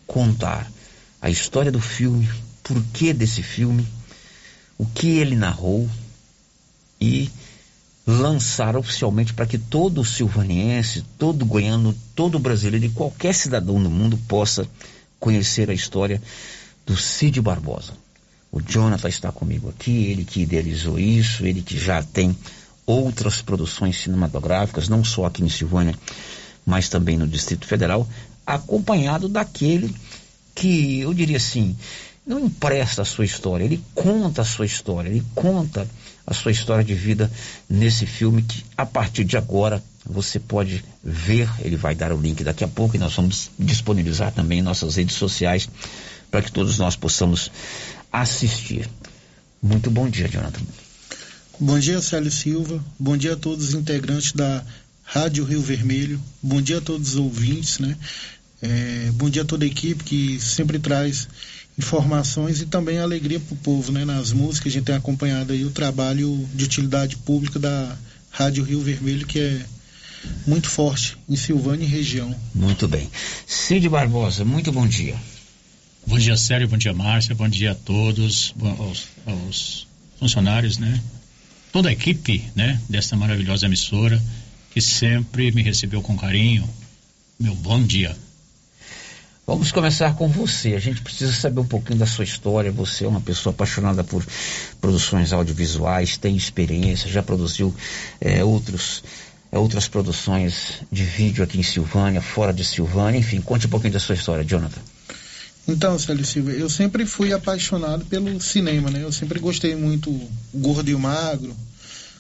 contar 0.07 0.71
a 1.21 1.31
história 1.31 1.73
do 1.73 1.81
filme, 1.81 2.29
por 2.63 2.83
que 2.93 3.13
desse 3.13 3.43
filme, 3.43 3.87
o 4.79 4.87
que 4.87 5.19
ele 5.19 5.35
narrou, 5.35 5.89
e 7.01 7.31
lançar 8.07 8.77
oficialmente 8.77 9.33
para 9.33 9.47
que 9.47 9.59
todo 9.59 10.05
silvaniense, 10.05 11.05
todo 11.19 11.45
goiano, 11.45 11.95
todo 12.15 12.39
brasileiro 12.39 12.87
e 12.87 12.91
qualquer 12.91 13.35
cidadão 13.35 13.83
do 13.83 13.91
mundo 13.91 14.19
possa 14.29 14.69
conhecer 15.19 15.71
a 15.71 15.75
história 15.75 16.21
do 16.87 16.97
Cid 16.97 17.41
Barbosa. 17.41 18.04
O 18.55 18.63
Jonathan 18.63 19.09
está 19.09 19.33
comigo 19.33 19.69
aqui, 19.69 20.13
ele 20.13 20.25
que 20.25 20.43
idealizou 20.43 20.97
isso, 20.97 21.45
ele 21.45 21.61
que 21.61 21.77
já 21.77 22.01
tem 22.05 22.37
outras 22.87 23.43
produções 23.43 24.01
cinematográficas, 24.01 24.89
não 24.89 25.03
só 25.03 25.25
aqui 25.25 25.43
em 25.43 25.49
Silvânia, 25.49 25.93
mas 26.65 26.89
também 26.89 27.17
no 27.17 27.27
Distrito 27.27 27.67
Federal, 27.67 28.09
acompanhado 28.47 29.29
daquele 29.29 29.93
que, 30.55 31.01
eu 31.01 31.13
diria 31.13 31.39
assim, 31.39 31.77
não 32.25 32.47
empresta 32.47 33.03
a 33.03 33.05
sua 33.05 33.25
história, 33.25 33.65
ele 33.65 33.83
conta 33.93 34.43
a 34.43 34.45
sua 34.45 34.67
história, 34.67 35.09
ele 35.09 35.25
conta 35.35 35.89
a 36.25 36.33
sua 36.33 36.53
história 36.53 36.85
de 36.85 36.95
vida 36.95 37.29
nesse 37.69 38.07
filme 38.07 38.41
que 38.41 38.65
a 38.79 38.87
partir 38.87 39.25
de 39.25 39.37
agora 39.37 39.83
você 40.07 40.39
pode 40.39 40.85
ver, 41.03 41.51
ele 41.59 41.77
vai 41.77 41.97
dar 41.97 42.13
o 42.13 42.21
link 42.21 42.45
daqui 42.45 42.63
a 42.63 42.69
pouco 42.69 42.95
e 42.95 43.01
nós 43.01 43.15
vamos 43.15 43.51
disponibilizar 43.59 44.31
também 44.31 44.61
em 44.61 44.63
nossas 44.63 44.95
redes 44.95 45.17
sociais 45.17 45.69
para 46.31 46.43
que 46.43 46.51
todos 46.51 46.79
nós 46.79 46.97
possamos 46.97 47.51
assistir. 48.23 48.89
Muito 49.61 49.91
bom 49.91 50.09
dia, 50.09 50.29
Jonathan. 50.29 50.61
Bom 51.59 51.79
dia, 51.79 52.01
Célio 52.01 52.31
Silva. 52.31 52.85
Bom 52.99 53.17
dia 53.17 53.33
a 53.33 53.37
todos 53.37 53.69
os 53.69 53.75
integrantes 53.75 54.33
da 54.33 54.65
Rádio 55.03 55.45
Rio 55.45 55.61
Vermelho. 55.61 56.21
Bom 56.41 56.63
dia 56.63 56.79
a 56.79 56.81
todos 56.81 57.11
os 57.11 57.17
ouvintes, 57.17 57.81
né? 57.81 57.97
É, 58.63 59.11
bom 59.15 59.29
dia 59.29 59.43
a 59.43 59.45
toda 59.45 59.65
a 59.65 59.69
equipe 59.69 60.05
que 60.05 60.41
sempre 60.41 60.79
traz 60.79 61.29
informações 61.77 62.61
e 62.61 62.67
também 62.67 62.99
alegria 62.99 63.41
para 63.41 63.55
o 63.55 63.59
povo, 63.59 63.91
né? 63.91 64.05
Nas 64.05 64.33
músicas, 64.33 64.73
a 64.73 64.75
gente 64.75 64.85
tem 64.85 64.95
acompanhado 64.95 65.53
aí 65.53 65.65
o 65.65 65.71
trabalho 65.71 66.49
de 66.55 66.65
utilidade 66.65 67.17
pública 67.17 67.59
da 67.59 67.97
Rádio 68.31 68.63
Rio 68.63 68.81
Vermelho, 68.81 69.27
que 69.27 69.41
é 69.41 69.61
muito 70.47 70.71
forte 70.71 71.17
em 71.29 71.37
Silvânia 71.37 71.85
e 71.85 71.89
região. 71.89 72.35
Muito 72.55 72.87
bem. 72.87 73.11
Cid 73.47 73.89
Barbosa, 73.89 74.45
muito 74.45 74.71
bom 74.71 74.87
dia. 74.87 75.17
Bom 76.07 76.19
dia, 76.19 76.37
Sérgio, 76.37 76.69
bom 76.69 76.77
dia, 76.77 76.93
Márcia, 76.93 77.35
bom 77.35 77.49
dia 77.49 77.73
a 77.73 77.75
todos, 77.75 78.55
aos, 78.79 79.09
aos 79.25 79.87
funcionários, 80.19 80.77
né? 80.77 81.03
Toda 81.73 81.89
a 81.89 81.93
equipe, 81.93 82.45
né, 82.55 82.79
desta 82.89 83.17
maravilhosa 83.17 83.65
emissora, 83.65 84.23
que 84.71 84.83
sempre 84.83 85.51
me 85.51 85.63
recebeu 85.63 86.03
com 86.03 86.15
carinho. 86.15 86.69
Meu 87.41 87.55
bom 87.55 87.83
dia. 87.83 88.15
Vamos 89.47 89.73
começar 89.73 90.15
com 90.15 90.29
você. 90.29 90.75
A 90.75 90.79
gente 90.79 91.01
precisa 91.01 91.33
saber 91.33 91.61
um 91.61 91.67
pouquinho 91.67 91.99
da 91.99 92.07
sua 92.07 92.25
história. 92.25 92.71
Você 92.71 93.07
é 93.07 93.09
uma 93.09 93.21
pessoa 93.21 93.55
apaixonada 93.55 94.05
por 94.05 94.25
produções 94.83 95.33
audiovisuais, 95.33 96.19
tem 96.19 96.37
experiência, 96.37 97.11
já 97.11 97.23
produziu 97.23 97.75
é, 98.21 98.45
outros, 98.45 99.03
é, 99.51 99.59
outras 99.59 99.89
produções 99.89 100.83
de 100.93 101.03
vídeo 101.03 101.43
aqui 101.43 101.59
em 101.59 101.63
Silvânia, 101.63 102.21
fora 102.21 102.53
de 102.53 102.65
Silvânia. 102.65 103.19
Enfim, 103.19 103.41
conte 103.41 103.67
um 103.67 103.71
pouquinho 103.71 103.95
da 103.95 104.01
sua 104.01 104.15
história, 104.15 104.45
Jonathan. 104.45 104.81
Então, 105.67 105.99
Célio 105.99 106.25
Silva, 106.25 106.51
eu 106.51 106.69
sempre 106.69 107.07
fui 107.07 107.33
apaixonado 107.33 108.05
pelo 108.05 108.39
cinema, 108.41 108.91
né? 108.91 109.03
Eu 109.03 109.13
sempre 109.13 109.39
gostei 109.39 109.75
muito 109.75 110.11
Gordo 110.53 110.91
e 110.91 110.95
o 110.95 110.99
Magro, 110.99 111.57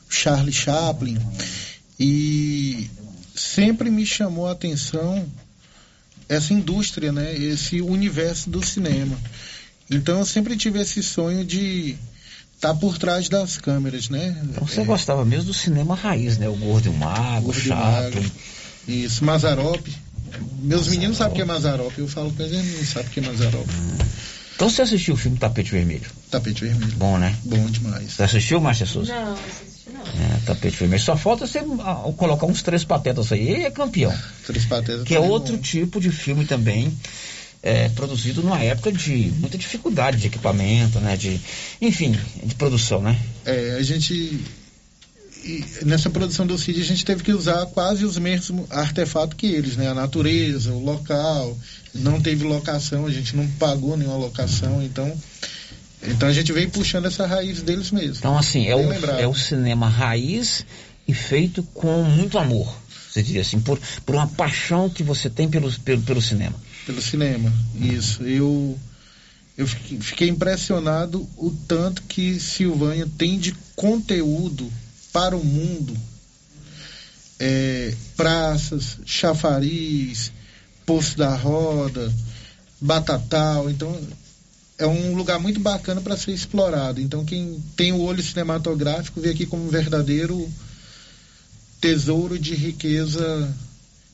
Charlie 0.09 0.53
Chaplin, 0.53 1.18
e 2.01 2.88
sempre 3.34 3.90
me 3.90 4.07
chamou 4.07 4.47
a 4.47 4.53
atenção 4.53 5.26
essa 6.28 6.55
indústria, 6.55 7.12
né? 7.12 7.34
Esse 7.34 7.82
universo 7.82 8.49
do 8.49 8.64
cinema. 8.64 9.16
Então 9.90 10.18
eu 10.18 10.24
sempre 10.24 10.57
tive 10.57 10.80
esse 10.80 11.03
sonho 11.03 11.45
de 11.45 11.97
estar 12.55 12.72
tá 12.72 12.74
por 12.74 12.97
trás 12.97 13.28
das 13.28 13.59
câmeras, 13.59 14.09
né? 14.09 14.40
Então 14.45 14.66
você 14.66 14.80
é... 14.80 14.84
gostava 14.84 15.22
mesmo 15.24 15.47
do 15.47 15.55
cinema 15.55 15.95
raiz, 15.95 16.38
né? 16.38 16.49
O 16.49 16.57
Gordo 16.57 16.86
e 16.86 16.88
o 16.88 16.95
Mago, 16.95 17.51
o 17.51 17.55
Chaplin. 17.55 18.30
Isso, 18.88 19.24
Mazarop. 19.24 19.86
Meus 20.62 20.89
meninos 20.89 21.16
sabem 21.16 21.32
o 21.32 21.37
que 21.37 21.43
é 21.43 21.45
Mazarop. 21.45 21.99
Eu 21.99 22.09
falo 22.09 22.32
que 22.32 22.43
eles 22.43 22.76
não 22.76 22.85
sabem 22.85 23.09
o 23.09 23.11
que 23.11 23.20
é 23.20 23.22
Mazarop. 23.22 23.66
Então 24.55 24.70
você 24.70 24.82
assistiu 24.82 25.14
o 25.14 25.16
filme 25.16 25.37
Tapete 25.37 25.72
Vermelho? 25.72 26.09
Tapete 26.30 26.64
Vermelho. 26.64 26.93
Bom, 26.97 27.18
né? 27.18 27.37
Bom 27.45 27.66
demais. 27.66 28.12
Você 28.12 28.22
assistiu, 28.22 28.61
Márcia 28.61 28.87
Souza? 28.87 29.12
Não, 29.12 29.32
assisti 29.32 29.91
não. 29.91 30.03
É, 30.03 30.41
Tapete 30.47 30.76
Vermelho. 30.76 31.03
Só 31.03 31.16
falta 31.16 31.47
você 31.47 31.59
ah, 31.80 32.12
colocar 32.16 32.47
uns 32.47 32.62
três 32.62 32.85
patetas 32.85 33.32
aí 33.32 33.49
e 33.49 33.64
é 33.64 33.70
campeão. 33.70 34.14
Três 34.47 34.64
patetas. 34.64 35.05
Que 35.05 35.14
é 35.14 35.20
outro 35.20 35.57
bom. 35.57 35.62
tipo 35.62 36.01
de 36.01 36.11
filme 36.11 36.45
também. 36.45 36.97
É, 37.62 37.89
produzido 37.89 38.43
numa 38.43 38.59
época 38.62 38.93
de 38.93 39.32
muita 39.39 39.57
dificuldade 39.57 40.18
de 40.18 40.26
equipamento, 40.26 41.01
né? 41.01 41.16
De, 41.16 41.41
enfim, 41.80 42.14
de 42.43 42.55
produção, 42.55 43.01
né? 43.01 43.18
É, 43.47 43.76
a 43.78 43.82
gente 43.82 44.39
e 45.45 45.84
nessa 45.84 46.09
produção 46.09 46.47
do 46.47 46.57
CID 46.57 46.80
a 46.80 46.84
gente 46.84 47.05
teve 47.05 47.22
que 47.22 47.32
usar 47.32 47.66
quase 47.66 48.05
os 48.05 48.16
mesmos 48.16 48.70
artefatos 48.70 49.36
que 49.36 49.47
eles, 49.47 49.76
né? 49.76 49.88
A 49.88 49.95
natureza, 49.95 50.72
o 50.72 50.82
local, 50.82 51.57
não 51.95 52.20
teve 52.20 52.45
locação, 52.45 53.07
a 53.07 53.11
gente 53.11 53.36
não 53.36 53.47
pagou 53.47 53.97
nenhuma 53.97 54.16
locação, 54.16 54.82
então 54.82 55.14
então 56.03 56.28
a 56.28 56.32
gente 56.32 56.53
vem 56.53 56.68
puxando 56.68 57.07
essa 57.07 57.26
raiz 57.26 57.62
deles 57.62 57.90
mesmo. 57.90 58.16
Então 58.16 58.38
assim, 58.38 58.66
é 58.66 58.74
o, 58.74 58.92
é 58.92 59.26
o 59.26 59.34
cinema 59.34 59.88
raiz 59.88 60.64
e 61.07 61.12
feito 61.12 61.62
com 61.62 62.03
muito 62.03 62.38
amor, 62.38 62.74
você 63.11 63.22
diria 63.22 63.42
assim, 63.42 63.61
por, 63.61 63.78
por 64.05 64.14
uma 64.14 64.26
paixão 64.26 64.88
que 64.88 65.03
você 65.03 65.28
tem 65.28 65.49
pelo, 65.49 65.70
pelo, 65.80 66.03
pelo 66.03 66.22
cinema. 66.22 66.57
Pelo 66.86 67.03
cinema, 67.03 67.53
isso. 67.78 68.22
Eu 68.22 68.78
eu 69.57 69.68
fiquei 69.68 70.28
impressionado 70.28 71.28
o 71.36 71.51
tanto 71.68 72.03
que 72.03 72.40
Silvânia 72.40 73.09
tem 73.16 73.38
de 73.38 73.55
conteúdo 73.76 74.68
para 75.15 75.37
o 75.37 75.45
mundo 75.45 75.97
é, 77.39 77.95
praças, 78.17 78.99
chafariz, 79.07 80.33
Poço 80.85 81.17
da 81.17 81.35
Roda, 81.37 82.12
Batatal. 82.81 83.71
Então, 83.71 83.97
é 84.77 84.87
um 84.87 85.15
lugar 85.15 85.39
muito 85.39 85.61
bacana 85.61 86.01
para 86.01 86.17
ser 86.17 86.33
explorado. 86.33 87.01
Então, 87.01 87.25
quem 87.25 87.62
tem 87.77 87.93
o 87.93 88.01
olho 88.01 88.23
cinematográfico 88.23 89.21
vê 89.21 89.31
aqui 89.31 89.47
como 89.47 89.65
um 89.65 89.69
verdadeiro 89.69 90.51
tesouro 91.81 92.37
de 92.37 92.55
riqueza 92.57 93.55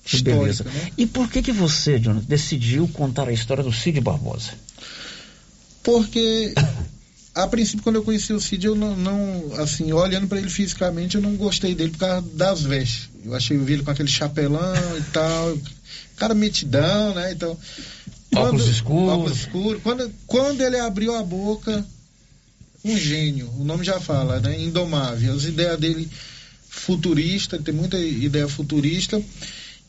que 0.05 0.17
histórica. 0.17 0.65
Né? 0.65 0.93
E 0.99 1.07
por 1.07 1.31
que 1.31 1.41
que 1.41 1.53
você, 1.53 1.99
Jonathan, 1.99 2.27
decidiu 2.29 2.87
contar 2.89 3.27
a 3.27 3.33
história 3.33 3.65
do 3.65 3.73
Cid 3.73 4.03
Barbosa? 4.03 4.53
Porque 5.83 6.53
a 7.45 7.49
princípio, 7.49 7.83
quando 7.83 7.97
eu 7.97 8.03
conheci 8.03 8.33
o 8.33 8.41
Cid, 8.41 8.67
eu 8.67 8.75
não, 8.75 8.97
não 8.97 9.53
assim, 9.59 9.93
olhando 9.93 10.27
para 10.27 10.39
ele 10.39 10.51
fisicamente, 10.51 11.17
eu 11.17 11.23
não 11.23 11.37
gostei 11.37 11.75
dele 11.75 11.91
por 11.91 11.99
causa 11.99 12.27
das 12.35 12.63
vestes. 12.63 13.09
Eu 13.25 13.35
achei 13.35 13.57
eu 13.57 13.65
vi 13.65 13.75
ele 13.75 13.83
com 13.83 13.91
aquele 13.91 14.09
chapelão 14.09 14.99
e 14.99 15.03
tal, 15.13 15.59
cara 16.17 16.35
metidão, 16.35 17.15
né? 17.15 17.33
Então, 17.33 17.57
quando, 18.33 18.47
óculos 18.47 18.69
escuros. 18.69 19.13
Óculos 19.13 19.39
escuros. 19.39 19.83
Quando, 19.83 20.13
quando 20.27 20.61
ele 20.61 20.79
abriu 20.79 21.15
a 21.15 21.23
boca, 21.23 21.85
um 22.85 22.97
gênio, 22.97 23.51
o 23.59 23.65
nome 23.65 23.85
já 23.85 24.01
fala, 24.01 24.41
né? 24.41 24.61
Indomável. 24.61 25.35
As 25.35 25.45
ideias 25.45 25.79
dele 25.79 26.09
futurista, 26.69 27.57
ele 27.57 27.65
tem 27.65 27.75
muita 27.75 27.99
ideia 27.99 28.49
futurista. 28.49 29.21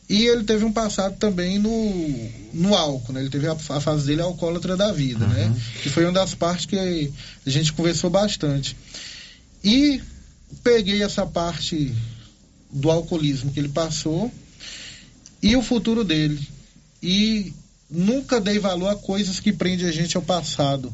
E 0.08 0.26
ele 0.26 0.44
teve 0.44 0.64
um 0.64 0.72
passado 0.72 1.16
também 1.16 1.58
no, 1.58 2.30
no 2.52 2.74
álcool, 2.74 3.12
né? 3.12 3.20
Ele 3.20 3.30
teve 3.30 3.46
a, 3.46 3.52
a 3.52 3.80
fase 3.80 4.06
dele 4.06 4.20
alcoólatra 4.20 4.76
da 4.76 4.92
vida, 4.92 5.26
né? 5.26 5.46
Uhum. 5.46 5.60
Que 5.82 5.88
foi 5.88 6.04
uma 6.04 6.12
das 6.12 6.34
partes 6.34 6.66
que 6.66 6.78
a 7.46 7.50
gente 7.50 7.72
conversou 7.72 8.10
bastante. 8.10 8.76
E 9.64 10.02
peguei 10.62 11.02
essa 11.02 11.24
parte 11.24 11.94
do 12.70 12.90
alcoolismo 12.90 13.52
que 13.52 13.60
ele 13.60 13.68
passou 13.68 14.32
e 15.42 15.56
o 15.56 15.62
futuro 15.62 16.04
dele. 16.04 16.40
E 17.02 17.52
nunca 17.90 18.40
dei 18.40 18.58
valor 18.58 18.88
a 18.88 18.96
coisas 18.96 19.40
que 19.40 19.52
prendem 19.52 19.86
a 19.86 19.92
gente 19.92 20.16
ao 20.16 20.22
passado. 20.22 20.92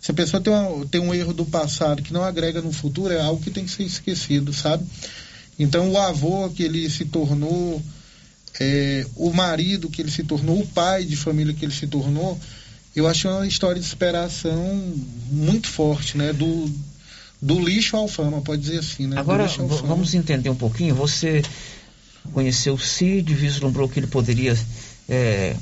Se 0.00 0.10
a 0.10 0.14
pessoa 0.14 0.40
tem, 0.40 0.52
uma, 0.52 0.86
tem 0.86 1.00
um 1.00 1.14
erro 1.14 1.32
do 1.32 1.44
passado 1.44 2.02
que 2.02 2.12
não 2.12 2.22
agrega 2.22 2.60
no 2.60 2.72
futuro, 2.72 3.12
é 3.12 3.20
algo 3.20 3.42
que 3.42 3.50
tem 3.50 3.64
que 3.64 3.70
ser 3.70 3.84
esquecido, 3.84 4.52
sabe? 4.52 4.84
Então, 5.58 5.90
o 5.90 5.98
avô 5.98 6.48
que 6.50 6.62
ele 6.62 6.88
se 6.90 7.06
tornou, 7.06 7.82
é, 8.60 9.06
o 9.16 9.32
marido 9.32 9.90
que 9.90 10.02
ele 10.02 10.10
se 10.10 10.24
tornou, 10.24 10.60
o 10.60 10.66
pai 10.66 11.04
de 11.04 11.16
família 11.16 11.52
que 11.52 11.64
ele 11.64 11.74
se 11.74 11.86
tornou, 11.86 12.38
eu 12.94 13.06
acho 13.06 13.28
uma 13.28 13.46
história 13.46 13.80
de 13.80 13.86
superação 13.86 14.94
muito 15.30 15.68
forte, 15.68 16.16
né? 16.16 16.32
Do, 16.32 16.70
do 17.40 17.60
lixo 17.60 17.96
ao 17.96 18.08
fama, 18.08 18.40
pode 18.40 18.62
dizer 18.62 18.78
assim, 18.78 19.06
né? 19.06 19.18
Agora, 19.18 19.46
vamos 19.84 20.14
entender 20.14 20.48
um 20.48 20.56
pouquinho. 20.56 20.94
Você 20.94 21.42
conheceu 22.32 22.74
o 22.74 22.78
Cid, 22.78 23.34
vislumbrou 23.34 23.88
que 23.88 24.00
ele 24.00 24.06
poderia. 24.06 24.56
é, 25.08 25.54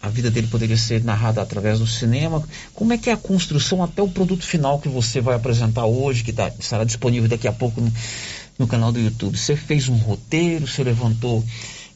a 0.00 0.08
vida 0.08 0.30
dele 0.30 0.46
poderia 0.46 0.76
ser 0.76 1.02
narrada 1.02 1.42
através 1.42 1.80
do 1.80 1.86
cinema. 1.86 2.42
Como 2.72 2.92
é 2.92 2.98
que 2.98 3.10
é 3.10 3.12
a 3.12 3.16
construção 3.16 3.82
até 3.82 4.00
o 4.00 4.08
produto 4.08 4.44
final 4.44 4.78
que 4.78 4.88
você 4.88 5.20
vai 5.20 5.34
apresentar 5.34 5.86
hoje, 5.86 6.22
que 6.22 6.32
tá, 6.32 6.52
estará 6.58 6.84
disponível 6.84 7.28
daqui 7.28 7.48
a 7.48 7.52
pouco 7.52 7.80
no, 7.80 7.92
no 8.58 8.66
canal 8.66 8.92
do 8.92 9.00
YouTube? 9.00 9.36
Você 9.36 9.56
fez 9.56 9.88
um 9.88 9.96
roteiro, 9.96 10.68
você 10.68 10.84
levantou, 10.84 11.44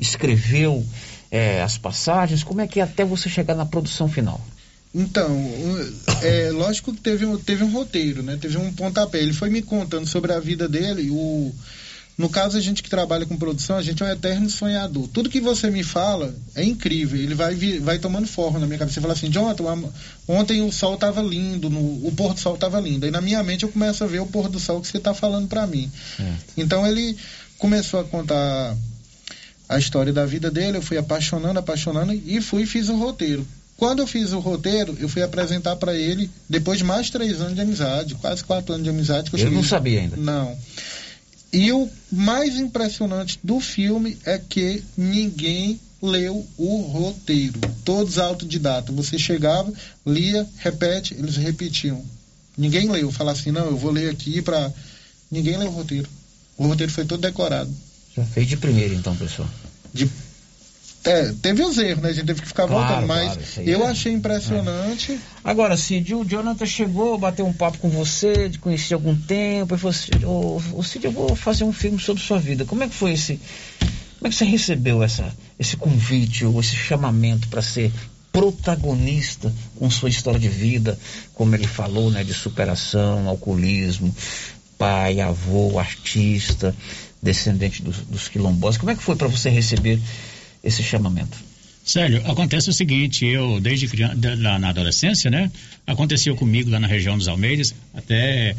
escreveu 0.02 0.84
é, 1.30 1.62
as 1.62 1.78
passagens. 1.78 2.42
Como 2.44 2.60
é 2.60 2.66
que 2.66 2.80
é 2.80 2.82
até 2.82 3.04
você 3.04 3.28
chegar 3.28 3.54
na 3.54 3.64
produção 3.64 4.08
final? 4.08 4.40
Então, 4.94 5.34
é 6.22 6.50
lógico 6.50 6.92
que 6.92 7.00
teve, 7.00 7.24
um- 7.24 7.38
teve 7.38 7.64
um 7.64 7.72
roteiro, 7.72 8.22
né? 8.22 8.36
Teve 8.38 8.58
um 8.58 8.70
pontapé. 8.72 9.18
Ele 9.22 9.32
foi 9.32 9.48
me 9.48 9.62
contando 9.62 10.06
sobre 10.06 10.32
a 10.34 10.38
vida 10.38 10.68
dele. 10.68 11.08
O, 11.10 11.50
no 12.18 12.28
caso, 12.28 12.58
a 12.58 12.60
gente 12.60 12.82
que 12.82 12.90
trabalha 12.90 13.24
com 13.24 13.34
produção, 13.38 13.76
a 13.78 13.82
gente 13.82 14.02
é 14.02 14.06
um 14.06 14.10
eterno 14.10 14.50
sonhador. 14.50 15.08
Tudo 15.08 15.30
que 15.30 15.40
você 15.40 15.70
me 15.70 15.82
fala 15.82 16.34
é 16.54 16.62
incrível. 16.62 17.18
Ele 17.18 17.34
vai, 17.34 17.54
vai 17.80 17.98
tomando 17.98 18.26
forma 18.26 18.58
na 18.58 18.66
minha 18.66 18.78
cabeça. 18.78 18.96
Você 18.96 19.00
fala 19.00 19.14
assim, 19.14 19.30
Jonathan, 19.30 19.64
ontem 20.28 20.60
o 20.60 20.70
sol 20.70 20.92
estava 20.96 21.22
lindo, 21.22 21.70
no, 21.70 21.80
o 22.06 22.12
pôr 22.14 22.34
do 22.34 22.40
sol 22.40 22.56
estava 22.56 22.78
lindo. 22.78 23.06
Aí 23.06 23.10
na 23.10 23.22
minha 23.22 23.42
mente 23.42 23.62
eu 23.62 23.70
começo 23.70 24.04
a 24.04 24.06
ver 24.06 24.20
o 24.20 24.26
pôr 24.26 24.50
do 24.50 24.60
sol 24.60 24.78
que 24.82 24.88
você 24.88 24.98
está 24.98 25.14
falando 25.14 25.48
para 25.48 25.66
mim. 25.66 25.90
Então 26.54 26.86
ele 26.86 27.16
começou 27.56 28.00
a 28.00 28.04
contar 28.04 28.76
a 29.68 29.78
história 29.78 30.12
da 30.12 30.26
vida 30.26 30.50
dele, 30.50 30.78
eu 30.78 30.82
fui 30.82 30.98
apaixonando, 30.98 31.58
apaixonando 31.58 32.12
e 32.12 32.40
fui 32.40 32.62
e 32.62 32.66
fiz 32.66 32.88
o 32.88 32.96
roteiro. 32.96 33.46
Quando 33.76 34.00
eu 34.00 34.06
fiz 34.06 34.32
o 34.32 34.38
roteiro, 34.38 34.96
eu 35.00 35.08
fui 35.08 35.22
apresentar 35.22 35.76
para 35.76 35.94
ele 35.96 36.30
depois 36.48 36.78
de 36.78 36.84
mais 36.84 37.10
três 37.10 37.40
anos 37.40 37.54
de 37.54 37.60
amizade, 37.60 38.14
quase 38.16 38.44
quatro 38.44 38.72
anos 38.74 38.84
de 38.84 38.90
amizade. 38.90 39.30
Que 39.30 39.36
eu 39.36 39.40
cheguei- 39.40 39.54
não 39.54 39.64
sabia 39.64 40.00
ainda. 40.00 40.16
Não. 40.16 40.56
E 41.52 41.72
o 41.72 41.88
mais 42.10 42.56
impressionante 42.56 43.38
do 43.42 43.60
filme 43.60 44.16
é 44.24 44.38
que 44.38 44.82
ninguém 44.96 45.80
leu 46.00 46.46
o 46.56 46.76
roteiro. 46.82 47.60
Todos 47.84 48.18
autodidatas. 48.18 48.94
Você 48.94 49.18
chegava, 49.18 49.72
lia, 50.06 50.46
repete, 50.58 51.14
eles 51.14 51.36
repetiam. 51.36 52.02
Ninguém 52.56 52.88
leu. 52.88 53.10
Falava 53.10 53.38
assim, 53.38 53.50
não, 53.50 53.66
eu 53.66 53.76
vou 53.76 53.90
ler 53.90 54.10
aqui 54.10 54.40
para 54.42 54.72
Ninguém 55.30 55.56
leu 55.56 55.68
o 55.68 55.72
roteiro. 55.72 56.08
O 56.58 56.66
roteiro 56.66 56.92
foi 56.92 57.06
todo 57.06 57.22
decorado. 57.22 57.74
Já 58.16 58.24
fez 58.24 58.46
de 58.46 58.56
primeiro, 58.56 58.94
então, 58.94 59.16
pessoal. 59.16 59.48
De... 59.92 60.08
É, 61.04 61.32
teve 61.42 61.62
os 61.64 61.78
erros, 61.78 62.02
né? 62.02 62.10
A 62.10 62.12
gente 62.12 62.26
teve 62.26 62.42
que 62.42 62.46
ficar 62.46 62.68
Claro, 62.68 62.86
voltando, 62.86 63.08
mas 63.08 63.32
claro, 63.32 63.68
eu 63.68 63.82
é- 63.82 63.90
achei 63.90 64.12
impressionante. 64.12 65.18
Agora, 65.42 65.76
Cid, 65.76 66.14
o 66.14 66.24
Jonathan 66.24 66.66
chegou, 66.66 67.18
bateu 67.18 67.44
um 67.44 67.52
papo 67.52 67.78
com 67.78 67.88
você, 67.88 68.48
te 68.48 68.58
conhecia 68.58 68.96
há 68.96 68.98
algum 68.98 69.16
tempo, 69.16 69.74
e 69.74 69.78
falou 69.78 69.90
assim, 69.90 70.24
ô, 70.24 70.62
ô, 70.74 70.82
Cid, 70.82 71.04
eu 71.06 71.12
vou 71.12 71.34
fazer 71.34 71.64
um 71.64 71.72
filme 71.72 71.98
sobre 71.98 72.22
sua 72.22 72.38
vida. 72.38 72.64
Como 72.64 72.84
é 72.84 72.88
que 72.88 72.94
foi 72.94 73.12
esse... 73.12 73.40
Como 74.18 74.28
é 74.28 74.30
que 74.30 74.36
você 74.36 74.44
recebeu 74.44 75.02
essa, 75.02 75.34
esse 75.58 75.76
convite 75.76 76.44
ou 76.44 76.60
esse 76.60 76.76
chamamento 76.76 77.48
para 77.48 77.60
ser 77.60 77.92
protagonista 78.30 79.52
com 79.76 79.90
sua 79.90 80.08
história 80.08 80.38
de 80.38 80.48
vida, 80.48 80.96
como 81.34 81.54
ele 81.56 81.66
falou, 81.66 82.08
né, 82.10 82.22
de 82.22 82.32
superação, 82.32 83.26
alcoolismo, 83.28 84.14
pai, 84.78 85.20
avô, 85.20 85.76
artista, 85.78 86.74
descendente 87.22 87.82
dos, 87.82 87.98
dos. 87.98 88.28
Como 88.76 88.90
é 88.90 88.96
que 88.96 89.02
foi 89.02 89.14
para 89.14 89.28
você 89.28 89.48
receber 89.48 89.98
esse 90.62 90.82
chamamento? 90.82 91.38
Sério, 91.84 92.22
acontece 92.26 92.70
o 92.70 92.72
seguinte, 92.72 93.24
eu 93.24 93.60
desde 93.60 93.88
criança, 93.88 94.14
na, 94.36 94.58
na 94.58 94.68
adolescência, 94.68 95.30
né? 95.30 95.50
Aconteceu 95.86 96.34
comigo 96.36 96.70
lá 96.70 96.78
na 96.78 96.86
região 96.86 97.16
dos 97.16 97.28
Almeidas, 97.28 97.74
até 97.94 98.54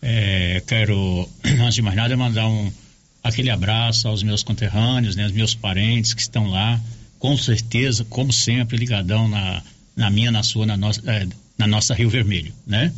é, 0.00 0.62
quero, 0.66 1.28
antes 1.44 1.74
de 1.74 1.82
mais 1.82 1.96
nada, 1.96 2.16
mandar 2.16 2.46
um, 2.46 2.70
aquele 3.22 3.50
abraço 3.50 4.08
aos 4.08 4.22
meus 4.22 4.42
conterrâneos, 4.42 5.16
né? 5.16 5.26
Os 5.26 5.32
meus 5.32 5.54
parentes 5.54 6.14
que 6.14 6.22
estão 6.22 6.46
lá, 6.46 6.80
com 7.18 7.36
certeza, 7.36 8.04
como 8.04 8.32
sempre, 8.32 8.76
ligadão 8.76 9.28
na, 9.28 9.62
na 9.94 10.10
minha, 10.10 10.30
na 10.30 10.42
sua, 10.42 10.64
na 10.64 10.76
nossa, 10.76 11.02
é, 11.10 11.26
na 11.58 11.66
nossa 11.66 11.94
Rio 11.94 12.08
Vermelho, 12.08 12.52
né? 12.66 12.92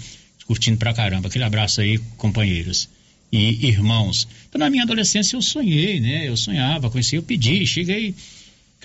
Curtindo 0.46 0.78
pra 0.78 0.94
caramba. 0.94 1.26
Aquele 1.26 1.44
abraço 1.44 1.80
aí, 1.80 1.98
companheiros 2.16 2.88
e 3.32 3.66
irmãos. 3.66 4.26
Então, 4.48 4.58
na 4.58 4.70
minha 4.70 4.84
adolescência 4.84 5.36
eu 5.36 5.42
sonhei, 5.42 6.00
né? 6.00 6.28
Eu 6.28 6.36
sonhava, 6.36 6.90
conheci, 6.90 7.16
eu 7.16 7.22
pedi, 7.22 7.66
cheguei 7.66 8.14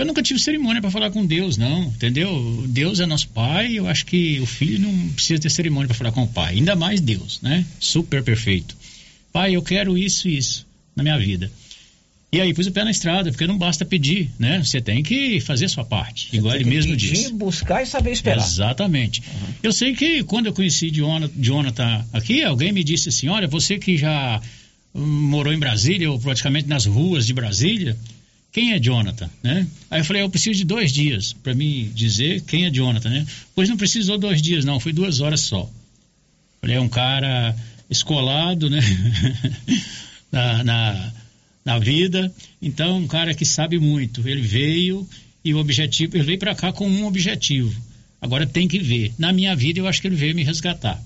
eu 0.02 0.06
nunca 0.06 0.24
tive 0.24 0.40
cerimônia 0.40 0.82
para 0.82 0.90
falar 0.90 1.12
com 1.12 1.24
Deus, 1.26 1.58
não, 1.58 1.84
entendeu? 1.84 2.66
Deus 2.68 3.00
é 3.00 3.06
nosso 3.06 3.28
pai, 3.30 3.74
eu 3.78 3.88
acho 3.88 4.06
que 4.06 4.40
o 4.40 4.48
filho 4.48 4.80
não 4.80 5.10
precisa 5.10 5.40
ter 5.40 5.50
cerimônia 5.50 5.88
para 5.88 5.96
falar 5.96 6.12
com 6.12 6.24
o 6.24 6.28
pai, 6.28 6.56
ainda 6.56 6.76
mais 6.76 7.00
Deus, 7.00 7.40
né? 7.42 7.66
Super 7.80 8.24
perfeito. 8.24 8.76
Pai, 9.32 9.56
eu 9.56 9.62
quero 9.62 9.98
isso 9.98 10.28
e 10.28 10.38
isso 10.38 10.66
na 10.96 11.04
minha 11.04 11.20
vida. 11.20 11.52
E 12.34 12.40
aí 12.40 12.54
pus 12.54 12.66
o 12.66 12.72
pé 12.72 12.86
na 12.86 12.92
estrada, 12.92 13.30
porque 13.30 13.46
não 13.46 13.58
basta 13.58 13.84
pedir, 13.84 14.32
né? 14.40 14.64
Você 14.64 14.80
tem 14.80 15.04
que 15.04 15.42
fazer 15.42 15.66
a 15.66 15.70
sua 15.70 15.84
parte, 15.84 16.30
Você 16.30 16.38
igual 16.38 16.56
ele 16.56 16.64
mesmo 16.64 16.92
pedir, 16.92 17.12
disse. 17.12 17.34
buscar 17.34 17.84
e 17.84 17.86
saber 17.86 18.12
esperar. 18.12 18.42
Exatamente. 18.42 19.22
Eu 19.62 19.74
sei 19.74 19.94
que 19.94 20.24
quando 20.24 20.46
eu 20.46 20.54
conheci 20.54 20.90
Jonathan, 20.90 21.34
Jonathan 21.38 22.06
aqui, 22.14 22.42
alguém 22.42 22.72
me 22.72 22.86
disse 22.86 23.10
assim: 23.10 23.28
olha, 23.28 23.50
você 23.50 23.78
que 23.78 23.98
já 23.98 24.42
hum, 24.96 25.06
morou 25.06 25.52
em 25.52 25.60
Brasília, 25.60 26.10
ou 26.10 26.18
praticamente 26.18 26.70
nas 26.70 26.86
ruas 26.86 27.28
de 27.28 27.34
Brasília, 27.34 27.98
quem 28.52 28.72
é 28.72 28.80
Jonathan, 28.80 29.30
né? 29.44 29.68
Aí 29.90 30.00
eu 30.00 30.06
falei, 30.06 30.22
eu 30.22 30.30
preciso 30.30 30.58
de 30.58 30.64
dois 30.66 30.94
dias 30.94 31.34
para 31.34 31.54
me 31.54 31.84
dizer 31.86 32.42
quem 32.44 32.66
é 32.66 32.70
Jonathan, 32.70 33.10
né? 33.10 33.26
Pois 33.54 33.68
não 33.68 33.76
precisou 33.76 34.18
dois 34.18 34.42
dias, 34.42 34.64
não, 34.64 34.80
foi 34.80 34.94
duas 34.94 35.20
horas 35.20 35.42
só. 35.42 35.70
Falei, 36.62 36.78
é 36.78 36.82
um 36.82 36.90
cara 36.90 37.54
escolado, 37.90 38.70
né? 38.70 38.80
na, 40.32 40.64
na, 40.64 41.14
na 41.64 41.78
vida, 41.80 42.34
então 42.62 42.98
um 42.98 43.08
cara 43.08 43.34
que 43.34 43.46
sabe 43.46 43.78
muito. 43.80 44.28
Ele 44.28 44.42
veio 44.42 45.08
e 45.44 45.54
o 45.54 45.58
objetivo, 45.60 46.16
ele 46.18 46.24
veio 46.24 46.40
para 46.40 46.56
cá 46.56 46.72
com 46.74 46.88
um 46.88 47.06
objetivo. 47.06 47.80
Agora 48.22 48.46
tem 48.46 48.68
que 48.68 48.80
ver. 48.80 49.14
Na 49.18 49.32
minha 49.34 49.56
vida, 49.56 49.80
eu 49.80 49.88
acho 49.88 50.02
que 50.02 50.08
ele 50.08 50.16
veio 50.16 50.36
me 50.36 50.44
resgatar. 50.44 51.02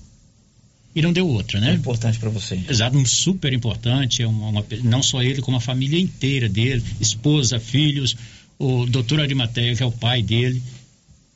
E 0.94 1.02
não 1.02 1.12
deu 1.12 1.28
outra, 1.28 1.60
né? 1.60 1.72
É 1.72 1.74
importante 1.74 2.18
para 2.20 2.30
você. 2.30 2.60
Exato, 2.70 2.98
um 2.98 3.06
super 3.06 3.52
importante, 3.52 4.22
é 4.22 4.28
uma, 4.28 4.48
uma- 4.48 4.66
não 4.84 5.04
só 5.04 5.22
ele, 5.22 5.42
como 5.42 5.58
a 5.58 5.62
família 5.62 6.00
inteira 6.00 6.48
dele, 6.48 6.82
esposa, 7.02 7.60
filhos, 7.60 8.16
o 8.58 8.86
doutor 8.86 9.20
Arimateia, 9.20 9.76
que 9.76 9.84
é 9.84 9.86
o 9.86 9.92
pai 9.92 10.22
dele, 10.24 10.62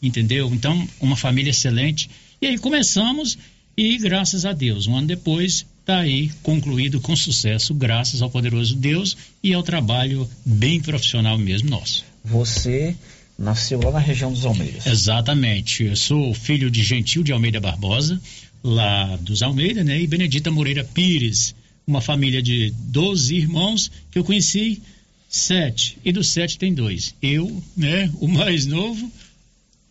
entendeu? 0.01 0.49
Então, 0.53 0.87
uma 0.99 1.15
família 1.17 1.49
excelente. 1.49 2.09
E 2.41 2.47
aí 2.47 2.57
começamos 2.57 3.37
e, 3.75 3.97
graças 3.97 4.45
a 4.45 4.53
Deus, 4.53 4.87
um 4.87 4.95
ano 4.95 5.07
depois, 5.07 5.65
está 5.89 6.01
aí 6.01 6.31
concluído 6.43 7.01
com 7.01 7.15
sucesso, 7.15 7.73
graças 7.73 8.21
ao 8.21 8.29
poderoso 8.29 8.75
Deus 8.75 9.17
e 9.41 9.55
ao 9.55 9.63
trabalho 9.63 10.29
bem 10.45 10.79
profissional 10.79 11.35
mesmo 11.35 11.67
nosso. 11.67 12.05
Você 12.23 12.95
nasceu 13.37 13.81
lá 13.81 13.93
na 13.93 13.99
região 13.99 14.31
dos 14.31 14.45
Almeidas. 14.45 14.85
Exatamente. 14.85 15.85
Eu 15.85 15.95
sou 15.95 16.31
filho 16.35 16.69
de 16.69 16.83
Gentil 16.83 17.23
de 17.23 17.31
Almeida 17.31 17.59
Barbosa, 17.59 18.21
lá 18.63 19.15
dos 19.15 19.41
Almeida, 19.41 19.83
né? 19.83 19.99
E 19.99 20.05
Benedita 20.05 20.51
Moreira 20.51 20.83
Pires, 20.83 21.55
uma 21.87 22.01
família 22.01 22.39
de 22.39 22.71
12 22.77 23.35
irmãos 23.35 23.91
que 24.11 24.19
eu 24.19 24.23
conheci 24.23 24.79
sete. 25.27 25.97
E 26.05 26.11
dos 26.11 26.29
sete 26.29 26.59
tem 26.59 26.71
dois. 26.71 27.15
Eu, 27.19 27.63
né? 27.75 28.11
O 28.19 28.27
mais 28.27 28.67
novo 28.67 29.11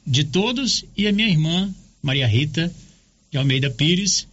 de 0.06 0.22
todos 0.22 0.84
e 0.96 1.08
a 1.08 1.12
minha 1.12 1.28
irmã, 1.28 1.74
Maria 2.00 2.28
Rita 2.28 2.72
de 3.32 3.38
Almeida 3.38 3.68
Pires. 3.68 4.27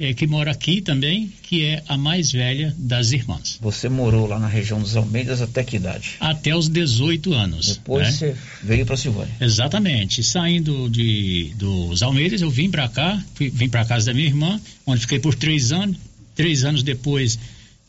É, 0.00 0.14
que 0.14 0.26
mora 0.26 0.50
aqui 0.50 0.80
também, 0.80 1.30
que 1.42 1.62
é 1.62 1.82
a 1.86 1.98
mais 1.98 2.32
velha 2.32 2.74
das 2.78 3.12
irmãs. 3.12 3.58
Você 3.60 3.86
morou 3.86 4.26
lá 4.26 4.38
na 4.38 4.48
região 4.48 4.80
dos 4.80 4.96
Almeidas 4.96 5.42
até 5.42 5.62
que 5.62 5.76
idade? 5.76 6.12
Até 6.18 6.56
os 6.56 6.70
18 6.70 7.34
anos. 7.34 7.76
Depois 7.76 8.06
né? 8.06 8.12
você 8.12 8.36
veio 8.62 8.86
para 8.86 8.96
Silvânia. 8.96 9.34
Exatamente. 9.38 10.22
Saindo 10.22 10.88
de, 10.88 11.52
dos 11.56 12.02
Almeidas, 12.02 12.40
eu 12.40 12.50
vim 12.50 12.70
para 12.70 12.88
cá, 12.88 13.22
fui, 13.34 13.50
vim 13.50 13.68
para 13.68 13.84
casa 13.84 14.06
da 14.06 14.14
minha 14.14 14.26
irmã, 14.26 14.58
onde 14.86 15.02
fiquei 15.02 15.18
por 15.18 15.34
três 15.34 15.70
anos. 15.70 15.98
Três 16.34 16.64
anos 16.64 16.82
depois, 16.82 17.38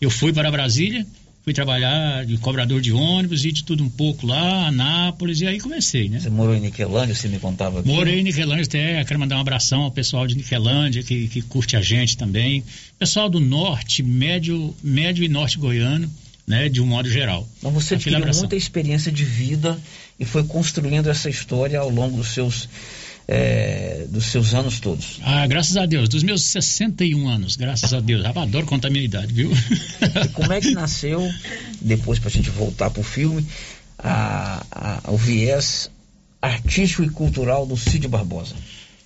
eu 0.02 0.10
fui 0.10 0.34
para 0.34 0.52
Brasília, 0.52 1.08
fui 1.44 1.54
trabalhar 1.54 2.26
de 2.26 2.38
cobrador 2.38 2.80
de 2.82 2.92
ônibus 2.92 3.44
e 3.46 3.52
de 3.52 3.64
tudo 3.64 3.84
um 3.84 3.90
pouco 3.90 4.28
lá, 4.28 4.68
Anápolis, 4.68 5.42
e 5.42 5.48
aí 5.48 5.60
comecei, 5.60 6.08
né? 6.08 6.20
Você 6.20 6.30
morou 6.30 6.56
em 6.56 6.60
Niquelândia, 6.60 7.16
você 7.16 7.28
me 7.28 7.40
contava 7.40 7.80
aqui? 7.80 7.88
Morei 7.90 8.20
em 8.20 8.24
Niquelândia 8.24 8.66
até, 8.66 9.04
quero 9.04 9.20
mandar 9.20 9.38
um 9.38 9.42
abração 9.42 9.82
ao 9.82 9.92
pessoal 9.92 10.28
de 10.28 10.36
Niquelândia, 10.36 11.02
que, 11.02 11.28
que 11.28 11.42
curte 11.42 11.76
a 11.76 11.82
gente 11.82 12.16
também. 12.16 12.64
Pessoal 13.00 13.30
do 13.30 13.40
norte, 13.40 14.04
médio, 14.04 14.76
médio 14.84 15.24
e 15.24 15.28
norte 15.28 15.58
goiano, 15.58 16.10
né, 16.46 16.70
de 16.70 16.82
um 16.82 16.86
modo 16.86 17.10
geral. 17.10 17.48
Então 17.58 17.72
você 17.72 17.96
adquiriu 17.96 18.20
abração. 18.20 18.42
muita 18.42 18.56
experiência 18.56 19.12
de 19.12 19.24
vida 19.24 19.80
e 20.20 20.26
foi 20.26 20.44
construindo 20.44 21.10
essa 21.10 21.30
história 21.30 21.80
ao 21.80 21.90
longo 21.90 22.18
dos 22.18 22.28
seus, 22.28 22.70
é, 23.28 24.06
dos 24.10 24.26
seus 24.26 24.54
anos 24.54 24.80
todos. 24.80 25.20
Ah, 25.24 25.46
graças 25.48 25.78
a 25.78 25.86
Deus, 25.86 26.10
dos 26.10 26.24
meus 26.24 26.44
61 26.44 27.28
anos, 27.28 27.56
graças 27.56 27.94
a 27.94 28.00
Deus. 28.00 28.24
Ah, 28.26 28.34
adoro 28.42 28.66
contar 28.66 28.88
a 28.90 28.92
minha 28.92 29.06
idade, 29.06 29.34
viu? 29.34 29.52
E 30.24 30.28
como 30.30 30.52
é 30.52 30.60
que 30.60 30.72
nasceu, 30.72 31.30
depois 31.82 32.20
para 32.20 32.30
a 32.30 32.32
gente 32.32 32.50
voltar 32.50 32.90
para 32.90 33.00
o 33.02 33.04
filme, 33.04 33.46
a, 33.98 34.66
a- 34.72 35.12
o 35.12 35.18
viés 35.18 35.90
artístico 36.42 37.04
e 37.04 37.10
cultural 37.10 37.66
do 37.66 37.78
Cid 37.78 38.08
Barbosa? 38.08 38.56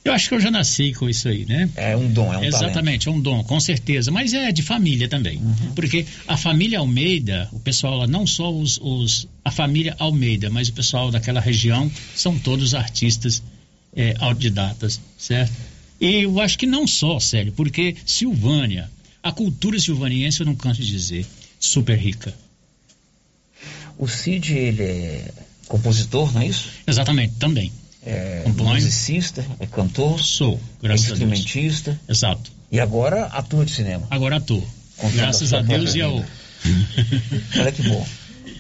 Eu 0.04 0.14
acho 0.14 0.30
que 0.30 0.36
eu 0.36 0.40
já 0.40 0.52
nasci 0.52 0.94
com 0.94 1.10
isso 1.10 1.28
aí, 1.28 1.46
né? 1.48 1.68
É 1.76 1.98
um 1.98 2.08
dom, 2.08 2.32
é 2.32 2.38
um 2.38 2.44
Exatamente, 2.44 3.08
é 3.08 3.12
um 3.12 3.20
dom, 3.20 3.44
com 3.44 3.60
certeza. 3.60 4.12
Mas 4.12 4.36
é 4.36 4.52
de 4.52 4.62
família 4.62 5.08
também. 5.10 5.42
Porque 5.76 6.06
a 6.28 6.38
família 6.38 6.78
Almeida, 6.78 7.50
o 7.52 7.60
pessoal 7.60 7.98
lá, 7.98 8.06
não 8.08 8.28
só 8.28 8.54
os, 8.54 8.78
os- 8.80 9.28
a 9.44 9.50
família 9.50 9.96
Almeida, 9.98 10.48
mas 10.52 10.68
o 10.70 10.74
pessoal 10.74 11.10
daquela 11.10 11.40
região, 11.42 11.92
são 12.16 12.38
todos 12.38 12.76
artistas 12.76 13.42
é, 13.96 14.16
autodidatas, 14.20 15.00
certo? 15.18 15.54
E 16.00 16.24
eu 16.24 16.40
acho 16.40 16.58
que 16.58 16.66
não 16.66 16.86
só, 16.86 17.20
sério, 17.20 17.52
porque 17.54 17.96
Silvânia, 18.06 18.92
a 19.24 19.32
cultura 19.32 19.80
silvaniense, 19.80 20.42
eu 20.42 20.46
não 20.46 20.56
canso 20.56 20.82
de 20.82 20.88
dizer, 20.88 21.26
super 21.60 21.98
rica. 21.98 22.34
O 23.98 24.08
Cid, 24.08 24.54
ele 24.54 24.84
é 24.84 25.32
compositor, 25.68 26.34
não 26.34 26.42
é 26.42 26.48
isso? 26.48 26.70
Exatamente, 26.86 27.36
também. 27.36 27.72
É 28.06 28.42
Compõe. 28.44 28.76
musicista, 28.76 29.44
é 29.60 29.66
cantor, 29.66 30.22
Sou, 30.22 30.60
graças 30.82 31.06
é 31.10 31.14
a 31.14 31.16
Deus. 31.16 31.32
instrumentista. 31.32 32.00
Exato. 32.08 32.52
E 32.72 32.80
agora 32.80 33.26
ator 33.28 33.66
de 33.66 33.72
cinema. 33.72 34.06
Agora 34.12 34.36
ator. 34.36 34.64
Contando 34.98 35.18
Graças 35.18 35.54
a 35.54 35.60
a 35.60 35.62
Deus 35.62 35.96
e 35.96 36.02
ao. 36.02 36.24
Olha 37.58 37.72
que 37.72 37.82
bom. 37.82 38.08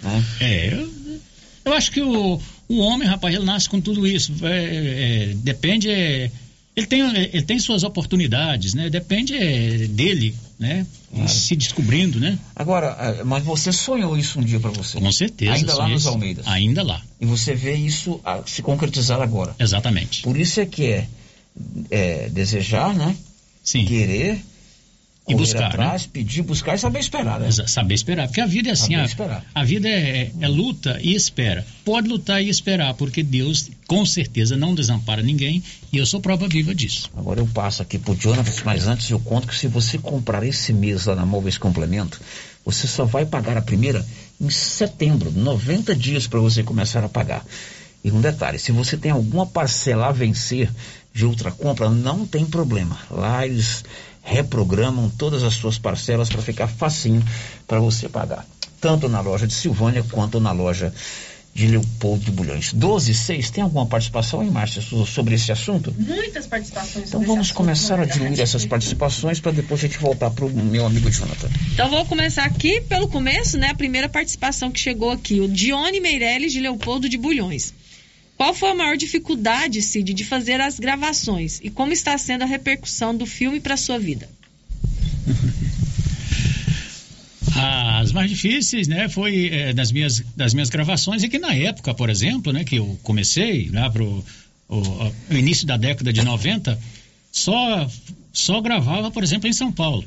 Né? 0.01 0.25
É, 0.39 0.73
eu, 0.73 1.19
eu 1.65 1.73
acho 1.73 1.91
que 1.91 2.01
o, 2.01 2.41
o 2.68 2.80
homem, 2.80 3.07
rapaz, 3.07 3.34
ele 3.36 3.45
nasce 3.45 3.70
com 3.70 3.80
tudo 3.80 4.07
isso. 4.07 4.34
É, 4.43 5.30
é, 5.30 5.34
depende. 5.36 5.89
é, 5.89 6.32
ele, 6.76 6.88
tem, 6.88 7.01
ele 7.01 7.41
tem 7.43 7.59
suas 7.59 7.84
oportunidades, 7.84 8.74
né? 8.74 8.89
Depende 8.89 9.36
é, 9.36 9.88
dele, 9.88 10.36
né? 10.59 10.86
E 11.13 11.28
se 11.30 11.55
descobrindo, 11.55 12.20
né? 12.20 12.38
Agora, 12.55 12.97
eh, 12.99 13.24
mas 13.24 13.43
você 13.43 13.72
sonhou 13.72 14.18
isso 14.18 14.39
um 14.39 14.43
dia 14.43 14.59
para 14.59 14.72
você? 14.72 14.99
Com 14.99 15.11
certeza. 15.11 15.53
Ainda 15.53 15.76
lá 15.76 15.88
nos 15.88 16.01
isso. 16.01 16.09
Almeidas. 16.09 16.45
Ainda 16.47 16.84
lá. 16.84 17.01
E 17.22 17.26
você 17.26 17.53
vê 17.55 17.76
isso 17.76 18.20
se 18.45 18.61
concretizar 18.61 19.22
agora. 19.22 19.55
Exatamente. 19.57 20.24
Por 20.24 20.38
isso 20.38 20.59
é 20.59 20.66
que 20.66 20.88
é, 20.88 21.07
é 21.89 22.30
desejar, 22.30 22.93
né? 22.93 23.16
Sim. 23.63 23.86
Querer. 23.86 24.43
E 25.28 25.34
correr 25.34 25.43
buscar, 25.43 25.67
atrás, 25.67 26.05
pedir, 26.05 26.43
buscar 26.43 26.76
e 26.76 26.78
saber 26.78 26.99
esperar, 26.99 27.39
né? 27.39 27.49
Saber 27.51 27.95
esperar. 27.95 28.28
Porque 28.28 28.41
a 28.41 28.45
vida 28.45 28.69
é 28.69 28.73
assim, 28.73 28.93
a, 28.93 29.03
esperar. 29.03 29.43
a 29.55 29.63
vida 29.63 29.89
é, 29.89 30.32
é 30.39 30.47
luta 30.47 30.99
e 31.01 31.15
espera. 31.15 31.65
Pode 31.84 32.07
lutar 32.07 32.43
e 32.43 32.49
esperar, 32.49 32.93
porque 32.93 33.23
Deus 33.23 33.71
com 33.88 34.05
certeza 34.05 34.55
não 34.55 34.76
desampara 34.76 35.23
ninguém 35.23 35.63
e 35.91 35.97
eu 35.97 36.05
sou 36.05 36.19
prova 36.19 36.47
viva 36.47 36.76
disso. 36.76 37.09
Agora 37.17 37.39
eu 37.39 37.47
passo 37.47 37.82
aqui 37.82 37.97
pro 37.97 38.15
Jonathan, 38.15 38.51
mas 38.63 38.88
antes 38.88 39.09
eu 39.09 39.19
conto 39.19 39.47
que 39.47 39.55
se 39.55 39.67
você 39.67 39.97
comprar 39.97 40.43
esse 40.43 40.71
mês 40.71 41.05
lá 41.05 41.15
na 41.15 41.26
Móveis 41.26 41.57
Complemento, 41.57 42.21
você 42.63 42.86
só 42.86 43.03
vai 43.03 43.26
pagar 43.26 43.57
a 43.57 43.61
primeira 43.61 44.05
em 44.39 44.49
setembro, 44.51 45.32
90 45.32 45.95
dias 45.95 46.28
para 46.28 46.39
você 46.39 46.61
começar 46.61 47.03
a 47.03 47.09
pagar. 47.09 47.43
E 48.03 48.11
um 48.11 48.21
detalhe, 48.21 48.59
se 48.59 48.71
você 48.71 48.95
tem 48.95 49.11
alguma 49.11 49.47
parcela 49.47 50.07
a 50.07 50.11
vencer 50.11 50.69
de 51.11 51.26
outra 51.26 51.49
compra, 51.49 51.89
não 51.89 52.26
tem 52.26 52.45
problema. 52.45 52.99
Lá 53.09 53.45
eles 53.45 53.84
reprogramam 54.26 55.09
todas 55.17 55.43
as 55.43 55.53
suas 55.53 55.78
parcelas 55.78 56.28
para 56.28 56.41
ficar 56.41 56.67
facinho 56.67 57.23
para 57.67 57.80
você 57.80 58.09
pagar. 58.09 58.45
Tanto 58.82 59.07
na 59.07 59.21
loja 59.21 59.47
de 59.47 59.53
Silvânia 59.53 60.03
quanto 60.11 60.39
na 60.39 60.51
loja 60.51 60.91
de 61.53 61.67
Leopoldo 61.67 62.26
de 62.26 62.32
Bulhões. 62.32 62.73
12 62.73 63.13
6, 63.15 63.49
tem 63.49 63.63
alguma 63.63 63.86
participação 63.86 64.41
aí, 64.41 64.51
Márcia, 64.51 64.82
so- 64.82 65.05
sobre 65.05 65.36
esse 65.36 65.53
assunto? 65.53 65.95
Muitas 65.97 66.45
participações 66.47 67.07
Então 67.07 67.21
sobre 67.21 67.28
vamos 67.28 67.45
esse 67.45 67.51
assunto, 67.53 67.55
começar 67.57 67.93
a 67.93 67.97
Mônica. 67.99 68.13
diluir 68.19 68.41
essas 68.41 68.65
participações 68.65 69.39
para 69.39 69.53
depois 69.53 69.80
a 69.82 69.88
gente 69.88 69.97
voltar 69.97 70.32
para 70.32 70.43
o 70.45 70.49
meu 70.49 70.86
amigo 70.86 71.09
Jonathan. 71.09 71.47
Então 71.71 71.89
vou 71.89 72.03
começar 72.05 72.43
aqui 72.43 72.82
pelo 72.82 73.07
começo, 73.07 73.57
né? 73.57 73.69
A 73.69 73.76
primeira 73.76 74.09
participação 74.09 74.69
que 74.69 74.80
chegou 74.82 75.11
aqui, 75.11 75.39
o 75.39 75.47
Dione 75.47 76.01
Meirelles 76.01 76.51
de 76.51 76.59
Leopoldo 76.59 77.07
de 77.07 77.17
Bulhões. 77.17 77.73
Qual 78.38 78.53
foi 78.53 78.71
a 78.71 78.75
maior 78.75 78.97
dificuldade, 78.97 79.81
Cid, 79.81 80.13
de 80.13 80.25
fazer 80.25 80.59
as 80.59 80.77
gravações 80.79 81.59
e 81.63 81.69
como 81.69 81.93
está 81.93 82.17
sendo 82.17 82.43
a 82.43 82.45
repercussão 82.45 83.15
do 83.15 83.25
filme 83.25 83.59
para 83.59 83.77
sua 83.77 83.97
vida? 83.97 84.29
As 87.57 88.11
mais 88.11 88.29
difíceis, 88.29 88.86
né, 88.88 89.07
foi 89.07 89.47
é, 89.47 89.71
das, 89.73 89.89
minhas, 89.89 90.21
das 90.36 90.53
minhas 90.53 90.69
gravações, 90.69 91.23
e 91.23 91.29
que 91.29 91.39
na 91.39 91.55
época, 91.55 91.93
por 91.93 92.09
exemplo, 92.09 92.51
né, 92.51 92.65
que 92.65 92.75
eu 92.75 92.99
comecei, 93.01 93.69
lá 93.71 93.89
pro 93.89 94.23
o, 94.67 94.77
o 95.31 95.33
início 95.33 95.65
da 95.65 95.77
década 95.77 96.11
de 96.11 96.21
90, 96.21 96.77
só, 97.31 97.89
só 98.33 98.61
gravava, 98.61 99.11
por 99.11 99.23
exemplo, 99.23 99.47
em 99.47 99.53
São 99.53 99.71
Paulo. 99.71 100.03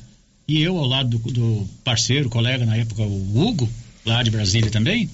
E 0.47 0.61
eu, 0.63 0.77
ao 0.79 0.87
lado 0.87 1.19
do, 1.19 1.31
do 1.31 1.69
parceiro, 1.85 2.29
colega 2.29 2.65
na 2.65 2.77
época, 2.77 3.03
o 3.03 3.39
Hugo, 3.39 3.69
lá 4.05 4.23
de 4.23 4.31
Brasília 4.31 4.71
também. 4.71 5.09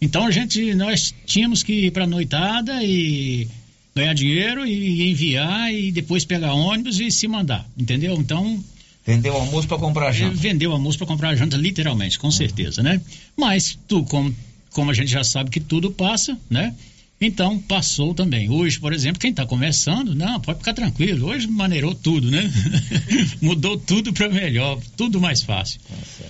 Então 0.00 0.26
a 0.26 0.30
gente, 0.30 0.74
nós 0.74 1.14
tínhamos 1.24 1.62
que 1.62 1.86
ir 1.86 1.90
para 1.90 2.06
noitada 2.06 2.82
e 2.82 3.48
ganhar 3.94 4.14
dinheiro 4.14 4.66
e 4.66 5.10
enviar 5.10 5.72
e 5.72 5.90
depois 5.90 6.24
pegar 6.24 6.52
ônibus 6.52 7.00
e 7.00 7.10
se 7.10 7.26
mandar, 7.26 7.66
entendeu? 7.76 8.14
Então 8.14 8.62
Vendeu 9.06 9.34
o 9.34 9.36
almoço 9.36 9.68
para 9.68 9.78
comprar 9.78 10.08
a 10.08 10.12
janta. 10.12 10.34
Vendeu 10.34 10.72
almoço 10.72 10.98
para 10.98 11.06
comprar 11.06 11.28
a 11.28 11.36
janta, 11.36 11.56
literalmente, 11.56 12.18
com 12.18 12.30
certeza, 12.30 12.82
né? 12.82 13.00
Mas 13.36 13.78
tu, 13.86 14.02
como, 14.02 14.34
como 14.72 14.90
a 14.90 14.94
gente 14.94 15.10
já 15.10 15.22
sabe 15.22 15.48
que 15.48 15.60
tudo 15.60 15.92
passa, 15.92 16.36
né? 16.50 16.74
Então 17.20 17.56
passou 17.56 18.12
também. 18.12 18.50
Hoje, 18.50 18.78
por 18.80 18.92
exemplo, 18.92 19.20
quem 19.20 19.30
está 19.30 19.46
começando, 19.46 20.12
não, 20.12 20.40
pode 20.40 20.58
ficar 20.58 20.74
tranquilo. 20.74 21.28
Hoje 21.28 21.46
maneirou 21.46 21.94
tudo, 21.94 22.30
né? 22.30 22.52
Mudou 23.40 23.78
tudo 23.78 24.12
para 24.12 24.28
melhor, 24.28 24.78
tudo 24.96 25.20
mais 25.20 25.40
fácil. 25.40 25.80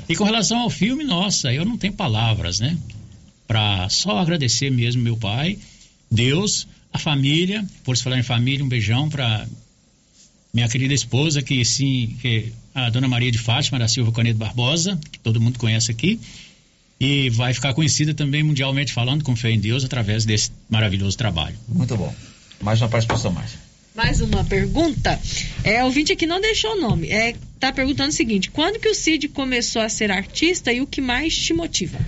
E 0.07 0.15
com 0.15 0.25
relação 0.25 0.61
ao 0.61 0.71
filme, 0.71 1.03
nossa, 1.03 1.53
eu 1.53 1.65
não 1.65 1.79
tenho 1.79 1.95
palavras, 1.95 2.61
né? 2.61 2.77
Para 3.47 3.89
só 3.89 4.19
agradecer 4.19 4.71
mesmo 4.71 5.03
meu 5.03 5.17
pai, 5.17 5.59
Deus, 6.11 6.67
a 6.93 6.99
família. 6.99 7.65
Por 7.85 7.97
se 7.97 8.03
falar 8.03 8.19
em 8.19 8.23
família, 8.23 8.65
um 8.65 8.69
beijão 8.69 9.09
para 9.09 9.47
minha 10.53 10.69
querida 10.69 10.95
esposa, 10.95 11.43
que 11.43 11.65
sim, 11.65 12.17
que 12.21 12.53
a 12.75 12.91
dona 12.91 13.07
Maria 13.07 13.31
de 13.31 13.39
Fátima 13.39 13.79
da 13.79 13.89
Silva 13.89 14.11
Canedo 14.13 14.39
Barbosa, 14.39 14.99
que 15.13 15.19
todo 15.19 15.41
mundo 15.41 15.59
conhece 15.59 15.91
aqui, 15.91 16.19
e 16.99 17.29
vai 17.31 17.53
ficar 17.53 17.75
conhecida 17.75 18.15
também 18.15 18.43
mundialmente 18.43 18.93
falando 18.93 19.23
com 19.23 19.37
fé 19.37 19.51
em 19.51 19.61
Deus 19.61 19.85
através 19.85 20.25
desse 20.25 20.51
maravilhoso 20.69 21.17
trabalho. 21.17 21.57
Muito 21.69 21.97
bom. 21.97 22.15
Mais 22.61 22.81
uma 22.81 22.89
participação, 22.89 23.33
Márcia. 23.33 23.59
Mais 23.95 24.21
uma 24.21 24.45
pergunta. 24.45 25.19
É, 25.65 25.83
o 25.83 25.87
ouvinte 25.87 26.13
aqui 26.13 26.27
não 26.27 26.41
deixou 26.41 26.73
o 26.73 26.81
nome. 26.81 27.09
É, 27.09 27.35
tá 27.59 27.73
perguntando 27.73 28.11
o 28.11 28.13
seguinte: 28.13 28.51
quando 28.51 28.79
que 28.79 28.89
o 28.89 28.95
Cid 28.95 29.29
começou 29.29 29.81
a 29.81 29.89
ser 29.89 30.11
artista 30.11 30.73
e 30.73 30.81
o 30.81 30.87
que 30.87 31.01
mais 31.01 31.37
te 31.37 31.55
motiva? 31.55 31.99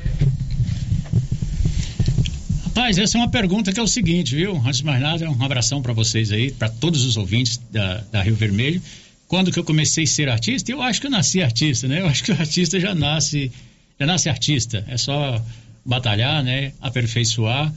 Rapaz, 2.79 2.97
essa 2.97 3.19
é 3.19 3.21
uma 3.21 3.29
pergunta 3.29 3.73
que 3.73 3.81
é 3.81 3.83
o 3.83 3.89
seguinte, 3.89 4.37
viu? 4.37 4.57
Antes 4.65 4.77
de 4.77 4.85
mais 4.85 5.01
nada, 5.03 5.29
um 5.29 5.43
abração 5.43 5.83
para 5.83 5.93
vocês 5.93 6.31
aí, 6.31 6.53
para 6.53 6.69
todos 6.69 7.05
os 7.05 7.17
ouvintes 7.17 7.61
da, 7.73 8.05
da 8.13 8.23
Rio 8.23 8.37
Vermelho. 8.37 8.81
Quando 9.27 9.51
que 9.51 9.59
eu 9.59 9.65
comecei 9.65 10.05
a 10.05 10.07
ser 10.07 10.29
artista? 10.29 10.71
Eu 10.71 10.81
acho 10.81 11.01
que 11.01 11.09
eu 11.09 11.11
nasci 11.11 11.43
artista, 11.43 11.89
né? 11.89 12.01
Eu 12.01 12.07
acho 12.07 12.23
que 12.23 12.31
o 12.31 12.39
artista 12.39 12.79
já 12.79 12.95
nasce, 12.95 13.51
já 13.99 14.07
nasce 14.07 14.29
artista. 14.29 14.85
É 14.87 14.97
só 14.97 15.45
batalhar, 15.85 16.45
né? 16.45 16.73
Aperfeiçoar. 16.81 17.75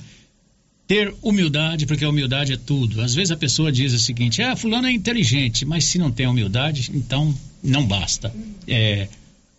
Ter 0.85 1.11
humildade, 1.23 1.87
porque 1.87 2.05
a 2.05 2.09
humildade 2.09 2.53
é 2.53 2.57
tudo. 2.57 3.01
Às 3.01 3.15
vezes 3.15 3.31
a 3.31 3.35
pessoa 3.35 3.71
diz 3.71 3.93
o 3.93 3.99
seguinte: 3.99 4.43
ah, 4.43 4.55
fulano 4.55 4.85
é 4.85 4.91
inteligente, 4.91 5.65
mas 5.65 5.83
se 5.83 5.97
não 5.97 6.11
tem 6.11 6.27
humildade, 6.27 6.91
então 6.93 7.35
não 7.63 7.83
basta. 7.87 8.31
É, 8.67 9.07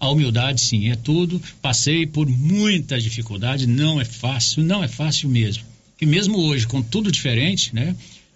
a 0.03 0.11
humildade, 0.11 0.61
sim, 0.61 0.91
é 0.91 0.97
tudo. 0.97 1.41
Passei 1.63 2.05
por 2.05 2.29
muita 2.29 3.01
dificuldade, 3.01 3.69
não 3.69 4.01
é 4.01 4.05
fácil, 4.05 4.65
não 4.65 4.83
é 4.83 4.89
fácil 4.89 5.29
mesmo. 5.29 5.63
E 6.01 6.05
mesmo 6.05 6.41
hoje, 6.41 6.67
com 6.67 6.83
tudo 6.83 7.13
diferente, 7.13 7.73
né? 7.73 7.95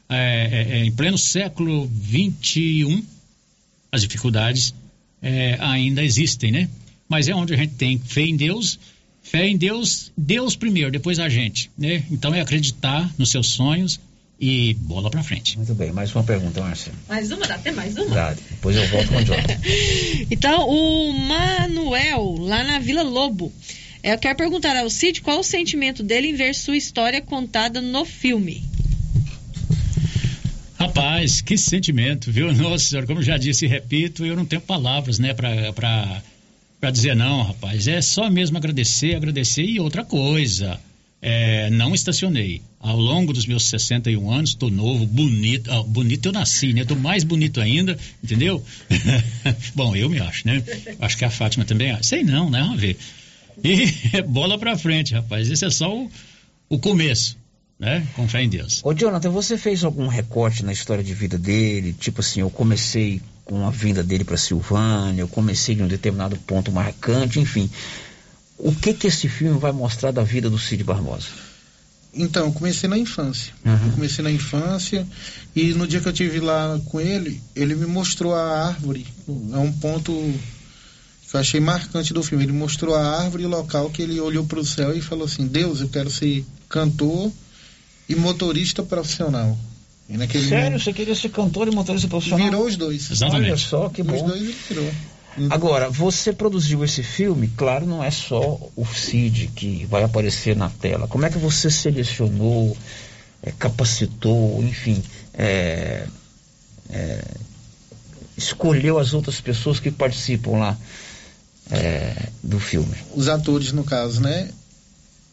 É, 0.09 0.15
é, 0.17 0.79
é, 0.79 0.85
em 0.85 0.93
pleno 0.93 1.19
século 1.19 1.91
XXI, 2.09 3.03
as 3.91 4.03
dificuldades 4.03 4.73
é, 5.21 5.57
ainda 5.59 6.05
existem, 6.05 6.53
né? 6.53 6.71
Mas 7.09 7.27
é 7.27 7.35
onde 7.35 7.53
a 7.53 7.57
gente 7.57 7.75
tem 7.75 7.99
fé 7.99 8.23
em 8.23 8.37
Deus, 8.37 8.79
fé 9.21 9.49
em 9.49 9.57
Deus, 9.57 10.13
Deus 10.17 10.55
primeiro, 10.55 10.93
depois 10.93 11.19
a 11.19 11.29
gente, 11.29 11.69
né? 11.77 12.05
Então 12.13 12.33
é 12.33 12.41
acreditar 12.41 13.13
nos 13.19 13.33
seus 13.33 13.49
sonhos 13.49 13.99
e 14.39 14.75
bola 14.75 15.11
pra 15.11 15.23
frente. 15.23 15.57
Muito 15.57 15.75
bem, 15.75 15.93
mais 15.93 16.15
uma 16.15 16.23
pergunta, 16.23 16.61
Marcelo. 16.61 16.97
Mais 17.09 17.31
uma, 17.31 17.47
dá 17.47 17.55
até 17.55 17.73
mais 17.73 17.97
uma. 17.97 18.15
Dá, 18.15 18.33
depois 18.35 18.77
eu 18.77 18.87
volto 18.89 19.09
com 19.09 19.17
o 19.17 19.25
Jonathan. 19.25 19.59
Então, 20.31 20.69
o 20.69 21.13
Manuel, 21.13 22.37
lá 22.41 22.63
na 22.65 22.79
Vila 22.79 23.03
Lobo, 23.03 23.53
é, 24.03 24.13
eu 24.13 24.19
quero 24.19 24.37
perguntar 24.37 24.77
ao 24.77 24.91
Cid 24.91 25.23
qual 25.23 25.41
o 25.41 25.45
sentimento 25.45 26.03
dele 26.03 26.29
em 26.29 26.35
ver 26.35 26.55
sua 26.55 26.77
história 26.77 27.21
contada 27.21 27.81
no 27.81 28.05
filme. 28.05 28.63
Rapaz, 30.79 31.41
que 31.41 31.57
sentimento, 31.57 32.31
viu? 32.31 32.53
Nossa 32.55 32.85
senhora, 32.85 33.07
como 33.07 33.23
já 33.23 33.39
disse 33.39 33.65
e 33.65 33.69
repito, 33.69 34.25
eu 34.25 34.37
não 34.37 34.45
tenho 34.45 34.61
palavras, 34.61 35.19
né, 35.19 35.33
pra, 35.33 35.73
pra, 35.73 36.23
pra 36.79 36.91
dizer 36.91 37.17
não, 37.17 37.43
rapaz. 37.43 37.89
É 37.89 38.03
só 38.03 38.29
mesmo 38.29 38.59
agradecer, 38.59 39.17
agradecer 39.17 39.65
e 39.65 39.81
outra 39.81 40.05
coisa. 40.05 40.79
É, 41.21 41.71
não 41.71 41.95
estacionei. 41.95 42.63
Ao 42.79 42.97
longo 42.97 43.33
dos 43.33 43.47
meus 43.47 43.65
61 43.69 44.31
anos, 44.31 44.51
estou 44.51 44.71
novo, 44.71 45.07
bonito. 45.07 45.71
Ah, 45.73 45.83
bonito 45.83 46.27
eu 46.27 46.33
nasci, 46.33 46.73
né? 46.73 46.83
Estou 46.83 46.97
mais 46.97 47.25
bonito 47.25 47.61
ainda, 47.61 47.99
entendeu? 48.23 48.63
Bom, 49.75 49.97
eu 49.97 50.09
me 50.09 50.21
acho, 50.21 50.47
né? 50.47 50.63
Acho 51.01 51.17
que 51.17 51.25
a 51.25 51.31
Fátima 51.31 51.65
também 51.65 51.91
acha. 51.91 52.03
Sei 52.03 52.23
não, 52.23 52.51
né? 52.51 52.61
Vamos 52.61 52.81
ver. 52.81 52.97
E 53.65 54.23
bola 54.29 54.59
pra 54.59 54.77
frente, 54.77 55.15
rapaz. 55.15 55.51
Esse 55.51 55.65
é 55.65 55.71
só 55.71 55.93
o, 55.93 56.11
o 56.69 56.79
começo 56.79 57.37
né? 57.79 58.07
Com 58.15 58.27
fé 58.27 58.43
em 58.43 58.49
Deus. 58.49 58.81
Ô, 58.83 58.95
Jonathan, 58.95 59.31
você 59.31 59.59
fez 59.59 59.85
algum 59.85 60.07
recorte 60.07 60.65
na 60.65 60.73
história 60.73 61.05
de 61.05 61.15
vida 61.15 61.37
dele? 61.39 61.93
Tipo 61.93 62.21
assim, 62.21 62.41
eu 62.41 62.51
comecei 62.51 63.21
com 63.45 63.67
a 63.67 63.71
vinda 63.71 64.03
dele 64.03 64.25
para 64.25 64.37
Silvânia, 64.37 65.21
eu 65.21 65.29
comecei 65.29 65.75
de 65.75 65.83
um 65.83 65.87
determinado 65.87 66.37
ponto 66.37 66.73
marcante, 66.73 67.39
enfim. 67.39 67.71
O 68.59 68.75
que 68.75 68.95
que 68.95 69.07
esse 69.07 69.29
filme 69.29 69.59
vai 69.59 69.73
mostrar 69.73 70.11
da 70.11 70.23
vida 70.23 70.49
do 70.49 70.59
Cid 70.59 70.83
Barbosa? 70.85 71.27
Então, 72.15 72.47
eu 72.47 72.53
comecei 72.53 72.89
na 72.89 72.97
infância. 72.97 73.53
Uhum. 73.65 73.73
Eu 73.89 73.93
comecei 73.93 74.25
na 74.25 74.31
infância 74.31 75.07
e 75.55 75.75
no 75.75 75.87
dia 75.87 76.01
que 76.01 76.09
eu 76.09 76.13
tive 76.13 76.41
lá 76.41 76.81
com 76.87 76.99
ele, 76.99 77.43
ele 77.55 77.75
me 77.75 77.85
mostrou 77.87 78.35
a 78.35 78.69
árvore. 78.69 79.07
É 79.53 79.59
um 79.59 79.71
ponto 79.71 80.13
que 81.31 81.37
eu 81.37 81.41
achei 81.41 81.61
marcante 81.61 82.15
do 82.15 82.23
filme. 82.23 82.45
Ele 82.45 82.53
mostrou 82.53 82.95
a 82.95 83.21
árvore 83.21 83.43
e 83.43 83.47
o 83.47 83.51
local 83.51 83.91
que 83.91 84.01
ele 84.01 84.19
olhou 84.19 84.47
para 84.47 84.59
o 84.59 84.65
céu 84.65 84.97
e 84.97 85.03
falou 85.03 85.27
assim: 85.27 85.47
Deus, 85.47 85.81
eu 85.83 85.89
quero 85.91 86.09
ser 86.11 86.43
cantor 86.71 87.31
e 88.09 88.15
motorista 88.15 88.83
profissional. 88.83 89.59
E 90.09 90.17
naquele 90.17 90.49
Sério? 90.49 90.65
momento- 90.67 90.85
Você 90.85 90.93
queria 90.95 91.15
ser 91.15 91.29
cantor 91.29 91.69
e 91.69 91.71
motorista 91.71 92.09
profissional? 92.09 92.47
Virou 92.49 92.67
os 92.67 92.77
dois. 92.77 93.11
Olha 93.23 93.57
só, 93.59 93.91
que 93.91 94.03
bom. 94.03 94.15
Os 94.15 94.23
dois 94.23 94.41
ele 94.41 94.57
virou. 94.71 94.91
Agora, 95.51 95.91
você 95.91 96.33
produziu 96.33 96.85
esse 96.85 97.03
filme, 97.03 97.49
claro, 97.57 97.87
não 97.87 98.03
é 98.03 98.11
só 98.11 98.59
o 98.75 98.87
Cid 98.87 99.49
que 99.55 99.85
vai 99.87 100.03
aparecer 100.03 100.57
na 100.57 100.71
tela. 100.71 101.07
Como 101.07 101.27
é 101.27 101.31
que 101.31 101.39
você 101.39 101.71
selecionou, 101.71 102.77
eh, 103.43 103.53
capacitou, 103.59 104.63
enfim, 104.63 105.03
eh, 105.35 106.07
eh, 106.91 107.25
escolheu 108.37 108.99
as 108.99 109.13
outras 109.13 109.41
pessoas 109.41 109.79
que 109.79 109.91
participam 109.91 110.59
lá 110.59 110.79
eh, 111.71 112.29
do 112.43 112.59
filme? 112.59 112.97
Os 113.15 113.29
atores, 113.29 113.73
no 113.73 113.85
caso, 113.85 114.21
né? 114.23 114.51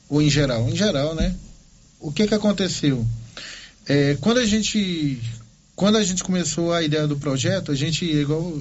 Ou 0.09 0.21
em 0.21 0.30
geral? 0.30 0.67
Em 0.69 0.75
geral, 0.75 1.15
né? 1.15 1.34
O 1.99 2.11
que 2.11 2.27
que 2.27 2.35
aconteceu? 2.35 3.05
É, 3.88 4.17
quando 4.19 4.39
a 4.39 4.45
gente 4.45 5.21
quando 5.75 5.97
a 5.97 6.03
gente 6.03 6.23
começou 6.23 6.71
a 6.71 6.84
ideia 6.84 7.07
do 7.07 7.17
projeto, 7.17 7.71
a 7.71 7.75
gente, 7.75 8.05
igual, 8.05 8.53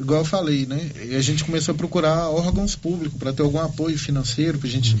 igual 0.00 0.20
eu 0.20 0.24
falei, 0.24 0.66
né? 0.66 0.90
A 1.16 1.20
gente 1.20 1.44
começou 1.44 1.74
a 1.74 1.78
procurar 1.78 2.30
órgãos 2.30 2.74
públicos 2.74 3.18
para 3.18 3.32
ter 3.32 3.42
algum 3.42 3.60
apoio 3.60 3.98
financeiro, 3.98 4.58
para 4.58 4.68
a 4.68 4.70
gente 4.70 4.96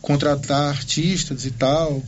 contratar 0.00 0.70
artistas 0.70 1.44
e 1.44 1.50
tal. 1.50 2.02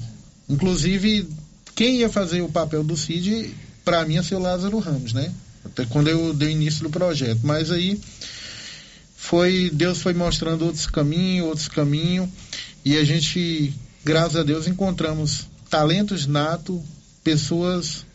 Inclusive, 0.49 1.29
quem 1.75 1.97
ia 1.97 2.09
fazer 2.09 2.43
o 2.43 2.49
papel 2.49 2.85
do 2.85 2.97
Cid, 2.97 3.55
para 3.85 4.05
mim, 4.05 4.15
ia 4.15 4.23
ser 4.23 4.37
o 4.37 4.41
Lázaro 4.41 4.79
Ramos, 4.79 5.13
né? 5.13 5.33
Até 5.65 5.85
quando 5.85 6.09
eu 6.09 6.33
dei 6.33 6.53
início 6.53 6.85
do 6.85 6.91
projeto. 6.91 7.41
Mas 7.43 7.71
aí 7.71 8.01
foi 9.17 9.71
Deus 9.73 10.01
foi 10.01 10.15
mostrando 10.15 10.65
outros 10.65 10.87
caminhos, 10.87 11.49
outros 11.49 11.69
caminhos, 11.69 12.29
e 12.85 12.97
a 12.97 13.05
gente, 13.05 13.75
graças 14.05 14.37
a 14.37 14.43
Deus, 14.45 14.67
encontramos 14.69 15.47
talentos 15.69 16.27
nato, 16.27 16.83
pessoas 17.23 18.07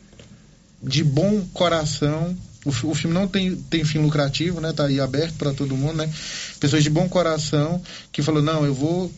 de 0.82 1.04
bom 1.04 1.46
coração. 1.54 2.36
O, 2.66 2.72
fi- 2.72 2.86
o 2.86 2.94
filme 2.96 3.14
não 3.14 3.28
tem, 3.28 3.56
tem 3.56 3.84
fim 3.84 4.00
lucrativo, 4.00 4.62
né? 4.62 4.72
Tá 4.74 4.86
aí 4.86 5.00
aberto 5.00 5.36
para 5.36 5.54
todo 5.54 5.76
mundo, 5.76 5.98
né? 5.98 6.10
Pessoas 6.60 6.84
de 6.84 6.90
bom 6.90 7.08
coração 7.10 7.82
que 8.12 8.22
falou 8.22 8.42
não, 8.42 8.66
eu 8.66 8.74
vou 8.74 9.12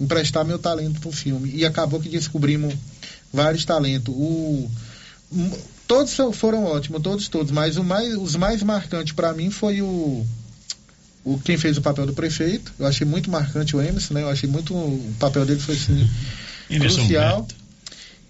emprestar 0.00 0.44
meu 0.44 0.58
talento 0.58 1.00
pro 1.00 1.12
filme 1.12 1.50
e 1.54 1.64
acabou 1.64 2.00
que 2.00 2.08
descobrimos 2.08 2.74
vários 3.32 3.64
talentos. 3.64 4.14
O 4.16 4.70
todos 5.86 6.14
foram 6.34 6.64
ótimos, 6.64 7.02
todos 7.02 7.28
todos, 7.28 7.50
mas 7.52 7.76
o 7.76 7.84
mais, 7.84 8.14
os 8.16 8.36
mais 8.36 8.62
marcantes 8.62 9.12
para 9.12 9.32
mim 9.32 9.50
foi 9.50 9.82
o 9.82 10.24
o 11.24 11.38
quem 11.38 11.56
fez 11.56 11.76
o 11.78 11.82
papel 11.82 12.04
do 12.06 12.12
prefeito. 12.12 12.72
Eu 12.78 12.86
achei 12.86 13.06
muito 13.06 13.30
marcante 13.30 13.76
o 13.76 13.80
Emerson, 13.80 14.14
né? 14.14 14.22
Eu 14.22 14.28
achei 14.28 14.48
muito 14.48 14.74
o 14.74 15.14
papel 15.20 15.46
dele 15.46 15.60
foi 15.60 15.76
assim 15.76 16.08
crucial. 16.80 17.46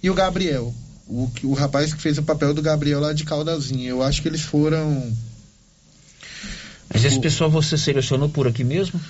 E 0.03 0.11
o 0.11 0.15
Gabriel, 0.15 0.75
o, 1.09 1.31
o 1.45 1.53
rapaz 1.55 1.93
que 1.95 2.01
fez 2.01 2.19
o 2.19 2.23
papel 2.23 2.53
do 2.55 2.63
Gabriel 2.63 3.01
lá 3.01 3.13
de 3.13 3.25
Caldazinha. 3.25 3.89
Eu 3.91 4.03
acho 4.03 4.23
que 4.23 4.29
eles 4.29 4.41
foram 4.43 5.13
Mas 6.93 7.05
esse 7.05 7.19
pessoal 7.21 7.51
você 7.51 7.77
selecionou 7.79 8.29
por 8.29 8.47
aqui 8.47 8.65
mesmo? 8.65 9.01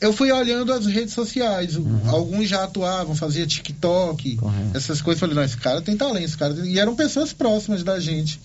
eu 0.00 0.12
fui 0.12 0.32
olhando 0.32 0.72
as 0.72 0.86
redes 0.86 1.14
sociais. 1.14 1.76
o- 1.76 1.86
Alguns 2.08 2.48
já 2.48 2.64
atuavam, 2.64 3.14
fazia 3.14 3.46
TikTok, 3.46 4.36
essas 4.74 5.00
coisas. 5.00 5.20
Falei, 5.20 5.34
não, 5.36 5.42
esse 5.44 5.56
cara 5.56 5.80
tem 5.80 5.96
talento, 5.96 6.24
esse 6.24 6.36
cara 6.36 6.52
tem... 6.54 6.72
E 6.72 6.78
eram 6.78 6.96
pessoas 6.96 7.32
próximas 7.32 7.82
da 7.84 8.00
gente. 8.00 8.40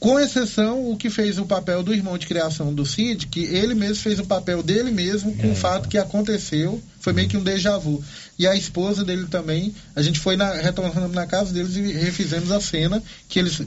Com 0.00 0.18
exceção 0.18 0.90
o 0.90 0.96
que 0.96 1.10
fez 1.10 1.38
o 1.38 1.44
papel 1.44 1.82
do 1.82 1.92
irmão 1.92 2.16
de 2.16 2.26
criação 2.26 2.72
do 2.72 2.86
Cid, 2.86 3.26
que 3.26 3.40
ele 3.40 3.74
mesmo 3.74 3.96
fez 3.96 4.18
o 4.20 4.24
papel 4.24 4.62
dele 4.62 4.92
mesmo 4.92 5.34
com 5.36 5.50
o 5.50 5.56
fato 5.56 5.88
que 5.88 5.98
aconteceu. 5.98 6.80
Foi 7.00 7.12
meio 7.12 7.28
que 7.28 7.36
um 7.36 7.42
déjà 7.42 7.76
vu. 7.76 8.02
E 8.38 8.46
a 8.46 8.54
esposa 8.54 9.04
dele 9.04 9.26
também, 9.26 9.74
a 9.96 10.02
gente 10.02 10.20
foi 10.20 10.36
na, 10.36 10.52
retornando 10.52 11.08
na 11.08 11.26
casa 11.26 11.52
deles 11.52 11.74
e 11.74 11.92
refizemos 11.92 12.52
a 12.52 12.60
cena 12.60 13.02
que 13.28 13.40
eles 13.40 13.60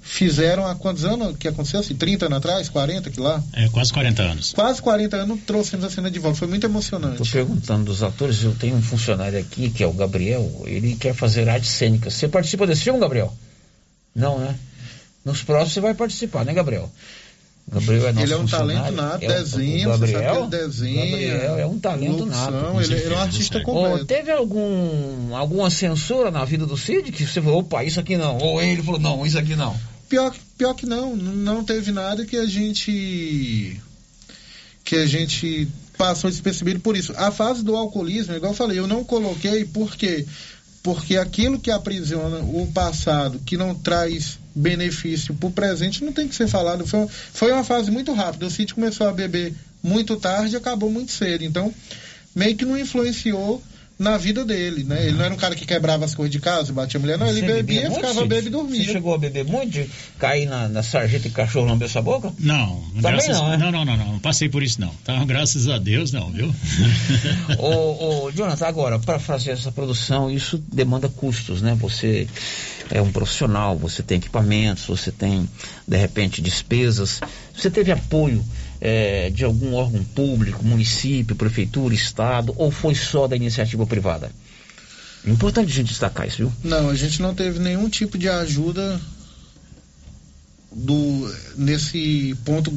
fizeram 0.00 0.66
há 0.66 0.74
quantos 0.74 1.04
anos 1.04 1.36
que 1.36 1.46
aconteceu? 1.46 1.80
Assim, 1.80 1.94
30 1.94 2.26
anos 2.26 2.38
atrás? 2.38 2.68
40 2.68 3.10
que 3.10 3.20
lá? 3.20 3.42
É, 3.52 3.68
quase 3.68 3.92
40 3.92 4.22
anos. 4.22 4.52
Quase 4.52 4.82
40 4.82 5.16
anos 5.16 5.40
trouxemos 5.46 5.84
a 5.84 5.90
cena 5.90 6.10
de 6.10 6.18
volta. 6.18 6.38
Foi 6.38 6.48
muito 6.48 6.64
emocionante. 6.64 7.22
Estou 7.22 7.44
perguntando 7.44 7.84
dos 7.84 8.02
atores, 8.02 8.42
eu 8.42 8.54
tenho 8.54 8.76
um 8.76 8.82
funcionário 8.82 9.38
aqui, 9.38 9.70
que 9.70 9.82
é 9.82 9.86
o 9.86 9.92
Gabriel, 9.92 10.62
ele 10.66 10.96
quer 10.96 11.14
fazer 11.14 11.48
arte 11.48 11.68
cênica. 11.68 12.10
Você 12.10 12.26
participa 12.26 12.66
desse 12.66 12.82
filme, 12.82 12.98
Gabriel? 12.98 13.32
Não, 14.14 14.38
né? 14.38 14.56
Nos 15.28 15.42
próximos 15.42 15.74
você 15.74 15.80
vai 15.80 15.94
participar, 15.94 16.44
né, 16.44 16.52
Gabriel? 16.54 16.90
Gabriel 17.70 18.08
é 18.08 18.12
nosso 18.12 18.24
Ele 18.26 18.32
é 18.32 18.36
um 18.38 18.46
talento 18.46 18.92
nato, 18.92 19.22
É 19.24 19.26
o- 19.26 19.28
desenha, 19.28 19.88
o 19.88 19.92
você 19.92 19.98
Gabriel, 20.12 20.22
sabe 20.22 20.34
que 20.48 20.54
ele 20.56 20.64
desenha, 20.64 21.04
Gabriel 21.32 21.58
é 21.58 21.66
um 21.66 21.78
talento 21.78 22.24
nato. 22.26 22.80
ele- 22.80 22.94
ele 22.94 23.12
é 23.14 23.16
um 23.16 23.20
artista 23.20 23.60
completo. 23.62 24.02
Ô, 24.02 24.04
teve 24.06 24.30
algum, 24.32 25.36
alguma 25.36 25.68
censura 25.68 26.30
na 26.30 26.44
vida 26.46 26.64
do 26.64 26.78
Cid 26.78 27.12
que 27.12 27.26
você 27.26 27.42
falou, 27.42 27.58
opa, 27.60 27.84
isso 27.84 28.00
aqui 28.00 28.16
não. 28.16 28.38
Ou 28.38 28.62
ele 28.62 28.82
falou, 28.82 28.98
não, 28.98 29.26
isso 29.26 29.38
aqui 29.38 29.54
não. 29.54 29.76
Pior, 30.08 30.30
que- 30.30 30.40
pior 30.56 30.72
que 30.72 30.86
não, 30.86 31.14
não 31.14 31.62
teve 31.62 31.92
nada 31.92 32.24
que 32.24 32.36
a 32.38 32.46
gente 32.46 33.78
que 34.82 34.96
a 34.96 35.04
gente 35.06 35.68
passou 35.98 36.30
despercebido 36.30 36.80
por 36.80 36.96
isso. 36.96 37.12
A 37.18 37.30
fase 37.30 37.62
do 37.62 37.76
alcoolismo, 37.76 38.34
igual 38.34 38.52
eu 38.52 38.56
falei, 38.56 38.78
eu 38.78 38.86
não 38.86 39.04
coloquei 39.04 39.66
porque 39.66 40.24
porque 40.82 41.16
aquilo 41.18 41.58
que 41.58 41.70
aprisiona 41.70 42.38
o 42.38 42.66
passado, 42.72 43.38
que 43.44 43.58
não 43.58 43.74
traz 43.74 44.38
benefício 44.58 45.34
para 45.34 45.48
o 45.48 45.52
presente, 45.52 46.04
não 46.04 46.12
tem 46.12 46.26
que 46.26 46.34
ser 46.34 46.48
falado. 46.48 46.86
Foi, 46.86 47.06
foi 47.08 47.52
uma 47.52 47.64
fase 47.64 47.90
muito 47.90 48.12
rápida. 48.12 48.46
O 48.46 48.50
Cid 48.50 48.74
começou 48.74 49.06
a 49.08 49.12
beber 49.12 49.54
muito 49.82 50.16
tarde 50.16 50.54
e 50.54 50.56
acabou 50.56 50.90
muito 50.90 51.12
cedo. 51.12 51.44
Então, 51.44 51.72
meio 52.34 52.56
que 52.56 52.64
não 52.64 52.76
influenciou 52.76 53.62
na 53.98 54.16
vida 54.16 54.44
dele, 54.44 54.84
né? 54.84 55.06
Ele 55.06 55.16
não 55.16 55.24
era 55.24 55.34
um 55.34 55.36
cara 55.36 55.56
que 55.56 55.66
quebrava 55.66 56.04
as 56.04 56.14
coisas 56.14 56.30
de 56.30 56.38
casa, 56.38 56.72
batia 56.72 56.98
a 56.98 57.00
mulher, 57.00 57.18
não, 57.18 57.26
ele 57.26 57.40
Você 57.40 57.46
bebia, 57.46 57.90
muito, 57.90 57.94
ficava 57.96 58.26
bebo 58.26 58.46
e 58.46 58.50
dormia. 58.50 58.84
Você 58.84 58.92
chegou 58.92 59.12
a 59.12 59.18
beber 59.18 59.44
muito? 59.44 59.70
de 59.70 59.90
Cair 60.18 60.48
na, 60.48 60.68
na 60.68 60.82
sarjeta 60.82 61.26
e 61.26 61.30
cachorro 61.30 61.66
lamber 61.66 61.88
sua 61.88 62.00
boca? 62.00 62.32
Não, 62.38 62.80
Também 62.94 63.12
graças, 63.12 63.36
não, 63.36 63.48
né? 63.50 63.56
não, 63.56 63.72
não, 63.72 63.84
não, 63.84 63.96
não, 63.96 64.12
não 64.12 64.18
passei 64.20 64.48
por 64.48 64.62
isso 64.62 64.80
não. 64.80 64.92
Tá? 65.04 65.24
Graças 65.24 65.68
a 65.68 65.78
Deus 65.78 66.12
não, 66.12 66.30
viu? 66.30 66.54
ô, 67.58 68.26
ô, 68.26 68.30
Jonathan, 68.30 68.66
agora, 68.66 68.98
para 69.00 69.18
fazer 69.18 69.50
essa 69.50 69.72
produção, 69.72 70.30
isso 70.30 70.62
demanda 70.72 71.08
custos, 71.08 71.60
né? 71.60 71.76
Você 71.80 72.28
é 72.90 73.02
um 73.02 73.10
profissional, 73.10 73.76
você 73.76 74.02
tem 74.02 74.18
equipamentos, 74.18 74.84
você 74.84 75.10
tem, 75.10 75.48
de 75.86 75.96
repente, 75.96 76.40
despesas. 76.40 77.20
Você 77.54 77.68
teve 77.68 77.90
apoio 77.90 78.44
eh, 78.80 79.30
de 79.30 79.44
algum 79.44 79.74
órgão 79.74 80.04
público, 80.04 80.64
município, 80.64 81.36
prefeitura, 81.36 81.94
estado, 81.94 82.54
ou 82.56 82.70
foi 82.70 82.94
só 82.94 83.26
da 83.26 83.36
iniciativa 83.36 83.86
privada? 83.86 84.30
Importante 85.26 85.70
a 85.70 85.74
gente 85.74 85.88
destacar 85.88 86.26
isso, 86.26 86.38
viu? 86.38 86.52
Não, 86.62 86.88
a 86.88 86.94
gente 86.94 87.20
não 87.20 87.34
teve 87.34 87.58
nenhum 87.58 87.88
tipo 87.88 88.16
de 88.16 88.28
ajuda 88.28 89.00
do 90.70 91.34
nesse 91.56 92.36
ponto 92.44 92.72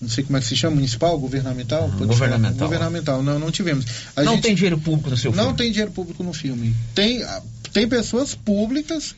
não 0.00 0.08
sei 0.08 0.24
como 0.24 0.38
é 0.38 0.40
que 0.40 0.46
se 0.46 0.56
chama, 0.56 0.76
municipal, 0.76 1.18
governamental? 1.18 1.84
Uhum, 1.84 2.06
governamental. 2.06 2.66
Governamental, 2.66 3.22
não, 3.22 3.38
não 3.38 3.50
tivemos. 3.50 3.84
A 4.16 4.22
não 4.22 4.32
gente, 4.32 4.44
tem 4.44 4.54
dinheiro 4.54 4.78
público 4.78 5.10
no 5.10 5.16
seu 5.16 5.30
filme? 5.30 5.46
Não 5.46 5.54
tem 5.54 5.70
dinheiro 5.70 5.90
público 5.90 6.22
no 6.22 6.32
filme. 6.32 6.74
Tem, 6.94 7.22
tem 7.70 7.86
pessoas 7.86 8.34
públicas 8.34 9.14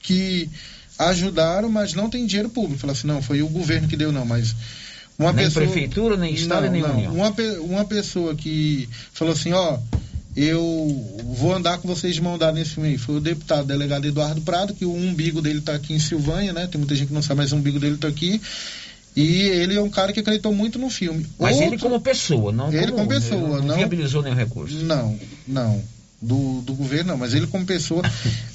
que 0.00 0.50
ajudaram, 0.98 1.70
mas 1.70 1.94
não 1.94 2.10
tem 2.10 2.26
dinheiro 2.26 2.48
público. 2.48 2.80
Fala 2.80 2.94
assim, 2.94 3.06
não, 3.06 3.22
foi 3.22 3.42
o 3.42 3.48
governo 3.48 3.86
que 3.86 3.96
deu, 3.96 4.10
não, 4.10 4.24
mas 4.24 4.56
uma 5.18 5.32
nem 5.32 5.44
pessoa... 5.46 5.64
prefeitura, 5.66 6.16
nem 6.16 6.32
estado, 6.34 6.64
não, 6.66 6.72
nem 6.72 6.82
não. 6.82 6.90
união. 6.94 7.14
Uma, 7.14 7.32
pe- 7.32 7.58
uma 7.60 7.84
pessoa 7.84 8.34
que 8.34 8.88
falou 9.12 9.34
assim, 9.34 9.52
ó, 9.52 9.78
eu 10.36 11.20
vou 11.36 11.52
andar 11.54 11.78
com 11.78 11.88
vocês 11.88 12.14
de 12.14 12.20
mão 12.22 12.38
dada 12.38 12.52
nesse 12.52 12.70
filme 12.74 12.90
aí. 12.90 12.98
Foi 12.98 13.16
o 13.16 13.20
deputado 13.20 13.66
delegado 13.66 14.06
Eduardo 14.06 14.40
Prado, 14.42 14.72
que 14.74 14.84
o 14.84 14.94
umbigo 14.94 15.42
dele 15.42 15.60
tá 15.60 15.72
aqui 15.74 15.92
em 15.94 15.98
Silvânia, 15.98 16.52
né? 16.52 16.68
Tem 16.70 16.78
muita 16.78 16.94
gente 16.94 17.08
que 17.08 17.14
não 17.14 17.22
sabe, 17.22 17.38
mas 17.38 17.52
o 17.52 17.56
umbigo 17.56 17.80
dele 17.80 17.96
tá 17.96 18.06
aqui. 18.08 18.40
E 19.16 19.42
ele 19.48 19.74
é 19.74 19.82
um 19.82 19.90
cara 19.90 20.12
que 20.12 20.20
acreditou 20.20 20.52
muito 20.54 20.78
no 20.78 20.88
filme. 20.88 21.26
Mas 21.40 21.56
ele 21.56 21.70
Outro- 21.72 21.80
como 21.80 22.00
pessoa, 22.00 22.52
não 22.52 22.68
Ele 22.72 22.92
como, 22.92 22.98
como 22.98 23.08
pessoa, 23.08 23.58
não, 23.58 23.66
não- 23.66 23.76
viabilizou 23.76 24.22
nenhum 24.22 24.36
recurso. 24.36 24.76
Não, 24.84 25.18
não. 25.46 25.82
Do, 26.20 26.62
do 26.62 26.74
governo 26.74 27.12
não, 27.12 27.16
mas 27.16 27.32
ele 27.32 27.46
como 27.46 27.64
pessoa. 27.64 28.02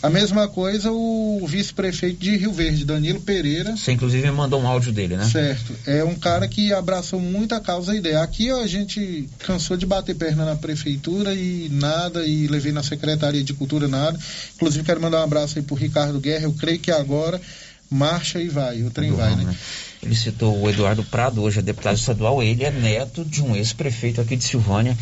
A 0.01 0.09
mesma 0.09 0.49
coisa 0.49 0.91
o 0.91 1.45
vice-prefeito 1.47 2.19
de 2.19 2.35
Rio 2.35 2.51
Verde, 2.51 2.83
Danilo 2.83 3.21
Pereira. 3.21 3.77
Você 3.77 3.93
inclusive 3.93 4.29
mandou 4.31 4.61
um 4.61 4.67
áudio 4.67 4.91
dele, 4.91 5.15
né? 5.15 5.23
Certo. 5.23 5.73
É 5.85 6.03
um 6.03 6.15
cara 6.15 6.45
que 6.45 6.73
abraçou 6.73 7.21
muito 7.21 7.55
a 7.55 7.61
causa 7.61 7.93
e 7.93 7.95
a 7.95 7.99
ideia. 7.99 8.21
Aqui 8.21 8.51
ó, 8.51 8.61
a 8.61 8.67
gente 8.67 9.29
cansou 9.39 9.77
de 9.77 9.85
bater 9.85 10.13
perna 10.13 10.43
na 10.43 10.57
prefeitura 10.57 11.33
e 11.33 11.69
nada, 11.71 12.25
e 12.25 12.47
levei 12.47 12.73
na 12.73 12.83
Secretaria 12.83 13.43
de 13.43 13.53
Cultura 13.53 13.87
nada. 13.87 14.19
Inclusive 14.55 14.83
quero 14.83 15.01
mandar 15.01 15.21
um 15.21 15.23
abraço 15.23 15.57
aí 15.57 15.63
pro 15.63 15.75
Ricardo 15.75 16.19
Guerra. 16.19 16.43
Eu 16.43 16.53
creio 16.53 16.79
que 16.79 16.91
agora 16.91 17.39
marcha 17.89 18.41
e 18.41 18.49
vai, 18.49 18.81
o 18.81 18.89
trem 18.89 19.11
vai, 19.11 19.29
ramo, 19.29 19.43
né? 19.43 19.55
Ele 20.01 20.15
citou 20.15 20.59
o 20.61 20.69
Eduardo 20.69 21.03
Prado, 21.03 21.41
hoje 21.41 21.59
é 21.59 21.61
deputado 21.61 21.95
estadual. 21.95 22.43
Ele 22.43 22.63
é 22.65 22.71
neto 22.71 23.23
de 23.23 23.41
um 23.41 23.55
ex-prefeito 23.55 24.19
aqui 24.19 24.35
de 24.35 24.43
Silvânia, 24.43 24.97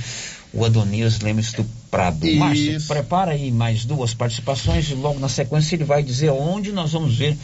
o 0.54 0.66
Adonias 0.66 1.20
Lemes 1.20 1.52
do 1.54 1.66
Prado. 1.90 2.26
Isso. 2.26 2.38
Márcio, 2.38 2.82
prepara 2.88 3.32
aí 3.32 3.52
mais 3.52 3.86
duas 3.86 4.14
participações 4.14 4.90
e 4.90 4.94
logo 4.94 5.20
na 5.20 5.30
sequência 5.30 5.76
ele 5.76 5.84
vai 5.84 6.04
dizer 6.04 6.30
onde 6.30 6.72
nós 6.72 6.92
vamos 6.92 7.18
ver 7.18 7.38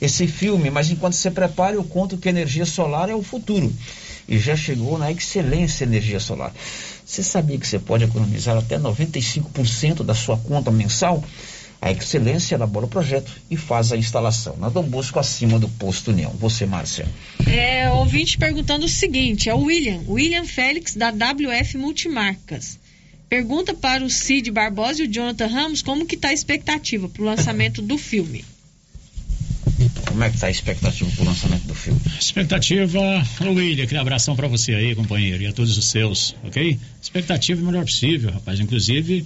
esse 0.00 0.26
filme. 0.26 0.70
Mas 0.70 0.90
enquanto 0.90 1.14
você 1.14 1.30
prepara, 1.30 1.76
eu 1.76 1.84
conto 1.84 2.16
que 2.16 2.28
energia 2.28 2.66
solar 2.66 3.08
é 3.08 3.14
o 3.14 3.22
futuro. 3.22 3.72
E 4.28 4.38
já 4.38 4.56
chegou 4.56 4.98
na 4.98 5.10
excelência 5.12 5.84
energia 5.84 6.18
solar. 6.18 6.52
Você 7.04 7.22
sabia 7.22 7.58
que 7.58 7.66
você 7.66 7.78
pode 7.78 8.04
economizar 8.04 8.56
até 8.56 8.78
95% 8.78 10.02
da 10.02 10.14
sua 10.14 10.36
conta 10.36 10.70
mensal? 10.70 11.22
A 11.86 11.92
Excelência 11.92 12.56
elabora 12.56 12.86
o 12.86 12.88
projeto 12.88 13.30
e 13.48 13.56
faz 13.56 13.92
a 13.92 13.96
instalação. 13.96 14.56
Na 14.56 14.68
Dom 14.68 14.82
Bosco, 14.82 15.20
acima 15.20 15.56
do 15.56 15.68
posto 15.68 16.10
União. 16.10 16.32
Você, 16.32 16.66
Márcia. 16.66 17.06
É, 17.46 17.88
ouvinte 17.88 18.36
perguntando 18.36 18.86
o 18.86 18.88
seguinte, 18.88 19.48
é 19.48 19.54
o 19.54 19.60
William, 19.60 20.00
William 20.08 20.44
Félix 20.44 20.96
da 20.96 21.10
WF 21.10 21.78
Multimarcas. 21.78 22.76
Pergunta 23.28 23.72
para 23.72 24.02
o 24.02 24.10
Cid 24.10 24.50
Barbosa 24.50 25.04
e 25.04 25.06
o 25.06 25.08
Jonathan 25.08 25.46
Ramos 25.46 25.80
como 25.80 26.04
que 26.04 26.16
está 26.16 26.30
a 26.30 26.32
expectativa 26.32 27.08
para 27.08 27.22
o 27.22 27.24
lançamento 27.24 27.80
do 27.80 27.96
filme. 27.96 28.44
Como 30.06 30.24
é 30.24 30.28
que 30.28 30.34
está 30.34 30.48
a 30.48 30.50
expectativa 30.50 31.08
para 31.12 31.22
o 31.22 31.26
lançamento 31.26 31.66
do 31.68 31.74
filme? 31.74 32.00
Expectativa, 32.18 32.98
William, 33.42 33.84
aquele 33.84 34.00
abração 34.00 34.34
para 34.34 34.48
você 34.48 34.74
aí, 34.74 34.92
companheiro, 34.94 35.42
e 35.42 35.46
a 35.46 35.52
todos 35.52 35.78
os 35.78 35.84
seus, 35.84 36.34
ok? 36.42 36.78
Expectativa 37.00 37.62
o 37.62 37.66
melhor 37.66 37.84
possível, 37.84 38.32
rapaz. 38.32 38.58
Inclusive, 38.58 39.24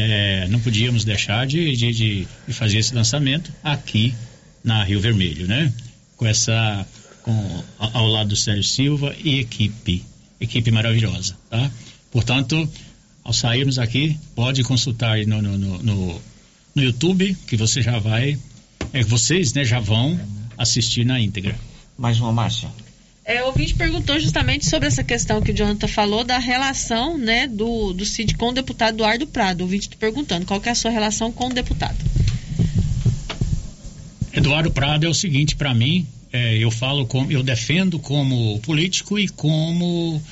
é, 0.00 0.46
não 0.48 0.60
podíamos 0.60 1.04
deixar 1.04 1.44
de, 1.46 1.74
de, 1.76 1.92
de- 1.92 2.28
fazer 2.52 2.78
esse 2.78 2.94
lançamento 2.94 3.52
aqui 3.64 4.14
na 4.62 4.84
Rio 4.84 5.00
Vermelho, 5.00 5.46
né? 5.48 5.72
Com 6.16 6.24
essa, 6.26 6.86
com, 7.22 7.64
ao 7.78 8.06
lado 8.06 8.28
do 8.30 8.36
Sérgio 8.36 8.62
Silva 8.64 9.14
e 9.24 9.40
equipe, 9.40 10.04
equipe 10.40 10.70
maravilhosa, 10.70 11.36
tá? 11.50 11.70
Portanto, 12.12 12.68
ao 13.24 13.32
sairmos 13.32 13.78
aqui, 13.78 14.16
pode 14.34 14.62
consultar 14.62 15.18
no, 15.26 15.42
no, 15.42 15.58
no, 15.58 16.22
no 16.74 16.82
YouTube, 16.82 17.36
que 17.46 17.56
você 17.56 17.82
já 17.82 17.98
vai, 17.98 18.38
é, 18.92 19.02
vocês, 19.02 19.52
né, 19.52 19.64
já 19.64 19.80
vão 19.80 20.18
assistir 20.56 21.04
na 21.04 21.20
íntegra. 21.20 21.58
Mais 21.96 22.20
uma, 22.20 22.32
Márcia. 22.32 22.68
É, 23.28 23.42
o 23.42 23.48
ouvinte 23.48 23.74
perguntou 23.74 24.18
justamente 24.18 24.66
sobre 24.66 24.88
essa 24.88 25.04
questão 25.04 25.42
que 25.42 25.52
o 25.52 25.54
Jonathan 25.54 25.86
falou 25.86 26.24
da 26.24 26.38
relação 26.38 27.18
né, 27.18 27.46
do, 27.46 27.92
do 27.92 28.06
Cid 28.06 28.34
com 28.38 28.48
o 28.48 28.52
deputado 28.54 28.94
Eduardo 28.94 29.26
Prado. 29.26 29.60
O 29.60 29.64
ouvinte 29.64 29.86
está 29.86 29.98
perguntando 29.98 30.46
qual 30.46 30.58
que 30.58 30.70
é 30.70 30.72
a 30.72 30.74
sua 30.74 30.90
relação 30.90 31.30
com 31.30 31.48
o 31.48 31.52
deputado. 31.52 31.98
Eduardo 34.32 34.70
Prado 34.70 35.04
é 35.04 35.08
o 35.10 35.12
seguinte 35.12 35.56
para 35.56 35.74
mim, 35.74 36.06
é, 36.32 36.56
eu 36.56 36.70
falo 36.70 37.04
como, 37.04 37.30
eu 37.30 37.42
defendo 37.42 37.98
como 37.98 38.58
político 38.60 39.18
e 39.18 39.28
como 39.28 40.22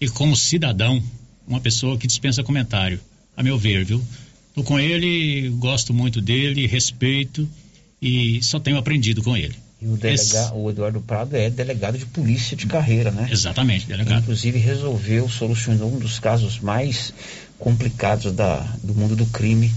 e 0.00 0.08
como 0.08 0.36
cidadão, 0.36 1.02
uma 1.48 1.58
pessoa 1.58 1.98
que 1.98 2.06
dispensa 2.06 2.44
comentário, 2.44 3.00
a 3.36 3.42
meu 3.42 3.58
ver, 3.58 3.84
viu? 3.84 4.00
Tô 4.54 4.62
com 4.62 4.78
ele, 4.78 5.48
gosto 5.58 5.92
muito 5.92 6.20
dele, 6.20 6.68
respeito 6.68 7.48
e 8.00 8.40
só 8.44 8.60
tenho 8.60 8.78
aprendido 8.78 9.24
com 9.24 9.36
ele. 9.36 9.63
E 9.84 9.86
o, 9.86 9.98
delega, 9.98 10.54
o 10.54 10.70
Eduardo 10.70 10.98
Prado 11.02 11.36
é 11.36 11.50
delegado 11.50 11.98
de 11.98 12.06
polícia 12.06 12.56
de 12.56 12.66
carreira, 12.66 13.10
né? 13.10 13.28
Exatamente, 13.30 13.86
delegado. 13.86 14.22
Inclusive 14.22 14.58
resolveu, 14.58 15.28
solucionou 15.28 15.92
um 15.92 15.98
dos 15.98 16.18
casos 16.18 16.58
mais 16.58 17.12
complicados 17.58 18.32
da, 18.32 18.66
do 18.82 18.94
mundo 18.94 19.14
do 19.14 19.26
crime 19.26 19.70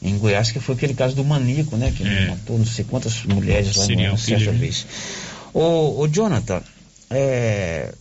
em 0.00 0.16
Goiás, 0.16 0.50
que 0.50 0.58
foi 0.58 0.74
aquele 0.74 0.94
caso 0.94 1.14
do 1.14 1.22
maníaco, 1.22 1.76
né? 1.76 1.92
Que 1.94 2.02
É. 2.02 2.28
matou 2.28 2.58
não 2.58 2.64
sei 2.64 2.86
quantas 2.86 3.24
mulheres 3.24 3.76
lá 3.76 3.84
em 3.84 3.86
Serial 3.88 4.12
uma 4.12 4.18
certa 4.18 4.52
né? 4.52 4.58
vez. 4.58 4.86
Ô, 5.52 6.00
ô 6.00 6.08
Jonathan, 6.08 6.62
é, 7.10 7.92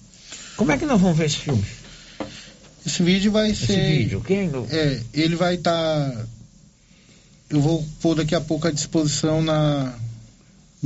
como 0.56 0.72
é 0.72 0.78
que 0.78 0.86
nós 0.86 1.02
vamos 1.02 1.18
ver 1.18 1.26
esse 1.26 1.38
filme? 1.38 1.66
Esse 2.86 3.04
vídeo 3.04 3.30
vai 3.34 3.52
Esse 3.52 3.66
ser. 3.68 3.90
vídeo, 3.98 4.22
quem? 4.26 4.50
É, 4.70 5.02
ele 5.14 5.36
vai 5.36 5.56
estar. 5.56 6.16
Eu 7.50 7.60
vou 7.60 7.86
pôr 8.02 8.16
daqui 8.16 8.34
a 8.36 8.40
pouco 8.42 8.68
à 8.68 8.72
disposição 8.72 9.42
na, 9.42 9.94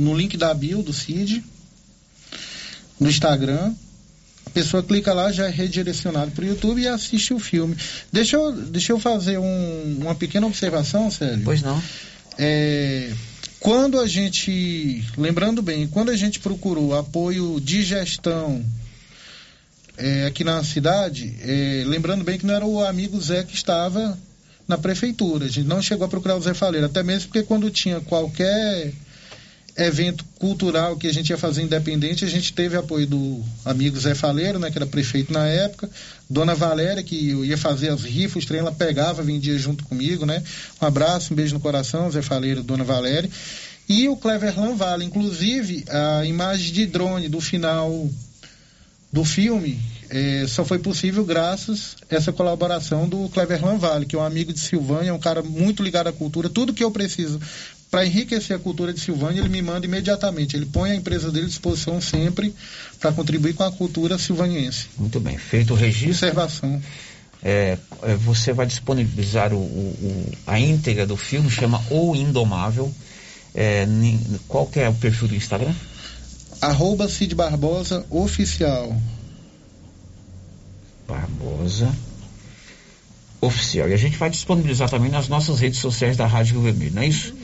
no 0.00 0.16
link 0.16 0.36
da 0.36 0.52
bio 0.54 0.82
do 0.82 0.92
CID, 0.92 1.42
no 2.98 3.08
Instagram. 3.08 3.72
A 4.46 4.50
pessoa 4.50 4.82
clica 4.82 5.12
lá, 5.12 5.30
já 5.30 5.46
é 5.46 5.50
redirecionado 5.50 6.30
para 6.32 6.44
o 6.44 6.48
YouTube 6.48 6.80
e 6.80 6.88
assiste 6.88 7.32
o 7.32 7.38
filme. 7.38 7.76
Deixa 8.12 8.36
eu, 8.36 8.50
deixa 8.52 8.92
eu 8.92 8.98
fazer 8.98 9.38
um- 9.38 9.98
uma 10.00 10.14
pequena 10.14 10.46
observação, 10.46 11.10
Célio. 11.10 11.44
Pois 11.44 11.62
não. 11.62 11.80
É, 12.36 13.12
quando 13.60 14.00
a 14.00 14.06
gente, 14.08 15.04
lembrando 15.16 15.62
bem, 15.62 15.86
quando 15.86 16.10
a 16.10 16.16
gente 16.16 16.40
procurou 16.40 16.96
apoio 16.98 17.60
de 17.60 17.82
gestão 17.84 18.64
é, 19.96 20.24
aqui 20.26 20.42
na 20.42 20.64
cidade, 20.64 21.34
é, 21.42 21.84
lembrando 21.86 22.24
bem 22.24 22.38
que 22.38 22.46
não 22.46 22.54
era 22.54 22.64
o 22.64 22.82
amigo 22.82 23.20
Zé 23.20 23.42
que 23.44 23.54
estava 23.54 24.18
na 24.66 24.78
prefeitura. 24.78 25.44
A 25.44 25.48
gente 25.48 25.66
não 25.68 25.82
chegou 25.82 26.06
a 26.06 26.08
procurar 26.08 26.36
o 26.36 26.40
Zé 26.40 26.54
Faleiro, 26.54 26.86
até 26.86 27.02
mesmo 27.02 27.28
porque 27.28 27.42
quando 27.42 27.70
tinha 27.70 28.00
qualquer 28.00 28.92
evento 29.76 30.24
cultural 30.38 30.96
que 30.96 31.06
a 31.06 31.12
gente 31.12 31.30
ia 31.30 31.38
fazer 31.38 31.62
independente, 31.62 32.24
a 32.24 32.28
gente 32.28 32.52
teve 32.52 32.76
apoio 32.76 33.06
do 33.06 33.42
amigo 33.64 33.98
Zé 33.98 34.14
Faleiro, 34.14 34.58
né, 34.58 34.70
que 34.70 34.78
era 34.78 34.86
prefeito 34.86 35.32
na 35.32 35.46
época, 35.46 35.88
Dona 36.28 36.54
Valéria, 36.54 37.02
que 37.02 37.30
eu 37.30 37.44
ia 37.44 37.56
fazer 37.56 37.88
as 37.88 38.02
rifas, 38.02 38.44
trem 38.44 38.60
ela 38.60 38.72
pegava, 38.72 39.22
vendia 39.22 39.58
junto 39.58 39.84
comigo, 39.84 40.24
né? 40.24 40.42
Um 40.80 40.86
abraço, 40.86 41.32
um 41.32 41.36
beijo 41.36 41.54
no 41.54 41.60
coração, 41.60 42.10
Zé 42.10 42.22
Faleiro, 42.22 42.62
Dona 42.62 42.84
Valéria. 42.84 43.28
E 43.88 44.08
o 44.08 44.16
Cleverlan 44.16 44.76
Vale, 44.76 45.04
inclusive 45.04 45.84
a 45.88 46.24
imagem 46.24 46.72
de 46.72 46.86
drone 46.86 47.28
do 47.28 47.40
final 47.40 48.08
do 49.12 49.24
filme 49.24 49.80
eh, 50.08 50.44
só 50.46 50.64
foi 50.64 50.78
possível 50.78 51.24
graças 51.24 51.96
a 52.08 52.14
essa 52.14 52.32
colaboração 52.32 53.08
do 53.08 53.28
Cleverlan 53.28 53.78
Vale, 53.78 54.06
que 54.06 54.14
é 54.14 54.18
um 54.18 54.24
amigo 54.24 54.52
de 54.52 54.60
Silvânia, 54.60 55.10
é 55.10 55.12
um 55.12 55.18
cara 55.18 55.42
muito 55.42 55.82
ligado 55.82 56.06
à 56.06 56.12
cultura. 56.12 56.48
Tudo 56.48 56.72
que 56.72 56.84
eu 56.84 56.90
preciso 56.92 57.40
para 57.90 58.06
enriquecer 58.06 58.54
a 58.56 58.58
cultura 58.58 58.92
de 58.92 59.00
Silvânia, 59.00 59.40
ele 59.40 59.48
me 59.48 59.60
manda 59.60 59.84
imediatamente. 59.84 60.56
Ele 60.56 60.66
põe 60.66 60.92
a 60.92 60.94
empresa 60.94 61.30
dele 61.32 61.46
à 61.46 61.48
disposição 61.48 62.00
sempre 62.00 62.54
para 63.00 63.10
contribuir 63.12 63.54
com 63.54 63.64
a 63.64 63.72
cultura 63.72 64.16
silvaniense. 64.16 64.86
Muito 64.96 65.18
bem, 65.18 65.36
feito 65.36 65.72
o 65.72 65.76
registro. 65.76 66.10
Observação. 66.28 66.80
É, 67.42 67.78
é, 68.02 68.14
você 68.14 68.52
vai 68.52 68.66
disponibilizar 68.66 69.52
o, 69.52 69.56
o- 69.58 70.32
a 70.46 70.60
íntegra 70.60 71.06
do 71.06 71.16
filme, 71.16 71.50
chama 71.50 71.82
O 71.90 72.14
Indomável. 72.14 72.94
É, 73.54 73.84
qual 74.46 74.66
que 74.66 74.78
é 74.78 74.88
o 74.88 74.94
perfil 74.94 75.26
do 75.28 75.34
Instagram? 75.34 75.74
Arroba 76.60 77.08
Cid 77.08 77.34
Barbosa 77.34 78.04
Oficial. 78.10 78.94
Barbosa 81.08 81.90
Oficial. 83.40 83.88
E 83.88 83.94
a 83.94 83.96
gente 83.96 84.16
vai 84.18 84.28
disponibilizar 84.30 84.88
também 84.90 85.10
nas 85.10 85.26
nossas 85.28 85.58
redes 85.58 85.80
sociais 85.80 86.16
da 86.16 86.26
Rádio 86.26 86.54
Rio 86.54 86.62
Vermelho, 86.62 86.94
não 86.94 87.02
é 87.02 87.06
isso? 87.08 87.34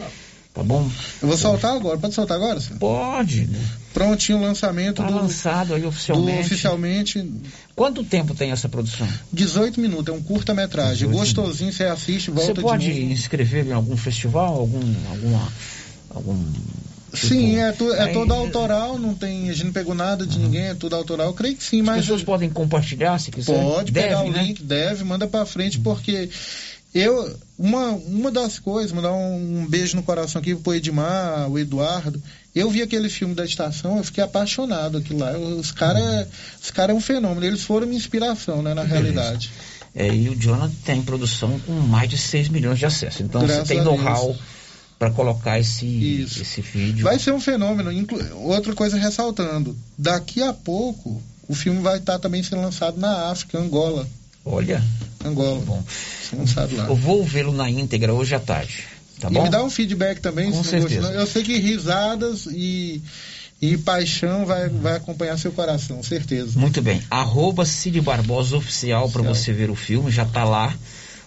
Tá 0.56 0.62
bom? 0.62 0.90
Eu 1.20 1.28
vou 1.28 1.36
soltar 1.36 1.76
agora. 1.76 1.98
Pode 1.98 2.14
soltar 2.14 2.38
agora, 2.38 2.58
senhor? 2.58 2.78
Pode. 2.78 3.46
Prontinho 3.92 4.38
o 4.38 4.40
lançamento 4.40 5.02
Tá 5.02 5.08
do, 5.08 5.14
lançado 5.14 5.74
aí 5.74 5.84
oficialmente. 5.84 6.46
oficialmente 6.46 7.30
Quanto 7.74 8.02
tempo 8.02 8.34
tem 8.34 8.52
essa 8.52 8.66
produção? 8.66 9.06
18 9.30 9.78
minutos, 9.78 10.14
é 10.14 10.16
um 10.16 10.22
curta-metragem. 10.22 11.08
18 11.08 11.14
Gostosinho, 11.18 11.70
você 11.70 11.84
assiste, 11.84 12.30
volta 12.30 12.54
Você 12.54 12.60
pode 12.62 12.90
de 12.90 13.04
inscrever 13.12 13.66
em 13.66 13.72
algum 13.72 13.98
festival, 13.98 14.54
algum, 14.54 14.80
alguma, 15.10 15.52
algum 16.08 16.42
Sim, 17.12 17.56
é, 17.58 17.72
tu, 17.72 17.92
é 17.92 18.06
todo 18.08 18.32
autoral, 18.32 18.98
não 18.98 19.14
tem, 19.14 19.50
a 19.50 19.52
gente 19.52 19.66
não 19.66 19.72
pegou 19.72 19.94
nada 19.94 20.26
de 20.26 20.38
ninguém, 20.38 20.68
é 20.68 20.74
tudo 20.74 20.96
autoral. 20.96 21.26
Eu 21.26 21.34
creio 21.34 21.54
que 21.54 21.62
sim, 21.64 21.80
As 21.80 21.86
mas 21.86 22.00
pessoas 22.00 22.22
podem 22.22 22.48
compartilhar 22.48 23.18
se 23.18 23.30
quiser. 23.30 23.62
pode 23.62 23.92
Deve, 23.92 24.06
pegar 24.08 24.22
o 24.22 24.30
né? 24.30 24.42
link, 24.42 24.62
deve, 24.62 25.04
manda 25.04 25.26
pra 25.26 25.44
frente, 25.44 25.78
porque 25.80 26.30
eu, 26.94 27.36
uma, 27.58 27.88
uma 27.90 28.30
das 28.30 28.58
coisas, 28.58 28.92
mandar 28.92 29.12
um, 29.12 29.60
um 29.62 29.66
beijo 29.66 29.96
no 29.96 30.02
coração 30.02 30.40
aqui 30.40 30.54
pro 30.54 30.74
Edmar, 30.74 31.48
o 31.50 31.58
Eduardo. 31.58 32.22
Eu 32.54 32.70
vi 32.70 32.82
aquele 32.82 33.08
filme 33.08 33.34
da 33.34 33.44
estação, 33.44 33.98
eu 33.98 34.04
fiquei 34.04 34.22
apaixonado 34.24 34.98
aquilo 34.98 35.20
lá. 35.20 35.32
Os 35.36 35.70
caras 35.72 36.26
os 36.62 36.70
cara 36.70 36.92
é 36.92 36.94
um 36.94 37.00
fenômeno, 37.00 37.44
eles 37.44 37.62
foram 37.62 37.86
minha 37.86 37.98
inspiração, 37.98 38.62
né, 38.62 38.74
na 38.74 38.82
Que 38.82 38.88
realidade. 38.90 39.50
É, 39.94 40.14
e 40.14 40.28
o 40.28 40.36
Jonathan 40.36 40.72
tem 40.84 41.00
produção 41.02 41.58
com 41.60 41.72
mais 41.72 42.08
de 42.10 42.18
6 42.18 42.48
milhões 42.50 42.78
de 42.78 42.84
acessos. 42.84 43.20
Então 43.22 43.40
Graças 43.42 43.68
você 43.68 43.74
tem 43.74 43.82
know-how 43.82 44.36
para 44.98 45.10
colocar 45.10 45.58
esse, 45.58 46.22
esse 46.22 46.60
vídeo. 46.60 47.04
Vai 47.04 47.18
ser 47.18 47.32
um 47.32 47.40
fenômeno. 47.40 47.90
Inclu- 47.92 48.20
Outra 48.36 48.74
coisa 48.74 48.96
ressaltando, 48.98 49.76
daqui 49.96 50.42
a 50.42 50.52
pouco 50.52 51.22
o 51.48 51.54
filme 51.54 51.80
vai 51.80 51.98
estar 51.98 52.18
também 52.18 52.42
sendo 52.42 52.60
lançado 52.62 52.98
na 52.98 53.30
África, 53.30 53.58
Angola. 53.58 54.06
Olha. 54.47 54.82
Angola. 55.24 55.60
Bom. 55.66 55.82
Ser 56.31 56.36
lançado 56.36 56.77
lá. 56.77 56.86
Eu 56.86 56.94
vou 56.94 57.24
vê-lo 57.24 57.52
na 57.52 57.68
íntegra 57.68 58.14
hoje 58.14 58.35
à 58.35 58.39
tarde. 58.40 58.85
Tá 59.18 59.28
e 59.28 59.35
bom? 59.35 59.43
me 59.43 59.51
dá 59.51 59.64
um 59.64 59.70
feedback 59.70 60.20
também. 60.20 60.52
Com 60.52 60.62
se 60.62 60.73
não 60.73 60.82
certeza. 60.82 61.01
gostou. 61.01 61.20
Eu 61.20 61.27
sei 61.27 61.43
que 61.43 61.59
risadas 61.59 62.47
e, 62.47 63.02
e 63.60 63.77
paixão 63.77 64.47
vai, 64.47 64.68
vai 64.68 64.97
acompanhar 64.97 65.36
seu 65.39 65.51
coração, 65.51 66.01
certeza. 66.02 66.59
Muito 66.59 66.81
bem. 66.81 67.02
Arroba 67.10 67.64
Cid 67.64 68.01
Barbosa 68.01 68.56
Oficial 68.56 69.10
para 69.10 69.23
você 69.23 69.52
ver 69.52 69.68
o 69.68 69.74
filme, 69.74 70.10
já 70.12 70.24
tá 70.24 70.44
lá. 70.44 70.73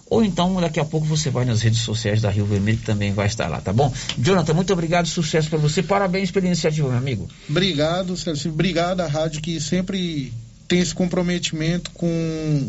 Ou 0.10 0.24
então, 0.24 0.60
daqui 0.60 0.80
a 0.80 0.86
pouco 0.86 1.06
você 1.06 1.30
vai 1.30 1.46
nas 1.46 1.62
redes 1.62 1.82
sociais 1.82 2.20
da 2.20 2.32
Rio 2.32 2.46
Vermelho, 2.46 2.80
que 2.80 2.86
também 2.86 3.14
vai 3.14 3.28
estar 3.28 3.48
lá, 3.48 3.62
tá 3.62 3.72
bom? 3.72 3.94
Jonathan, 4.18 4.54
muito 4.56 4.74
obrigado, 4.74 5.08
sucesso 5.08 5.50
para 5.50 5.60
você. 5.60 5.84
Parabéns 5.84 6.32
pela 6.32 6.48
iniciativa, 6.48 6.88
meu 6.88 6.98
amigo. 6.98 7.28
Obrigado, 7.48 8.18
Celso. 8.18 8.50
Obrigado 8.50 9.02
à 9.02 9.08
rádio 9.08 9.40
que 9.40 9.60
sempre 9.60 10.34
tem 10.70 10.80
esse 10.80 10.94
comprometimento 10.94 11.92
com 11.92 12.08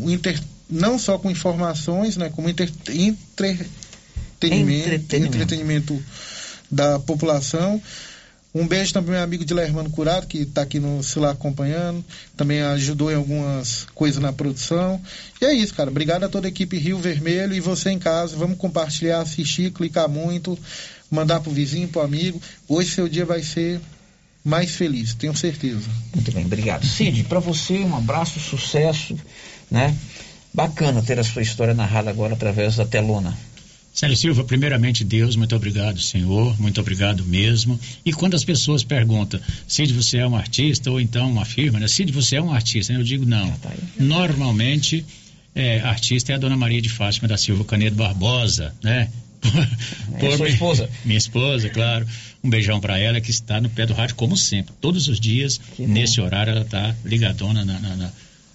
o 0.03 0.11
inter... 0.11 0.37
não 0.69 0.99
só 0.99 1.17
com 1.17 1.31
informações, 1.31 2.17
né, 2.17 2.29
como 2.35 2.49
inter... 2.49 2.69
entretenimento, 2.89 3.69
Entretenimento. 4.35 5.37
entretenimento 5.37 6.03
da 6.69 6.99
população. 6.99 7.81
Um 8.53 8.67
beijo 8.67 8.91
também 8.91 9.11
ao 9.11 9.13
meu 9.13 9.23
amigo 9.23 9.45
Dilermano 9.45 9.89
Curado, 9.89 10.27
que 10.27 10.39
está 10.39 10.63
aqui 10.63 10.77
no 10.79 11.01
celular 11.03 11.31
acompanhando. 11.31 12.03
Também 12.35 12.61
ajudou 12.61 13.09
em 13.09 13.15
algumas 13.15 13.85
coisas 13.95 14.21
na 14.21 14.33
produção. 14.33 15.01
E 15.39 15.45
é 15.45 15.53
isso, 15.53 15.73
cara. 15.73 15.89
Obrigado 15.89 16.23
a 16.25 16.29
toda 16.29 16.47
a 16.47 16.49
equipe 16.49 16.77
Rio 16.77 16.97
Vermelho 16.97 17.53
e 17.53 17.61
você 17.61 17.91
em 17.91 17.99
casa. 17.99 18.35
Vamos 18.35 18.57
compartilhar, 18.57 19.21
assistir, 19.21 19.71
clicar 19.71 20.09
muito, 20.09 20.59
mandar 21.09 21.39
pro 21.39 21.51
vizinho, 21.51 21.87
pro 21.87 22.01
amigo. 22.01 22.41
Hoje 22.67 22.89
seu 22.91 23.07
dia 23.07 23.25
vai 23.25 23.41
ser 23.41 23.79
mais 24.43 24.71
feliz, 24.71 25.13
tenho 25.13 25.35
certeza. 25.35 25.89
Muito 26.13 26.31
bem, 26.31 26.45
obrigado. 26.45 26.85
Cid, 26.85 27.23
para 27.23 27.39
você, 27.39 27.79
um 27.79 27.95
abraço, 27.95 28.39
sucesso, 28.39 29.17
né? 29.69 29.95
Bacana 30.53 31.01
ter 31.01 31.19
a 31.19 31.23
sua 31.23 31.41
história 31.41 31.73
narrada 31.73 32.09
agora 32.09 32.33
através 32.33 32.75
da 32.75 32.85
telona. 32.85 33.37
Célio 33.93 34.15
Silva, 34.15 34.43
primeiramente 34.45 35.03
Deus, 35.03 35.35
muito 35.35 35.53
obrigado, 35.55 35.99
Senhor, 35.99 36.59
muito 36.59 36.79
obrigado 36.79 37.25
mesmo. 37.25 37.79
E 38.05 38.13
quando 38.13 38.35
as 38.35 38.43
pessoas 38.43 38.83
perguntam, 38.83 39.39
Cid, 39.67 39.93
você 39.93 40.19
é 40.19 40.27
um 40.27 40.35
artista 40.35 40.89
ou 40.89 40.99
então 40.99 41.29
uma 41.29 41.43
firma, 41.43 41.79
né? 41.79 41.87
Cid, 41.87 42.11
você 42.11 42.37
é 42.37 42.41
um 42.41 42.53
artista? 42.53 42.93
Eu 42.93 43.03
digo 43.03 43.25
não. 43.25 43.53
Normalmente, 43.99 45.05
é, 45.53 45.81
artista 45.81 46.31
é 46.31 46.35
a 46.35 46.37
Dona 46.37 46.55
Maria 46.55 46.81
de 46.81 46.89
Fátima 46.89 47.27
da 47.27 47.37
Silva 47.37 47.65
Canedo 47.65 47.97
Barbosa, 47.97 48.73
né? 48.81 49.09
É 50.19 50.37
sua 50.37 50.47
esposa? 50.47 50.89
Minha 51.03 51.17
esposa, 51.17 51.69
claro. 51.69 52.07
Um 52.43 52.49
beijão 52.49 52.79
para 52.79 52.97
ela 52.97 53.21
que 53.21 53.29
está 53.29 53.61
no 53.61 53.69
pé 53.69 53.85
do 53.85 53.93
rádio, 53.93 54.15
como 54.15 54.35
sempre. 54.35 54.73
Todos 54.81 55.07
os 55.07 55.19
dias, 55.19 55.59
nesse 55.77 56.19
horário, 56.19 56.51
ela 56.51 56.61
está 56.61 56.95
ligadona 57.05 57.63
na, 57.63 57.79
na, 57.79 57.95
na, 57.95 58.11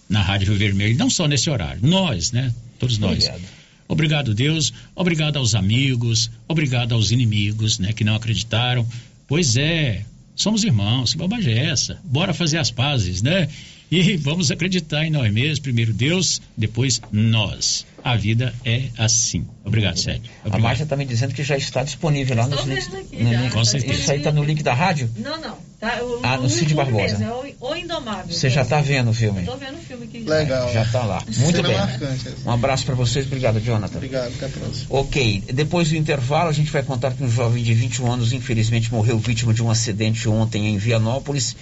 na 0.08 0.22
Rádio 0.22 0.48
Rio 0.48 0.58
Vermelho. 0.58 0.98
Não 0.98 1.08
só 1.08 1.28
nesse 1.28 1.48
horário, 1.48 1.80
nós, 1.82 2.32
né? 2.32 2.52
Todos 2.78 2.98
nós. 2.98 3.24
Obrigado. 3.24 3.42
Obrigado, 3.88 4.34
Deus. 4.34 4.72
Obrigado 4.94 5.36
aos 5.36 5.54
amigos. 5.54 6.30
Obrigado 6.48 6.92
aos 6.94 7.10
inimigos, 7.10 7.78
né, 7.78 7.92
que 7.92 8.02
não 8.02 8.16
acreditaram. 8.16 8.86
Pois 9.28 9.56
é, 9.56 10.04
somos 10.34 10.64
irmãos. 10.64 11.12
Que 11.12 11.18
bobagem 11.18 11.54
é 11.54 11.66
essa? 11.66 11.98
Bora 12.04 12.34
fazer 12.34 12.58
as 12.58 12.70
pazes, 12.70 13.22
né? 13.22 13.48
E 13.90 14.16
vamos 14.16 14.50
acreditar 14.50 15.04
em 15.04 15.10
nós 15.10 15.32
mesmos. 15.32 15.58
Primeiro 15.60 15.92
Deus, 15.92 16.40
depois 16.56 17.00
nós. 17.12 17.86
A 18.02 18.16
vida 18.16 18.54
é 18.64 18.84
assim. 18.98 19.46
Obrigado, 19.64 19.96
Sérgio. 19.98 20.22
A 20.44 20.58
Márcia 20.58 20.84
está 20.84 20.96
me 20.96 21.04
dizendo 21.04 21.34
que 21.34 21.42
já 21.42 21.56
está 21.56 21.82
disponível 21.82 22.36
lá 22.36 22.46
nos 22.46 22.60
Estou 22.60 22.72
links. 22.72 22.86
vendo 22.88 23.00
aqui 23.00 23.16
no 23.22 23.32
já, 23.32 23.40
link- 23.40 23.52
tá 23.54 23.92
Isso 23.92 24.10
aí 24.12 24.18
está 24.18 24.32
no 24.32 24.44
link 24.44 24.62
da 24.62 24.74
rádio? 24.74 25.10
Não, 25.16 25.40
não. 25.40 25.56
Tá, 25.80 26.02
o, 26.02 26.20
Ah, 26.22 26.36
no 26.38 26.48
Cid 26.48 26.72
Barbosa. 26.74 27.18
mesmo, 27.18 27.24
é 27.24 27.54
o, 27.60 27.68
o 27.68 27.76
Indomável. 27.76 28.32
Você 28.34 28.48
já 28.48 28.62
está 28.62 28.80
vendo 28.80 29.10
o 29.10 29.14
filme? 29.14 29.40
Estou 29.40 29.58
vendo 29.58 29.74
o 29.74 29.80
filme 29.80 30.04
aqui. 30.06 30.24
já. 30.24 30.34
Legal. 30.36 30.72
Já 30.72 30.82
está 30.82 31.04
lá. 31.04 31.22
Muito 31.38 31.56
Cena 31.56 31.68
bem. 31.68 31.76
marcante 31.76 32.28
essa. 32.28 32.36
Um 32.48 32.50
abraço 32.52 32.86
para 32.86 32.94
vocês. 32.94 33.26
Obrigado, 33.26 33.60
Jonathan. 33.60 33.96
Obrigado, 33.96 34.32
até 34.34 34.46
a 34.46 34.48
próxima. 34.48 34.86
Ok, 34.88 35.42
depois 35.52 35.88
do 35.90 35.96
intervalo 35.96 36.48
a 36.48 36.52
gente 36.52 36.70
vai 36.70 36.82
contar 36.82 37.12
que 37.12 37.22
um 37.22 37.30
jovem 37.30 37.62
de 37.62 37.74
21 37.74 38.10
anos 38.10 38.32
infelizmente 38.32 38.90
morreu 38.92 39.18
vítima 39.18 39.52
de 39.52 39.62
um 39.62 39.70
acidente 39.70 40.28
ontem 40.28 40.66
em 40.68 40.78
Vianópolis 40.78 41.54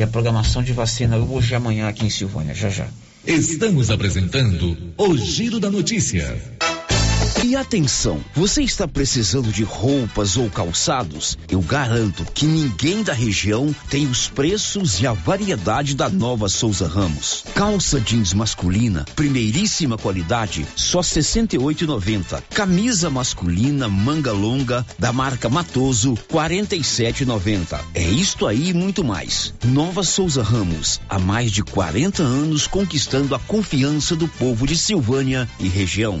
e 0.00 0.02
a 0.02 0.06
programação 0.06 0.62
de 0.62 0.72
vacina 0.72 1.18
hoje 1.18 1.52
e 1.52 1.54
amanhã 1.54 1.86
aqui 1.86 2.06
em 2.06 2.10
Silvânia, 2.10 2.54
já 2.54 2.70
já. 2.70 2.88
Estamos 3.26 3.90
apresentando 3.90 4.94
o 4.96 5.14
Giro 5.14 5.60
da 5.60 5.70
Notícia. 5.70 6.40
E 7.44 7.56
atenção, 7.56 8.20
você 8.34 8.62
está 8.62 8.86
precisando 8.86 9.50
de 9.50 9.62
roupas 9.62 10.36
ou 10.36 10.50
calçados? 10.50 11.38
Eu 11.48 11.62
garanto 11.62 12.24
que 12.34 12.44
ninguém 12.44 13.02
da 13.02 13.14
região 13.14 13.74
tem 13.88 14.06
os 14.06 14.28
preços 14.28 15.00
e 15.00 15.06
a 15.06 15.12
variedade 15.12 15.94
da 15.94 16.08
nova 16.08 16.48
Souza 16.48 16.86
Ramos. 16.86 17.44
Calça 17.54 17.98
jeans 17.98 18.34
masculina, 18.34 19.06
primeiríssima 19.16 19.96
qualidade, 19.96 20.66
só 20.76 21.00
R$ 21.00 21.06
68,90. 21.06 22.42
Camisa 22.50 23.08
masculina, 23.08 23.88
manga 23.88 24.32
longa, 24.32 24.84
da 24.98 25.12
marca 25.12 25.48
Matoso, 25.48 26.14
R$ 26.14 26.20
47,90. 26.30 27.80
É 27.94 28.02
isto 28.02 28.46
aí 28.46 28.68
e 28.68 28.74
muito 28.74 29.02
mais. 29.02 29.54
Nova 29.64 30.02
Souza 30.02 30.42
Ramos, 30.42 31.00
há 31.08 31.18
mais 31.18 31.50
de 31.50 31.62
40 31.62 32.22
anos 32.22 32.66
conquistando 32.66 33.34
a 33.34 33.38
confiança 33.38 34.14
do 34.14 34.28
povo 34.28 34.66
de 34.66 34.76
Silvânia 34.76 35.48
e 35.58 35.68
região. 35.68 36.20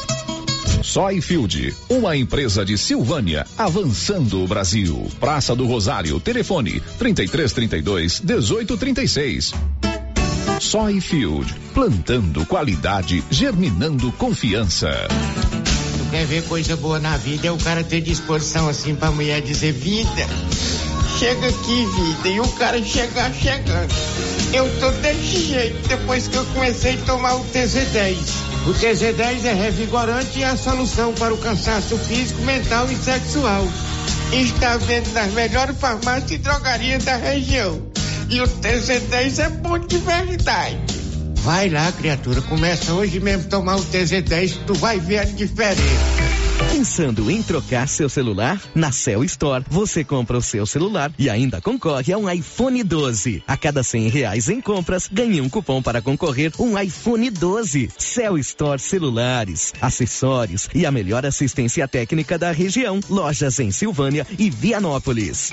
Soyfield, 0.83 1.75
uma 1.89 2.15
empresa 2.15 2.65
de 2.65 2.77
Silvânia, 2.77 3.45
avançando 3.57 4.43
o 4.43 4.47
Brasil. 4.47 5.09
Praça 5.19 5.55
do 5.55 5.65
Rosário, 5.65 6.19
telefone 6.19 6.81
3332 6.97 8.21
1836. 8.21 9.53
Soyfield, 10.59 11.53
plantando 11.73 12.45
qualidade, 12.45 13.23
germinando 13.29 14.11
confiança. 14.13 14.89
Tu 15.97 16.11
quer 16.11 16.25
ver 16.25 16.43
coisa 16.43 16.75
boa 16.75 16.99
na 16.99 17.17
vida 17.17 17.47
é 17.47 17.51
o 17.51 17.57
cara 17.57 17.83
ter 17.83 18.01
disposição 18.01 18.69
assim 18.69 18.95
pra 18.95 19.11
mulher 19.11 19.41
dizer 19.41 19.71
vida. 19.71 20.27
Chega 21.17 21.47
aqui, 21.47 21.85
vida, 21.85 22.29
e 22.29 22.39
o 22.39 22.47
cara 22.53 22.83
chegar 22.83 23.33
chegando. 23.33 23.93
Eu 24.53 24.69
tô 24.79 24.91
desse 25.01 25.47
jeito 25.47 25.87
depois 25.87 26.27
que 26.27 26.35
eu 26.35 26.45
comecei 26.47 26.93
a 26.95 27.05
tomar 27.05 27.35
o 27.35 27.45
TZ10. 27.45 28.50
O 28.65 28.73
TZ10 28.73 29.45
é 29.45 29.53
revigorante 29.53 30.39
e 30.39 30.43
a 30.43 30.55
solução 30.55 31.13
para 31.13 31.33
o 31.33 31.37
cansaço 31.37 31.97
físico, 31.97 32.41
mental 32.43 32.91
e 32.91 32.95
sexual. 32.95 33.67
Está 34.31 34.77
vendo 34.77 35.11
nas 35.13 35.33
melhores 35.33 35.77
farmácias 35.79 36.31
e 36.31 36.37
drogarias 36.37 37.03
da 37.03 37.15
região. 37.15 37.81
E 38.29 38.39
o 38.39 38.47
TZ10 38.47 39.43
é 39.43 39.49
bom 39.49 39.79
de 39.79 39.97
verdade. 39.97 40.77
Vai 41.37 41.69
lá, 41.69 41.91
criatura, 41.91 42.39
começa 42.43 42.93
hoje 42.93 43.19
mesmo 43.19 43.47
a 43.47 43.49
tomar 43.49 43.77
o 43.77 43.83
TZ10 43.83 44.53
que 44.53 44.65
tu 44.65 44.75
vai 44.75 44.99
ver 44.99 45.19
a 45.19 45.25
diferença. 45.25 46.40
Pensando 46.69 47.29
em 47.29 47.41
trocar 47.41 47.87
seu 47.87 48.09
celular? 48.09 48.61
Na 48.73 48.91
Cell 48.91 49.23
Store, 49.23 49.63
você 49.69 50.03
compra 50.03 50.37
o 50.37 50.41
seu 50.41 50.65
celular 50.65 51.11
e 51.17 51.29
ainda 51.29 51.61
concorre 51.61 52.13
a 52.13 52.17
um 52.17 52.29
iPhone 52.29 52.83
12. 52.83 53.43
A 53.47 53.57
cada 53.57 53.83
cem 53.83 54.07
reais 54.07 54.49
em 54.49 54.61
compras, 54.61 55.07
ganhe 55.11 55.41
um 55.41 55.49
cupom 55.49 55.81
para 55.81 56.01
concorrer 56.01 56.51
um 56.59 56.79
iPhone 56.79 57.29
12. 57.29 57.89
Cell 57.97 58.37
Store 58.37 58.79
Celulares, 58.79 59.73
acessórios 59.81 60.69
e 60.73 60.85
a 60.85 60.91
melhor 60.91 61.25
assistência 61.25 61.87
técnica 61.87 62.37
da 62.37 62.51
região. 62.51 62.99
Lojas 63.09 63.59
em 63.59 63.71
Silvânia 63.71 64.25
e 64.37 64.49
Vianópolis. 64.49 65.51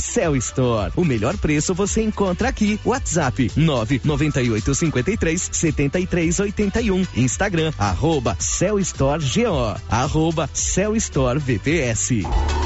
Cell 0.00 0.36
Store. 0.36 0.92
O 0.96 1.04
melhor 1.04 1.36
preço 1.36 1.74
você 1.74 2.02
encontra 2.02 2.48
aqui. 2.48 2.78
WhatsApp 2.84 3.50
998 3.56 4.74
53 4.74 5.48
73 5.52 6.40
81. 6.40 7.06
Instagram 7.16 7.72
arroba 7.78 8.36
Cell 8.38 8.78
Store 8.80 9.22
GO. 9.22 9.80
Arroba 9.88 10.48
Cell 10.52 10.96
Store 10.96 11.38
VPS. 11.38 12.65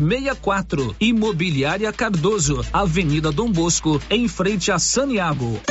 64. 0.01 0.95
Imobiliária 0.99 1.93
Cardoso, 1.93 2.65
Avenida 2.73 3.31
Dom 3.31 3.51
Bosco, 3.51 4.01
em 4.09 4.27
frente 4.27 4.71
a 4.71 4.79
Saniago. 4.79 5.61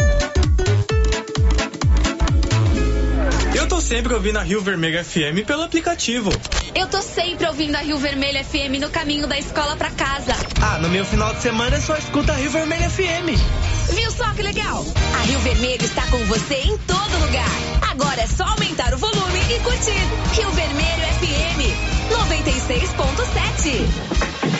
Eu 3.54 3.66
tô 3.68 3.80
sempre 3.80 4.14
ouvindo 4.14 4.38
a 4.38 4.42
Rio 4.42 4.60
Vermelho 4.60 5.04
FM 5.04 5.44
pelo 5.44 5.62
aplicativo. 5.62 6.30
Eu 6.74 6.86
tô 6.86 7.02
sempre 7.02 7.46
ouvindo 7.46 7.74
a 7.74 7.80
Rio 7.80 7.98
Vermelho 7.98 8.42
FM 8.44 8.80
no 8.80 8.88
caminho 8.88 9.26
da 9.26 9.38
escola 9.38 9.76
pra 9.76 9.90
casa. 9.90 10.32
Ah, 10.62 10.78
no 10.78 10.88
meu 10.88 11.04
final 11.04 11.34
de 11.34 11.42
semana 11.42 11.76
eu 11.76 11.82
só 11.82 11.96
escuto 11.96 12.30
a 12.30 12.34
Rio 12.36 12.50
Vermelho 12.50 12.88
FM. 12.88 13.36
Viu 13.92 14.10
só 14.12 14.30
que 14.32 14.42
legal? 14.42 14.86
A 15.18 15.22
Rio 15.24 15.40
Vermelho 15.40 15.84
está 15.84 16.06
com 16.06 16.18
você 16.26 16.54
em 16.54 16.78
todo 16.78 17.26
lugar. 17.26 17.50
Agora 17.90 18.20
é 18.20 18.26
só 18.28 18.44
aumentar 18.44 18.94
o 18.94 18.98
volume 18.98 19.38
e 19.50 19.58
curtir. 19.60 20.36
Rio 20.36 20.50
Vermelho 20.52 21.02
FM 21.18 21.99
96.7. 22.10 24.59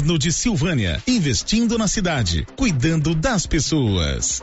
Governo 0.00 0.18
de 0.18 0.32
Silvânia, 0.32 1.02
investindo 1.06 1.76
na 1.76 1.86
cidade, 1.86 2.46
cuidando 2.56 3.14
das 3.14 3.46
pessoas. 3.46 4.42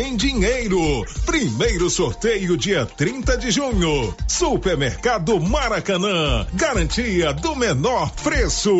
dinheiro. 0.15 1.05
Primeiro 1.25 1.89
sorteio 1.89 2.57
dia 2.57 2.85
30 2.85 3.37
de 3.37 3.51
junho. 3.51 4.15
Supermercado 4.27 5.39
Maracanã. 5.39 6.45
Garantia 6.53 7.33
do 7.33 7.55
menor 7.55 8.09
preço. 8.23 8.71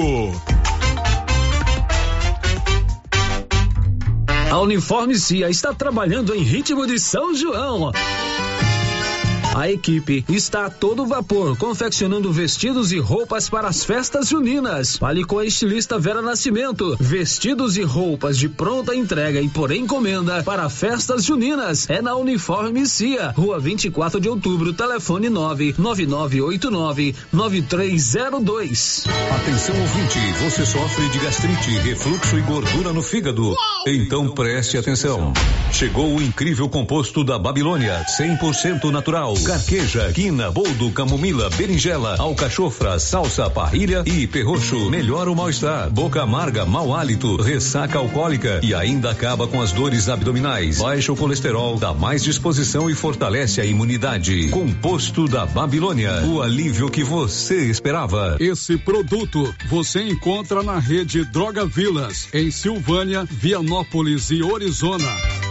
A 4.50 4.60
Uniforme 4.60 5.16
Cia 5.16 5.50
está 5.50 5.74
trabalhando 5.74 6.36
em 6.36 6.42
ritmo 6.42 6.86
de 6.86 7.00
São 7.00 7.34
João. 7.34 7.92
A 9.54 9.70
equipe 9.70 10.24
está 10.30 10.66
a 10.66 10.70
todo 10.70 11.06
vapor, 11.06 11.58
confeccionando 11.58 12.32
vestidos 12.32 12.94
e 12.94 13.00
roupas 13.00 13.50
para 13.50 13.68
as 13.68 13.84
festas 13.84 14.30
juninas. 14.30 14.96
Fale 14.96 15.26
com 15.26 15.40
a 15.40 15.46
estilista 15.46 16.00
Vera 16.00 16.22
Nascimento. 16.22 16.96
Vestidos 16.98 17.76
e 17.76 17.82
roupas 17.82 18.38
de 18.38 18.48
pronta 18.48 18.96
entrega 18.96 19.42
e 19.42 19.50
por 19.50 19.72
encomenda 19.72 20.42
para 20.42 20.70
festas 20.70 21.26
juninas. 21.26 21.90
É 21.90 22.02
na 22.02 22.16
Uniforme 22.16 22.86
Cia, 22.86 23.32
Rua 23.32 23.60
24 23.60 24.22
de 24.22 24.30
Outubro, 24.30 24.72
telefone 24.72 25.30
99989 25.30 27.14
9302. 27.34 29.04
Atenção 29.36 29.76
ouvinte, 29.82 30.20
você 30.44 30.66
sofre 30.66 31.10
de 31.10 31.20
gastrite, 31.20 31.72
refluxo 31.80 32.38
e 32.38 32.42
gordura 32.42 32.94
no 32.94 33.02
fígado. 33.02 33.54
Então 33.86 34.30
preste 34.30 34.78
atenção. 34.78 35.34
Chegou 35.74 36.16
o 36.16 36.22
incrível 36.22 36.70
composto 36.70 37.22
da 37.24 37.38
Babilônia, 37.38 38.06
100% 38.18 38.90
natural 38.92 39.41
carqueja, 39.44 40.12
quina, 40.14 40.52
boldo, 40.52 40.92
camomila, 40.92 41.50
berinjela, 41.50 42.16
alcachofra, 42.20 43.00
salsa, 43.00 43.50
parrilha 43.50 44.04
e 44.06 44.28
perroxo. 44.28 44.90
Melhora 44.90 45.32
o 45.32 45.36
mal-estar, 45.36 45.90
boca 45.90 46.22
amarga, 46.22 46.66
mau 46.66 46.96
hálito, 46.96 47.36
ressaca 47.38 47.98
alcoólica 47.98 48.60
e 48.64 48.74
ainda 48.74 49.12
acaba 49.12 49.48
com 49.48 49.62
as 49.62 49.72
dores 49.72 50.10
abdominais. 50.10 50.80
Baixa 50.80 51.12
o 51.12 51.16
colesterol, 51.16 51.78
dá 51.78 51.94
mais 51.94 52.24
disposição 52.24 52.90
e 52.90 52.96
fortalece 52.96 53.60
a 53.60 53.66
imunidade. 53.66 54.50
Composto 54.50 55.28
da 55.28 55.46
Babilônia, 55.46 56.24
o 56.26 56.42
alívio 56.42 56.90
que 56.90 57.04
você 57.04 57.70
esperava. 57.70 58.38
Esse 58.40 58.78
produto 58.78 59.54
você 59.70 60.02
encontra 60.04 60.62
na 60.64 60.80
rede 60.80 61.26
Droga 61.26 61.66
Vilas, 61.66 62.28
em 62.34 62.52
Silvânia, 62.52 63.26
Vianópolis 63.30 64.30
e 64.32 64.44
Orizona. 64.44 65.51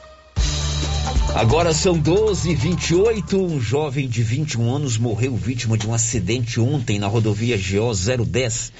Agora 1.29 1.73
são 1.73 1.97
12 1.97 2.53
28 2.53 3.41
Um 3.41 3.59
jovem 3.59 4.07
de 4.07 4.21
21 4.21 4.75
anos 4.75 4.97
morreu 4.97 5.35
vítima 5.35 5.77
de 5.77 5.87
um 5.87 5.93
acidente 5.93 6.59
ontem 6.59 6.99
na 6.99 7.07
rodovia 7.07 7.57
GO 7.57 7.93
010 8.25 8.73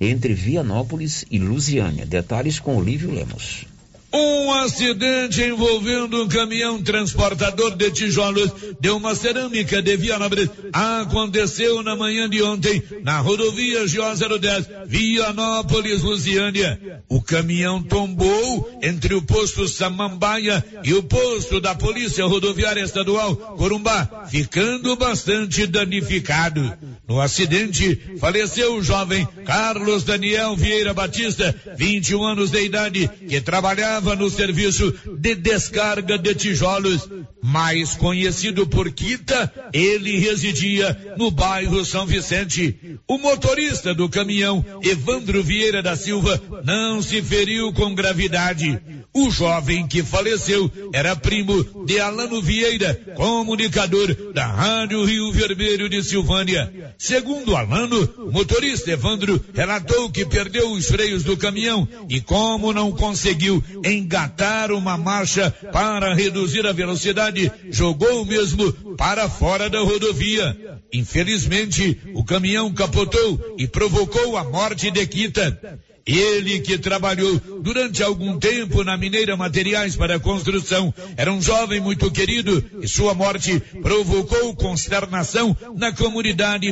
entre 0.00 0.32
Vianópolis 0.32 1.24
e 1.30 1.38
Lusiânia. 1.38 2.06
Detalhes 2.06 2.58
com 2.58 2.76
Olívio 2.76 3.10
Lemos. 3.10 3.69
Um 4.12 4.52
acidente 4.52 5.40
envolvendo 5.40 6.24
um 6.24 6.28
caminhão 6.28 6.82
transportador 6.82 7.76
de 7.76 7.92
tijolos 7.92 8.50
de 8.80 8.90
uma 8.90 9.14
cerâmica 9.14 9.80
de 9.80 9.96
Vianópolis 9.96 10.50
aconteceu 10.72 11.80
na 11.84 11.94
manhã 11.94 12.28
de 12.28 12.42
ontem 12.42 12.82
na 13.04 13.20
rodovia 13.20 13.80
GO 13.86 14.38
010 14.38 14.66
Vianópolis, 14.86 16.02
Lusiânia. 16.02 17.02
O 17.08 17.22
caminhão 17.22 17.80
tombou 17.80 18.80
entre 18.82 19.14
o 19.14 19.22
posto 19.22 19.68
Samambaia 19.68 20.64
e 20.82 20.92
o 20.92 21.04
posto 21.04 21.60
da 21.60 21.76
Polícia 21.76 22.26
Rodoviária 22.26 22.82
Estadual 22.82 23.36
Corumbá, 23.36 24.26
ficando 24.28 24.96
bastante 24.96 25.68
danificado. 25.68 26.76
No 27.06 27.20
acidente, 27.20 28.00
faleceu 28.18 28.74
o 28.74 28.82
jovem 28.82 29.26
Carlos 29.44 30.02
Daniel 30.02 30.56
Vieira 30.56 30.92
Batista, 30.92 31.54
21 31.76 32.24
anos 32.24 32.50
de 32.50 32.64
idade, 32.64 33.08
que 33.28 33.40
trabalhava 33.40 33.99
no 34.16 34.30
serviço 34.30 34.94
de 35.18 35.34
descarga 35.34 36.18
de 36.18 36.34
tijolos. 36.34 37.08
Mais 37.42 37.94
conhecido 37.94 38.66
por 38.66 38.90
Quita, 38.92 39.52
ele 39.72 40.18
residia 40.18 41.14
no 41.16 41.30
bairro 41.30 41.84
São 41.84 42.06
Vicente. 42.06 42.98
O 43.08 43.16
motorista 43.18 43.94
do 43.94 44.08
caminhão, 44.08 44.64
Evandro 44.82 45.42
Vieira 45.42 45.82
da 45.82 45.96
Silva, 45.96 46.40
não 46.64 47.00
se 47.00 47.22
feriu 47.22 47.72
com 47.72 47.94
gravidade. 47.94 48.78
O 49.12 49.28
jovem 49.28 49.88
que 49.88 50.04
faleceu 50.04 50.70
era 50.92 51.16
primo 51.16 51.84
de 51.84 51.98
Alano 51.98 52.40
Vieira, 52.40 52.94
comunicador 53.16 54.32
da 54.32 54.46
Rádio 54.46 55.04
Rio 55.04 55.32
Vermelho 55.32 55.88
de 55.88 56.00
Silvânia. 56.02 56.94
Segundo 56.96 57.56
Alano, 57.56 58.08
o 58.18 58.30
motorista 58.30 58.92
Evandro 58.92 59.44
relatou 59.52 60.10
que 60.10 60.24
perdeu 60.24 60.70
os 60.70 60.86
freios 60.86 61.24
do 61.24 61.36
caminhão 61.36 61.88
e 62.08 62.20
como 62.20 62.72
não 62.72 62.92
conseguiu 62.92 63.62
engatar 63.84 64.70
uma 64.70 64.96
marcha 64.96 65.50
para 65.72 66.14
reduzir 66.14 66.64
a 66.64 66.72
velocidade, 66.72 67.50
jogou 67.68 68.24
mesmo 68.24 68.72
para 68.96 69.28
fora 69.28 69.68
da 69.68 69.80
rodovia. 69.80 70.56
Infelizmente, 70.92 71.98
o 72.14 72.24
caminhão 72.24 72.72
capotou 72.72 73.56
e 73.58 73.66
provocou 73.66 74.36
a 74.36 74.44
morte 74.44 74.88
de 74.90 75.04
Quita. 75.06 75.80
Ele 76.18 76.60
que 76.60 76.78
trabalhou 76.78 77.40
durante 77.62 78.02
algum 78.02 78.38
tempo 78.38 78.82
na 78.82 78.96
Mineira 78.96 79.36
Materiais 79.36 79.96
para 79.96 80.18
Construção. 80.18 80.92
Era 81.16 81.32
um 81.32 81.40
jovem 81.40 81.80
muito 81.80 82.10
querido 82.10 82.64
e 82.82 82.88
sua 82.88 83.14
morte 83.14 83.60
provocou 83.82 84.54
consternação 84.54 85.56
na 85.76 85.92
comunidade 85.92 86.70